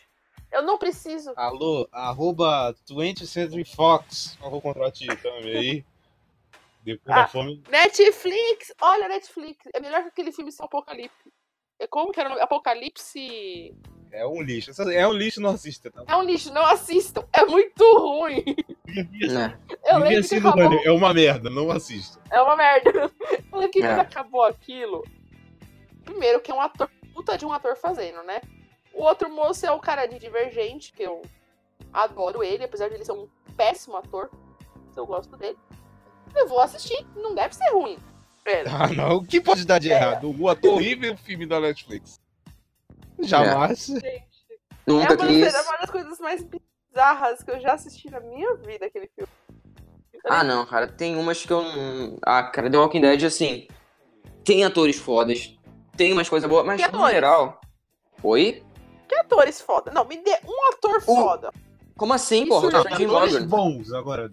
Eu 0.53 0.62
não 0.62 0.79
preciso. 0.79 1.33
Alô, 1.37 1.89
arroba 1.93 2.74
20th 2.89 3.27
Century 3.27 3.64
Fox. 3.64 4.39
Eu 4.43 4.51
vou 4.51 4.61
contratar 4.61 4.93
ti 4.93 5.07
também 5.16 5.57
aí. 5.57 5.85
Depois 6.83 7.16
Ah. 7.16 7.22
da 7.22 7.29
fome. 7.29 7.62
Netflix! 7.68 8.72
Olha, 8.81 9.09
Netflix. 9.09 9.59
É 9.74 9.81
melhor 9.81 10.03
que 10.03 10.09
aquele 10.09 10.31
filme 10.33 10.53
sem 10.53 10.64
Apocalipse. 10.64 11.33
É 11.81 11.87
como 11.87 12.12
que 12.12 12.20
era 12.20 12.29
o 12.29 12.33
nome? 12.33 12.43
Apocalipse. 12.43 13.74
É 14.12 14.24
um 14.27 14.41
lixo. 14.41 14.70
É 14.93 15.07
um 15.07 15.12
lixo, 15.12 15.41
não 15.43 15.51
assista, 15.51 15.91
tá? 15.91 16.05
É 16.07 16.16
um 16.16 16.22
lixo, 16.22 16.53
não 16.55 16.64
assistam. 16.64 17.27
É 17.33 17.45
muito 17.45 17.83
ruim. 17.99 18.45
Eu 19.85 19.99
lembro 19.99 20.29
que 20.29 20.35
acabou. 20.37 20.81
É 20.85 20.91
uma 20.93 21.12
merda, 21.12 21.51
não 21.51 21.70
assista. 21.70 22.20
É 22.31 22.41
uma 22.41 22.57
merda. 22.57 22.91
Eu 23.53 23.59
lembro 23.59 23.70
que 23.72 23.83
É. 23.83 23.89
quando 23.89 24.01
acabou 24.01 24.45
aquilo. 24.45 25.03
Primeiro, 26.05 26.41
que 26.41 26.51
é 26.53 26.55
um 26.55 26.61
ator, 26.61 26.89
puta 27.12 27.37
de 27.37 27.45
um 27.45 27.53
ator 27.53 27.77
fazendo, 27.77 28.22
né? 28.22 28.41
O 28.97 29.03
outro 29.05 29.28
moço 29.30 29.66
é 29.66 29.70
o 29.70 29.78
cara 29.78 30.07
de 30.07 30.18
Divergente, 30.18 30.92
que 30.92 31.03
eu 31.03 31.20
adoro 31.92 32.42
ele, 32.42 32.64
apesar 32.64 32.88
de 32.88 32.94
ele 32.94 33.05
ser 33.05 33.12
um 33.12 33.28
péssimo 33.57 33.97
ator. 33.97 34.30
Eu 34.97 35.07
gosto 35.07 35.36
dele. 35.36 35.59
Eu 36.34 36.49
vou 36.49 36.61
assistir, 36.61 37.07
não 37.14 37.34
deve 37.34 37.55
ser 37.55 37.68
ruim. 37.72 37.99
Pera. 38.42 38.70
Ah, 38.72 38.88
não. 38.88 39.16
O 39.18 39.24
que 39.26 39.40
pode 39.40 39.66
dar 39.66 39.78
de 39.78 39.92
É. 39.92 39.97
errado? 39.97 40.34
O 40.40 40.49
ator 40.49 40.74
horrível 40.74 41.12
o 41.12 41.16
filme 41.18 41.44
da 41.47 41.61
Netflix. 41.61 42.18
Jamais. 43.18 43.86
Gente, 43.86 44.24
Nunca 44.86 45.14
é, 45.14 45.16
uma, 45.16 45.26
quis. 45.26 45.55
é 45.55 45.61
uma 45.62 45.78
das 45.78 45.90
coisas 45.90 46.18
mais 46.20 46.44
bizarras 46.44 47.42
que 47.42 47.51
eu 47.51 47.61
já 47.61 47.74
assisti 47.74 48.11
na 48.11 48.20
minha 48.20 48.55
vida, 48.57 48.86
aquele 48.86 49.09
filme. 49.14 49.30
Ah, 50.24 50.42
não, 50.44 50.64
cara, 50.66 50.86
tem 50.88 51.16
umas 51.16 51.44
que 51.44 51.53
eu 51.53 51.62
não. 51.62 52.18
Ah, 52.24 52.42
cara, 52.44 52.70
The 52.70 52.78
Walking 52.78 53.01
Dead, 53.01 53.22
assim. 53.24 53.68
Tem 54.44 54.64
atores 54.64 54.97
fodas, 54.97 55.57
tem 55.97 56.12
umas 56.12 56.28
coisas 56.28 56.49
boas, 56.49 56.64
mas 56.64 56.80
Que 56.80 56.88
no 56.90 56.99
atores? 56.99 57.14
geral. 57.14 57.61
Oi? 58.22 58.62
Atores 59.27 59.61
foda. 59.61 59.91
Não, 59.91 60.05
me 60.05 60.16
dê 60.18 60.39
um 60.47 60.72
ator 60.72 61.01
foda. 61.03 61.53
Como 61.97 62.12
assim, 62.12 62.47
porra? 62.47 62.70
já 62.70 62.81
O 62.83 62.97
Jim 62.97 63.07
Atores 63.07 63.45
bons 63.45 63.93
agora. 63.93 64.31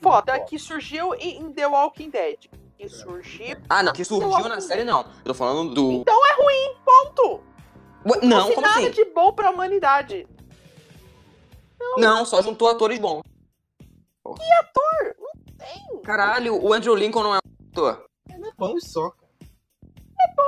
Foda 0.00 0.38
que 0.40 0.58
surgiu 0.58 1.14
em 1.14 1.52
The 1.52 1.66
Walking 1.66 2.10
Dead. 2.10 2.46
Que 2.78 2.88
surgiu. 2.88 3.56
Ah, 3.68 3.82
não, 3.82 3.92
que 3.92 4.04
surgiu 4.04 4.48
na 4.48 4.60
série, 4.60 4.84
não. 4.84 5.00
Eu 5.00 5.24
tô 5.24 5.34
falando 5.34 5.74
do. 5.74 5.92
Então 5.92 6.26
é 6.26 6.34
ruim, 6.34 6.76
ponto. 6.84 7.40
Ué, 8.06 8.18
Não, 8.22 8.38
Não 8.48 8.48
como 8.54 8.60
nada 8.66 8.80
assim? 8.80 8.90
de 8.90 9.04
bom 9.06 9.32
pra 9.32 9.50
humanidade. 9.50 10.28
Não, 11.96 12.24
só 12.24 12.40
juntou 12.42 12.68
atores 12.68 12.98
bons. 12.98 13.22
Que 14.24 14.52
ator? 14.60 15.16
Não 15.18 15.56
tem. 15.56 16.02
Caralho, 16.02 16.62
o 16.62 16.72
Andrew 16.72 16.94
Lincoln 16.94 17.22
não 17.22 17.34
é 17.34 17.38
um 17.38 17.68
ator. 17.70 18.04
É 18.30 18.36
bom 18.56 18.78
só, 18.78 19.10
cara. 19.10 19.25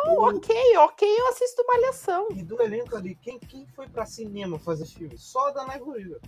Bom, 0.07 0.37
ok, 0.37 0.77
ok, 0.79 1.09
eu 1.21 1.29
assisto 1.29 1.65
Malhação. 1.67 2.29
E 2.31 2.43
do 2.43 2.61
elenco 2.63 2.97
ali, 2.97 3.15
quem, 3.17 3.39
quem 3.39 3.67
foi 3.69 3.89
pra 3.89 4.07
cinema 4.07 4.59
fazer 4.59 4.87
filme? 4.87 5.17
Só 5.19 5.49
a 5.49 5.51
Danai 5.51 5.79
Gurira, 5.79 6.19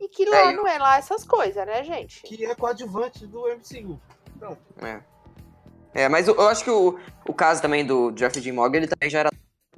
E 0.00 0.08
que 0.08 0.24
lá 0.24 0.50
É. 0.50 0.52
não 0.52 0.66
é 0.66 0.78
lá 0.78 0.96
essas 0.98 1.24
coisas, 1.24 1.64
né, 1.66 1.82
gente? 1.84 2.22
que 2.22 2.44
é 2.44 2.54
coadjuvante 2.54 3.26
do 3.26 3.46
MCU. 3.48 4.00
Então, 4.36 4.56
É. 4.82 5.02
É, 5.92 6.08
mas 6.08 6.28
eu, 6.28 6.34
eu 6.36 6.46
acho 6.48 6.62
que 6.62 6.70
o, 6.70 6.98
o 7.28 7.34
caso 7.34 7.60
também 7.60 7.84
do 7.84 8.16
Jeffrey 8.16 8.42
Dean 8.42 8.54
Morgan, 8.54 8.78
ele 8.78 8.86
também 8.86 9.10
já 9.10 9.20
era 9.20 9.30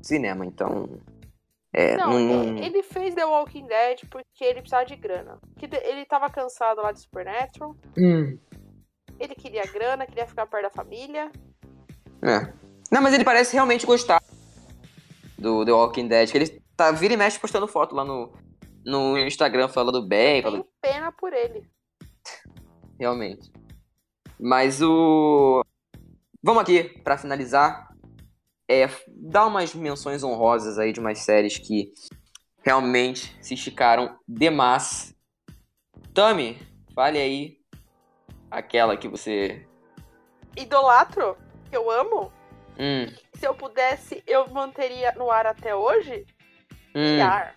cinema, 0.03 0.45
então. 0.45 1.01
É, 1.73 1.97
Não, 1.97 2.19
não- 2.19 2.59
ele 2.59 2.83
fez 2.83 3.15
The 3.15 3.25
Walking 3.25 3.67
Dead 3.67 4.01
porque 4.11 4.45
ele 4.45 4.61
precisava 4.61 4.85
de 4.85 4.95
grana. 4.95 5.39
Que 5.59 5.65
ele 5.65 6.05
tava 6.05 6.29
cansado 6.29 6.83
lá 6.83 6.93
de 6.93 7.01
Supernatural. 7.01 7.75
Hum, 7.97 8.39
Ele 9.19 9.35
queria 9.35 9.65
grana, 9.65 10.07
queria 10.07 10.27
ficar 10.27 10.47
perto 10.47 10.65
da 10.65 10.71
família. 10.71 11.33
É. 12.23 12.53
Não, 12.91 13.01
mas 13.01 13.15
ele 13.15 13.25
parece 13.25 13.55
realmente 13.55 13.87
gostar 13.87 14.23
do 15.39 15.65
The 15.65 15.73
Walking 15.73 16.09
Dead, 16.09 16.31
que 16.31 16.39
ele 16.39 16.63
tá 16.77 16.93
vira 16.93 17.15
e 17.15 17.17
mexe 17.17 17.39
postando 17.39 17.67
foto 17.67 17.95
lá 17.95 18.05
no, 18.05 18.33
no 18.85 19.19
Instagram 19.19 19.69
falando 19.69 20.07
bem, 20.07 20.43
falando 20.43 20.65
Tenho 20.81 20.95
pena 20.95 21.13
por 21.13 21.33
ele. 21.33 21.69
realmente. 22.99 23.51
Mas 24.39 24.81
o. 24.83 25.65
Vamos 26.43 26.63
aqui, 26.63 26.83
pra 27.05 27.17
finalizar, 27.17 27.89
é 28.69 28.89
dar 29.09 29.47
umas 29.47 29.75
menções 29.75 30.25
honrosas 30.25 30.79
aí 30.79 30.93
de 30.93 31.01
umas 31.01 31.21
séries 31.21 31.59
que 31.59 31.93
realmente 32.65 33.37
se 33.41 33.55
esticaram 33.55 34.19
demais. 34.27 35.15
Tami, 36.13 36.59
fale 36.95 37.19
aí 37.19 37.59
aquela 38.51 38.97
que 38.97 39.09
você. 39.09 39.67
Idolatro, 40.57 41.37
que 41.73 41.77
eu 41.77 41.91
amo. 41.91 42.31
Hum, 42.79 43.07
Se 43.35 43.47
eu 43.47 43.55
pudesse, 43.55 44.23
eu 44.27 44.47
manteria 44.51 45.13
no 45.13 45.31
ar 45.31 45.47
até 45.47 45.75
hoje. 45.75 46.27
hum. 46.95 47.17
Yar. 47.19 47.55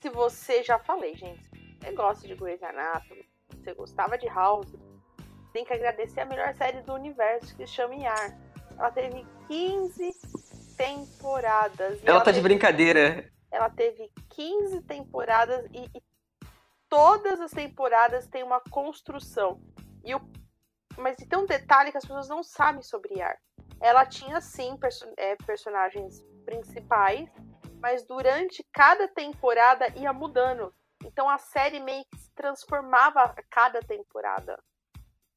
Se 0.00 0.10
você 0.10 0.64
já 0.64 0.80
falei, 0.80 1.14
gente. 1.14 1.48
Você 1.80 1.92
gosta 1.92 2.26
de 2.26 2.34
Grey's 2.34 2.60
Anatomy, 2.64 3.24
você 3.54 3.72
gostava 3.74 4.18
de 4.18 4.26
House, 4.26 4.74
tem 5.52 5.64
que 5.64 5.72
agradecer 5.72 6.20
a 6.20 6.24
melhor 6.24 6.52
série 6.56 6.80
do 6.82 6.92
universo 6.94 7.56
que 7.56 7.64
se 7.66 7.72
chama 7.74 7.94
Yar. 7.94 8.36
Ela 8.76 8.90
teve 8.90 9.24
15 9.46 10.10
temporadas. 10.76 12.02
e 12.02 12.08
Ela 12.08 12.20
tá 12.20 12.32
de 12.32 12.38
teve- 12.38 12.48
brincadeira. 12.48 13.30
ela 13.52 13.70
teve 13.70 14.10
15 14.30 14.82
temporadas 14.82 15.64
e, 15.72 15.84
e 15.96 16.02
todas 16.88 17.40
as 17.40 17.52
temporadas 17.52 18.26
têm 18.26 18.42
uma 18.42 18.60
construção. 18.60 19.60
E 20.04 20.12
o, 20.14 20.20
mas 20.98 21.16
tem 21.16 21.38
um 21.38 21.46
detalhe 21.46 21.90
que 21.90 21.98
as 21.98 22.04
pessoas 22.04 22.28
não 22.28 22.42
sabem 22.42 22.82
sobre 22.82 23.14
Yar. 23.18 23.38
Ela 23.80 24.06
tinha 24.06 24.40
sim 24.40 24.76
perso- 24.76 25.12
é, 25.16 25.36
personagens 25.36 26.22
principais, 26.44 27.28
mas 27.80 28.04
durante 28.06 28.64
cada 28.72 29.06
temporada 29.08 29.88
ia 29.96 30.12
mudando. 30.12 30.72
Então 31.04 31.28
a 31.28 31.38
série 31.38 31.80
meio 31.80 32.04
que 32.10 32.18
se 32.18 32.32
transformava 32.34 33.20
a 33.22 33.42
cada 33.50 33.80
temporada. 33.80 34.58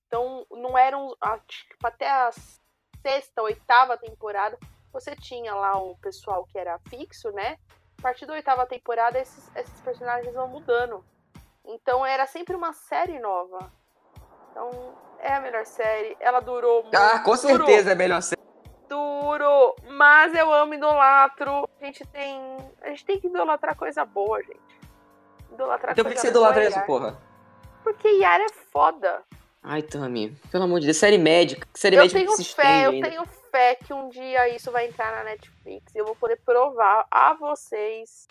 Então 0.07 0.45
não 0.51 0.77
eram 0.77 1.15
tipo, 1.47 1.85
até 1.85 2.09
a 2.09 2.31
sexta, 3.01 3.41
oitava 3.41 3.97
temporada 3.97 4.57
você 4.91 5.15
tinha 5.15 5.53
lá 5.53 5.77
o 5.77 5.95
pessoal 5.97 6.45
que 6.45 6.57
era 6.57 6.79
fixo, 6.89 7.31
né? 7.31 7.57
A 7.99 8.01
partir 8.01 8.25
da 8.25 8.33
oitava 8.33 8.65
temporada, 8.65 9.19
esses, 9.19 9.53
esses 9.55 9.81
personagens 9.81 10.33
vão 10.33 10.47
mudando. 10.47 11.03
Então 11.65 12.05
era 12.05 12.25
sempre 12.25 12.55
uma 12.55 12.73
série 12.73 13.19
nova. 13.19 13.71
Então 14.49 14.97
é 15.21 15.33
a 15.33 15.41
melhor 15.41 15.65
série. 15.65 16.15
Ela 16.19 16.39
durou 16.39 16.83
muito. 16.83 16.95
Ah, 16.95 17.19
com 17.19 17.35
durou, 17.35 17.37
certeza 17.37 17.91
é 17.91 17.95
melhor 17.95 18.21
ser. 18.21 18.37
Duro. 18.87 19.75
Mas 19.91 20.33
eu 20.35 20.51
amo 20.53 20.73
idolatro. 20.73 21.67
A 21.79 21.85
gente 21.85 22.05
tem. 22.07 22.57
A 22.81 22.89
gente 22.89 23.05
tem 23.05 23.19
que 23.19 23.27
idolatrar 23.27 23.75
coisa 23.75 24.03
boa, 24.05 24.41
gente. 24.41 24.59
Idolatrar 25.53 25.91
Então 25.93 26.05
por 26.05 26.13
que 26.13 26.19
você 26.19 26.27
idolatra 26.29 26.63
isso, 26.63 26.73
Yara. 26.75 26.85
porra? 26.87 27.17
Porque 27.83 28.07
Yara 28.07 28.43
é 28.45 28.49
foda. 28.71 29.23
Ai, 29.61 29.81
Tami, 29.81 30.31
pelo 30.51 30.63
amor 30.63 30.79
de 30.79 30.85
Deus, 30.85 30.97
série 30.97 31.17
médica. 31.17 31.67
que 31.73 31.79
Série 31.79 31.97
Eu 31.97 32.01
médica 32.03 32.19
tenho 32.19 32.35
que 32.37 32.43
fé, 32.45 32.85
eu 32.85 32.91
ainda. 32.91 33.09
tenho 33.09 33.25
fé 33.51 33.75
que 33.75 33.93
um 33.93 34.07
dia 34.09 34.47
isso 34.55 34.71
vai 34.71 34.87
entrar 34.87 35.11
na 35.11 35.23
Netflix 35.25 35.93
e 35.93 35.97
eu 35.97 36.05
vou 36.05 36.15
poder 36.15 36.37
provar 36.45 37.05
a 37.11 37.33
vocês 37.33 38.25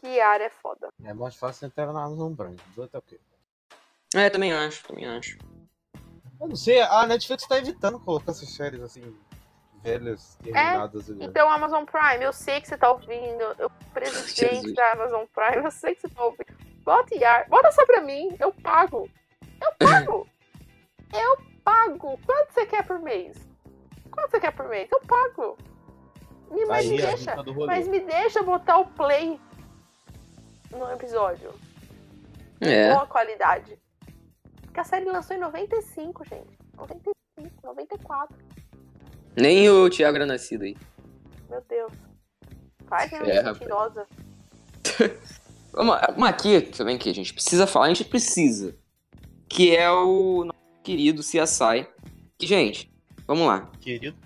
que 0.00 0.08
Yara 0.08 0.44
é 0.44 0.50
foda. 0.50 0.88
é 1.04 1.12
mais 1.14 1.36
fácil 1.36 1.66
entrar 1.66 1.92
na 1.92 2.04
Amazon 2.04 2.34
Prime. 2.34 2.56
Do 2.74 2.82
outro 2.82 2.96
é 2.96 2.98
o 2.98 3.02
quê? 3.02 3.20
É, 4.14 4.28
também 4.28 4.52
acho, 4.52 4.82
também 4.84 5.06
acho. 5.06 5.38
Eu 6.40 6.48
não 6.48 6.56
sei, 6.56 6.80
a 6.80 7.06
Netflix 7.06 7.46
tá 7.46 7.58
evitando 7.58 8.00
colocar 8.00 8.32
essas 8.32 8.48
séries 8.48 8.80
assim, 8.80 9.14
velhas, 9.82 10.36
terminadas. 10.42 11.10
ali. 11.10 11.24
Então, 11.24 11.50
Amazon 11.50 11.84
Prime, 11.84 12.24
eu 12.24 12.32
sei 12.32 12.60
que 12.60 12.68
você 12.68 12.78
tá 12.78 12.90
ouvindo. 12.90 13.42
Eu, 13.58 13.70
presidente 13.92 14.72
da 14.72 14.92
Amazon 14.92 15.24
Prime, 15.34 15.64
eu 15.64 15.70
sei 15.70 15.94
que 15.94 16.02
você 16.02 16.08
tá 16.08 16.24
ouvindo. 16.24 16.56
Bota 16.82 17.14
Yar, 17.14 17.48
bota 17.48 17.70
só 17.72 17.84
pra 17.84 18.00
mim, 18.00 18.34
eu 18.38 18.52
pago. 18.52 19.08
Eu 19.60 19.86
pago. 19.86 20.26
eu 21.12 21.36
pago. 21.62 22.18
Quanto 22.24 22.52
você 22.52 22.66
quer 22.66 22.86
por 22.86 22.98
mês? 23.00 23.36
Quanto 24.10 24.30
você 24.30 24.40
quer 24.40 24.52
por 24.52 24.68
mês? 24.68 24.88
Eu 24.90 25.00
pago. 25.00 25.58
Me, 26.50 26.64
mas 26.64 26.86
me 26.86 26.96
aí 26.96 27.04
a 27.04 27.08
deixa. 27.08 27.30
dica 27.30 27.42
do 27.42 27.52
rolê. 27.52 27.66
Mas 27.66 27.86
me 27.86 28.00
deixa 28.00 28.42
botar 28.42 28.78
o 28.78 28.86
play 28.86 29.38
no 30.70 30.90
episódio. 30.90 31.52
É. 32.60 32.92
Boa 32.92 33.06
qualidade. 33.06 33.78
Porque 34.70 34.80
a 34.80 34.84
série 34.84 35.04
lançou 35.04 35.34
em 35.36 35.40
95, 35.40 36.24
gente. 36.24 36.56
95, 36.76 37.50
94. 37.64 38.36
Nem 39.36 39.68
o 39.68 39.90
Thiago 39.90 40.16
era 40.16 40.26
nascido 40.26 40.62
aí. 40.62 40.76
Meu 41.48 41.60
Deus. 41.68 41.92
Vai 42.84 43.08
que 43.08 43.16
É, 43.16 43.36
é 43.38 43.42
mentirosa. 43.42 44.06
Uma, 45.72 46.00
uma 46.16 46.28
aqui 46.28 46.62
também 46.62 46.98
que 46.98 47.08
a 47.08 47.14
gente 47.14 47.32
precisa 47.32 47.64
falar, 47.64 47.86
a 47.86 47.88
gente 47.88 48.04
precisa. 48.04 48.76
Que 49.48 49.76
é 49.76 49.88
o 49.88 50.44
nosso 50.44 50.58
querido 50.82 51.22
CSI. 51.22 51.86
Que, 52.36 52.44
gente, 52.44 52.92
vamos 53.24 53.46
lá. 53.46 53.70
Querido. 53.80 54.16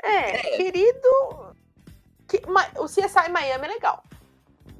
É, 0.00 0.56
querido. 0.56 1.54
que- 2.28 2.46
ma- 2.48 2.70
o 2.78 2.84
CSI 2.86 3.28
Miami 3.32 3.64
é 3.64 3.68
legal. 3.68 4.04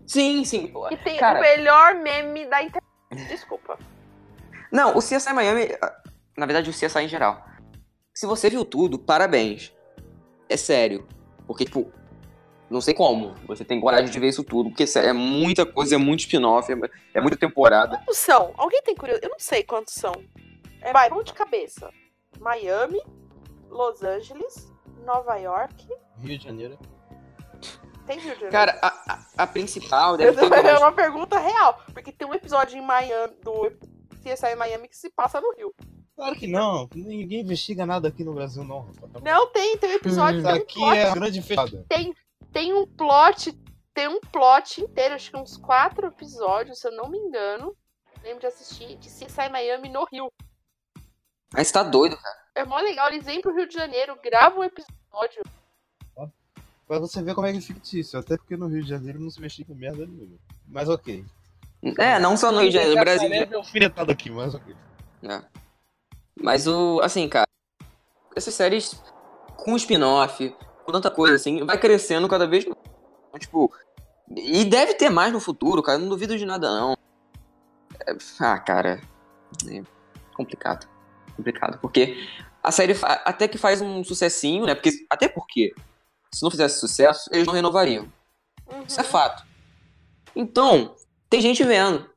Sim, 0.07 0.45
sim. 0.45 0.73
E 0.93 0.97
tem 0.99 1.19
Cara- 1.19 1.41
o 1.41 1.43
melhor 1.43 1.95
meme 1.97 2.47
da 2.47 2.63
internet. 2.63 3.29
Desculpa. 3.29 3.77
Não, 4.73 4.97
o 4.97 4.99
CSI 5.01 5.33
Miami, 5.33 5.69
ah, 5.83 5.97
na 6.37 6.47
verdade 6.47 6.71
o 6.71 6.73
CSI 6.73 7.01
em 7.05 7.09
geral. 7.09 7.45
Se 8.15 8.27
você 8.27 8.49
viu 8.51 8.65
tudo, 8.65 8.99
parabéns. 8.99 9.73
É 10.49 10.57
sério. 10.57 11.07
Porque, 11.47 11.65
tipo, 11.65 11.93
não 12.69 12.81
sei 12.81 12.95
como 12.95 13.35
você 13.47 13.65
tem 13.65 13.81
coragem 13.81 14.11
de 14.11 14.21
ver 14.21 14.29
isso 14.29 14.45
tudo, 14.45 14.71
porque 14.71 14.87
sério, 14.87 15.11
é 15.11 15.13
muita 15.13 15.65
coisa, 15.67 15.95
é 15.95 15.99
muito 15.99 16.21
spin-off, 16.21 16.71
é, 16.73 16.77
é 17.15 17.21
muita 17.21 17.37
temporada. 17.37 17.97
Quantos 17.99 18.19
são? 18.19 18.53
Alguém 18.57 18.83
tem 18.83 18.95
curiosidade? 18.95 19.27
Eu 19.27 19.31
não 19.33 19.39
sei 19.41 19.63
quantos 19.65 19.95
são. 19.95 20.13
É, 20.81 20.93
vamos 21.09 21.25
de 21.25 21.33
cabeça. 21.33 21.91
Miami, 22.39 23.01
Los 23.69 24.03
Angeles, 24.03 24.73
Nova 25.05 25.37
York. 25.37 25.89
Rio 26.19 26.39
de 26.39 26.45
Janeiro. 26.45 26.79
Tem 28.07 28.17
Rio 28.19 28.35
de 28.35 28.41
Janeiro? 28.41 28.51
Cara, 28.53 28.79
a, 28.83 28.89
a- 29.13 29.27
a 29.39 29.47
principal 29.47 30.17
deve 30.17 30.37
ter 30.49 30.67
é 30.67 30.79
uma 30.79 30.93
pergunta 30.93 31.39
real. 31.39 31.81
Porque 31.93 32.13
tem 32.13 32.27
um 32.27 32.35
episódio 32.35 32.77
em 32.79 32.83
Miami, 32.85 33.35
do 33.43 33.71
CSI 34.21 34.55
Miami 34.57 34.89
que 34.89 34.97
se 34.97 35.11
passa 35.11 35.41
no 35.41 35.55
Rio. 35.55 35.75
Claro 36.15 36.37
que 36.37 36.47
não. 36.47 36.89
Ninguém 36.95 37.41
investiga 37.41 37.87
nada 37.87 38.09
aqui 38.09 38.23
no 38.23 38.35
Brasil, 38.35 38.63
não, 38.63 38.81
rapaz. 38.81 39.13
Tá. 39.13 39.21
Não, 39.21 39.47
tem, 39.53 39.77
tem 39.79 39.91
um 39.91 39.95
episódio, 39.95 40.41
Isso 40.41 40.49
tem 40.49 40.55
um 40.55 40.63
aqui 40.63 40.75
plot. 40.75 40.97
é 40.97 41.05
a 41.05 41.15
grande 41.15 41.43
fechada. 41.43 41.87
Tem 42.53 42.73
um 42.75 42.87
plot, 42.87 43.53
tem 43.95 44.09
um 44.09 44.21
plot 44.21 44.81
inteiro, 44.83 45.15
acho 45.15 45.31
que 45.31 45.37
uns 45.37 45.57
quatro 45.57 46.09
episódios, 46.09 46.79
se 46.79 46.89
eu 46.89 46.93
não 46.93 47.09
me 47.09 47.17
engano. 47.17 47.77
Lembro 48.23 48.41
de 48.41 48.47
assistir, 48.47 48.97
de 48.97 49.09
CSI 49.09 49.49
Miami 49.51 49.89
no 49.89 50.05
Rio. 50.05 50.31
Mas 51.53 51.71
tá 51.71 51.83
doido, 51.83 52.17
cara. 52.17 52.37
É 52.55 52.65
mó 52.65 52.79
legal, 52.79 53.09
eles 53.09 53.25
vêm 53.25 53.41
pro 53.41 53.55
Rio 53.55 53.69
de 53.69 53.75
Janeiro, 53.75 54.19
gravam 54.23 54.61
um 54.61 54.65
episódio. 54.65 55.43
Pra 56.91 56.99
você 56.99 57.23
ver 57.23 57.37
como 57.37 57.47
é 57.47 57.53
que 57.53 57.59
é 57.59 57.61
fictício. 57.61 58.19
Até 58.19 58.37
porque 58.37 58.57
no 58.57 58.67
Rio 58.67 58.83
de 58.83 58.89
Janeiro 58.89 59.21
não 59.21 59.31
se 59.31 59.41
mexia 59.41 59.65
com 59.65 59.75
merda 59.75 60.05
nenhuma. 60.05 60.37
Mas 60.67 60.89
ok. 60.89 61.25
É, 61.99 62.19
não 62.19 62.37
só 62.37 62.53
no 62.53 62.61
Rio 62.61 62.71
de 62.71 62.75
Janeiro, 62.75 62.97
no 62.97 63.05
Brasil. 63.05 63.33
É 63.33 63.55
alfinetado 63.55 64.13
aqui, 64.13 64.31
mas 64.31 64.55
ok. 64.55 64.75
É. 65.23 65.43
Mas 66.41 66.67
o. 66.67 67.01
Assim, 67.03 67.29
cara. 67.29 67.47
Essas 68.37 68.55
séries 68.55 69.03
com 69.57 69.77
spin-off, 69.77 70.55
com 70.85 70.93
tanta 70.93 71.11
coisa 71.11 71.35
assim, 71.35 71.65
vai 71.65 71.79
crescendo 71.79 72.29
cada 72.29 72.47
vez 72.47 72.65
mais. 72.65 72.79
Tipo. 73.39 73.73
E 74.37 74.65
deve 74.65 74.95
ter 74.95 75.11
mais 75.11 75.33
no 75.33 75.41
futuro, 75.41 75.83
cara. 75.83 75.99
Não 75.99 76.09
duvido 76.09 76.39
de 76.39 76.47
nada, 76.47 76.71
não. 76.71 76.97
É, 78.07 78.17
ah, 78.39 78.59
cara. 78.59 79.01
É 79.69 79.83
complicado. 80.41 80.89
Complicado. 81.37 81.79
Porque 81.79 82.17
a 82.63 82.73
série 82.73 82.97
até 83.25 83.47
que 83.49 83.59
faz 83.59 83.81
um 83.81 84.03
sucessinho, 84.05 84.67
né? 84.67 84.75
Porque, 84.75 84.91
até 85.09 85.29
porque, 85.29 85.75
se 86.33 86.43
não 86.43 86.51
fizesse 86.51 86.81
sucesso, 86.81 87.29
eles 87.33 87.47
não 87.47 87.55
renovariam. 87.55 88.11
Uhum. 88.67 88.83
Isso 88.87 89.01
é 89.01 89.05
fato. 89.05 89.45
Então, 90.35 90.95
tem 91.31 91.41
gente 91.41 91.63
vendo. 91.65 92.09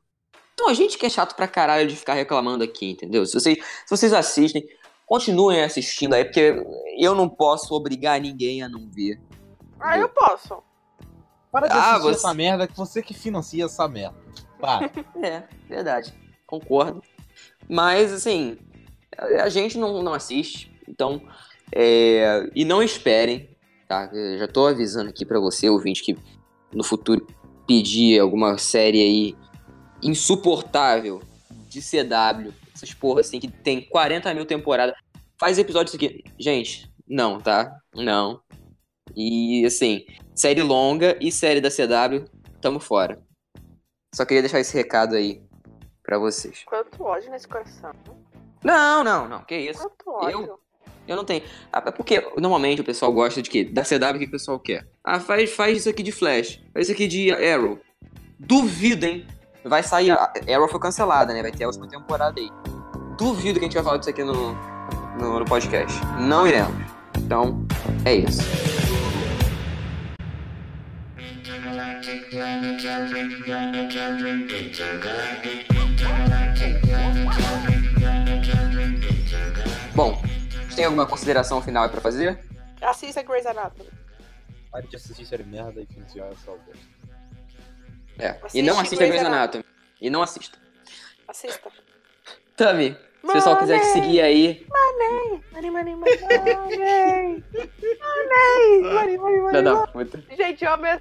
Então, 0.52 0.68
a 0.68 0.74
gente 0.74 0.98
que 0.98 1.06
é 1.06 1.10
chato 1.10 1.34
pra 1.34 1.48
caralho 1.48 1.88
de 1.88 1.96
ficar 1.96 2.14
reclamando 2.14 2.62
aqui, 2.62 2.90
entendeu? 2.90 3.24
Se 3.26 3.32
vocês, 3.34 3.56
se 3.58 3.90
vocês 3.90 4.12
assistem, 4.12 4.62
continuem 5.06 5.62
assistindo 5.62 6.14
aí, 6.14 6.24
porque 6.24 6.62
eu 6.98 7.14
não 7.14 7.28
posso 7.28 7.74
obrigar 7.74 8.20
ninguém 8.20 8.62
a 8.62 8.68
não 8.68 8.88
ver. 8.90 9.20
Ah, 9.80 9.98
eu 9.98 10.08
posso. 10.08 10.62
Para 11.50 11.66
de 11.68 11.72
Ah, 11.74 11.90
assistir 11.92 12.02
você- 12.02 12.16
essa 12.18 12.34
merda 12.34 12.66
que 12.68 12.76
você 12.76 13.02
que 13.02 13.14
financia 13.14 13.64
essa 13.64 13.88
merda. 13.88 14.16
Para. 14.60 14.90
É, 15.22 15.42
verdade. 15.68 16.12
Concordo. 16.46 17.02
Mas, 17.68 18.12
assim, 18.12 18.58
a 19.40 19.48
gente 19.48 19.76
não, 19.78 20.02
não 20.02 20.12
assiste, 20.12 20.72
então. 20.88 21.20
é, 21.72 22.48
e 22.54 22.64
não 22.64 22.82
esperem, 22.82 23.48
tá? 23.88 24.08
Eu 24.12 24.38
já 24.38 24.46
tô 24.46 24.66
avisando 24.66 25.10
aqui 25.10 25.24
pra 25.24 25.40
você, 25.40 25.68
ouvinte, 25.68 26.02
que 26.04 26.16
no 26.72 26.84
futuro 26.84 27.26
pedir 27.66 28.20
alguma 28.20 28.58
série 28.58 29.00
aí 29.02 29.36
insuportável 30.02 31.22
de 31.68 31.80
CW, 31.80 32.52
essas 32.74 32.92
porra 32.92 33.20
assim, 33.20 33.40
que 33.40 33.48
tem 33.48 33.80
40 33.80 34.32
mil 34.34 34.46
temporadas. 34.46 34.94
Faz 35.38 35.58
episódios 35.58 35.94
aqui. 35.94 36.22
Gente, 36.38 36.92
não, 37.06 37.40
tá? 37.40 37.76
Não. 37.94 38.40
E, 39.16 39.64
assim, 39.64 40.04
série 40.34 40.62
longa 40.62 41.16
e 41.20 41.30
série 41.30 41.60
da 41.60 41.70
CW, 41.70 42.24
tamo 42.60 42.80
fora. 42.80 43.22
Só 44.14 44.24
queria 44.24 44.42
deixar 44.42 44.60
esse 44.60 44.76
recado 44.76 45.14
aí 45.14 45.42
pra 46.02 46.18
vocês. 46.18 46.62
Quanto 46.64 47.02
ódio 47.02 47.30
nesse 47.30 47.48
coração. 47.48 47.92
Não, 48.62 49.04
não, 49.04 49.28
não, 49.28 49.44
que 49.44 49.56
isso. 49.56 49.80
Quanto 49.80 50.10
ódio. 50.10 50.40
Eu 50.40 50.63
não 51.08 51.24
tenho. 51.24 51.42
Ah, 51.72 51.82
É 51.86 51.90
porque 51.90 52.22
normalmente 52.36 52.80
o 52.80 52.84
pessoal 52.84 53.12
gosta 53.12 53.42
de 53.42 53.50
quê? 53.50 53.64
Da 53.64 53.82
CW, 53.82 54.16
o 54.16 54.18
que 54.18 54.24
o 54.24 54.30
pessoal 54.30 54.58
quer? 54.58 54.86
Ah, 55.02 55.20
faz, 55.20 55.50
faz 55.52 55.78
isso 55.78 55.88
aqui 55.88 56.02
de 56.02 56.12
Flash, 56.12 56.60
faz 56.72 56.86
isso 56.86 56.92
aqui 56.92 57.06
de 57.06 57.30
Arrow. 57.32 57.78
Duvido, 58.38 59.06
hein? 59.06 59.26
Vai 59.64 59.82
sair. 59.82 60.10
A 60.10 60.32
Arrow 60.54 60.68
foi 60.68 60.80
cancelada, 60.80 61.32
né? 61.32 61.42
Vai 61.42 61.52
ter 61.52 61.64
a 61.64 61.68
última 61.68 61.88
temporada 61.88 62.40
aí. 62.40 62.48
Duvido 63.18 63.58
que 63.58 63.64
a 63.64 63.68
gente 63.68 63.74
vai 63.74 63.84
falar 63.84 63.96
disso 63.98 64.10
aqui 64.10 64.24
no, 64.24 64.54
no, 65.18 65.38
no 65.38 65.44
podcast. 65.44 65.98
Não 66.20 66.46
iremos. 66.46 66.74
Então, 67.18 67.66
é 68.04 68.14
isso. 68.14 68.42
Bom, 79.94 80.20
tem 80.74 80.84
alguma 80.84 81.06
consideração 81.06 81.62
final 81.62 81.84
aí 81.84 81.90
pra 81.90 82.00
fazer? 82.00 82.38
Assista 82.80 83.22
Grey's 83.22 83.46
Anatomy. 83.46 83.88
Pare 84.70 84.86
de 84.88 84.96
assistir 84.96 85.24
série 85.24 85.44
merda 85.44 85.80
e 85.80 85.86
financiar 85.86 86.28
essa. 86.32 86.50
É. 88.18 88.30
Assiste 88.30 88.58
e 88.58 88.62
não 88.62 88.78
assista 88.78 88.96
Grey's 88.96 89.12
Grey's 89.12 89.26
Anatomy. 89.26 89.64
E 90.00 90.10
não 90.10 90.22
assista. 90.22 90.58
Assista. 91.28 91.70
Tami, 92.56 92.90
se 92.90 93.26
o 93.26 93.32
pessoal 93.32 93.56
quiser 93.58 93.80
te 93.80 93.86
seguir 93.86 94.20
aí, 94.20 94.66
Money, 94.68 95.42
money, 95.52 95.70
money, 95.70 95.96
money. 95.96 96.20
Money, 96.20 97.44
money, 98.82 99.18
money, 99.18 99.40
money. 99.40 99.62
da 99.62 99.86
puta. 99.86 100.22
Gente, 100.36 100.64
eu 100.64 100.76
mesmo. 100.76 101.00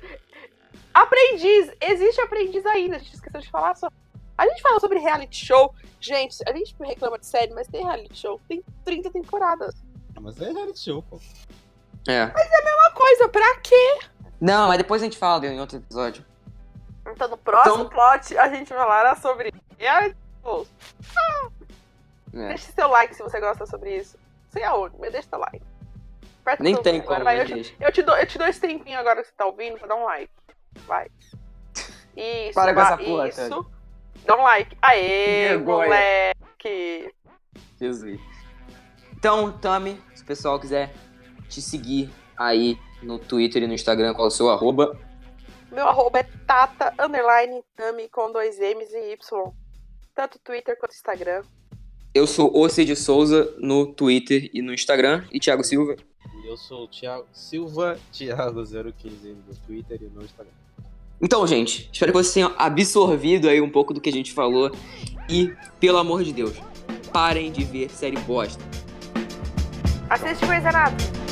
Aprendiz! 0.93 1.71
Existe 1.81 2.21
aprendiz 2.21 2.65
ainda, 2.65 2.95
a 2.95 2.99
gente 2.99 3.13
esqueceu 3.13 3.41
de 3.41 3.49
falar 3.49 3.75
só. 3.75 3.89
A 4.37 4.47
gente 4.47 4.61
fala 4.61 4.79
sobre 4.79 4.99
reality 4.99 5.45
show. 5.45 5.73
Gente, 5.99 6.37
a 6.47 6.51
gente 6.53 6.75
reclama 6.79 7.17
de 7.19 7.25
série, 7.25 7.53
mas 7.53 7.67
tem 7.67 7.83
reality 7.83 8.17
show. 8.17 8.41
Tem 8.47 8.63
30 8.83 9.11
temporadas. 9.11 9.75
Ah, 10.15 10.19
Mas 10.19 10.39
é 10.41 10.51
reality 10.51 10.79
show, 10.79 11.03
pô. 11.03 11.19
É. 12.07 12.25
Uma 12.25 12.91
coisa, 12.91 13.29
pra 13.29 13.57
quê? 13.59 13.99
Não, 14.41 14.67
mas 14.67 14.77
depois 14.77 15.01
a 15.01 15.05
gente 15.05 15.17
fala 15.17 15.45
em 15.45 15.59
outro 15.59 15.77
episódio. 15.77 16.25
Então, 17.07 17.27
no 17.27 17.37
próximo 17.37 17.75
Então- 17.85 17.89
plot, 17.89 18.37
a 18.37 18.49
gente 18.49 18.69
falará 18.69 19.15
sobre 19.15 19.53
reality 19.77 20.17
shows. 20.41 20.67
É. 22.33 22.47
Deixe 22.49 22.71
seu 22.71 22.87
like 22.89 23.15
se 23.15 23.21
você 23.23 23.39
gosta 23.39 23.65
sobre 23.65 23.95
isso. 23.97 24.17
Sei 24.49 24.63
aonde, 24.63 24.95
mas 24.99 25.11
deixa 25.11 25.29
seu 25.29 25.39
like. 25.39 25.61
Aperta 26.41 26.63
Nem 26.63 26.75
tem 26.81 27.01
como, 27.01 27.23
vai, 27.23 27.37
né, 27.37 27.43
eu, 27.43 27.63
te, 27.63 27.77
eu, 27.79 27.91
te 27.91 28.01
dou, 28.03 28.17
eu 28.17 28.25
te 28.27 28.37
dou 28.37 28.47
esse 28.47 28.59
tempinho 28.59 28.99
agora 28.99 29.21
que 29.21 29.27
você 29.29 29.33
tá 29.37 29.45
ouvindo 29.45 29.77
pra 29.77 29.87
dar 29.87 29.95
um 29.95 30.03
like. 30.03 30.29
Vai. 30.85 31.07
Isso, 32.17 32.53
Para 32.55 32.73
com 32.73 32.81
vai, 32.81 32.93
essa 32.93 32.97
porra, 32.97 33.29
Isso. 33.29 33.71
Dá 34.25 34.35
um 34.37 34.43
like. 34.43 34.77
Aê, 34.81 35.57
moleque. 35.57 37.13
Jesus. 37.79 38.19
Então, 39.17 39.51
Tami, 39.57 40.01
se 40.13 40.23
o 40.23 40.25
pessoal 40.25 40.59
quiser 40.59 40.93
te 41.49 41.61
seguir 41.61 42.09
aí 42.37 42.77
no 43.01 43.19
Twitter 43.19 43.63
e 43.63 43.67
no 43.67 43.73
Instagram, 43.73 44.13
qual 44.13 44.25
é 44.25 44.27
o 44.27 44.31
seu 44.31 44.49
arroba? 44.49 44.99
Meu 45.71 45.87
arroba 45.87 46.19
é 46.19 46.23
tata, 46.45 46.93
underline, 46.99 47.63
tami, 47.75 48.07
com 48.07 48.31
dois 48.31 48.59
M's 48.59 48.93
e 48.93 49.13
Y. 49.13 49.51
Tanto 50.13 50.39
Twitter 50.39 50.77
quanto 50.77 50.93
Instagram. 50.93 51.43
Eu 52.13 52.27
sou 52.27 52.55
o 52.55 52.69
Cid 52.69 52.95
Souza 52.95 53.51
no 53.57 53.91
Twitter 53.91 54.49
e 54.53 54.61
no 54.61 54.71
Instagram. 54.73 55.25
E 55.31 55.39
Thiago 55.39 55.63
Silva. 55.63 55.95
E 56.43 56.47
eu 56.47 56.55
sou 56.55 56.83
o 56.83 56.87
Thiago 56.87 57.25
Silva, 57.33 57.97
Thiago015 58.13 59.35
no 59.47 59.55
Twitter 59.65 59.99
e 60.01 60.05
no 60.05 60.21
Instagram. 60.23 60.53
Então, 61.23 61.47
gente, 61.47 61.89
espero 61.89 62.11
que 62.11 62.17
vocês 62.17 62.33
tenham 62.33 62.53
absorvido 62.57 63.47
aí 63.47 63.61
um 63.61 63.69
pouco 63.69 63.93
do 63.93 64.01
que 64.01 64.09
a 64.09 64.11
gente 64.11 64.33
falou. 64.33 64.69
E, 65.29 65.53
pelo 65.79 65.97
amor 65.97 66.21
de 66.21 66.33
Deus, 66.33 66.53
parem 67.13 67.49
de 67.49 67.63
ver 67.63 67.89
série 67.89 68.17
bosta. 68.17 68.61
Assiste 70.09 70.45
Grey's 70.45 70.65
Anatomy. 70.65 71.23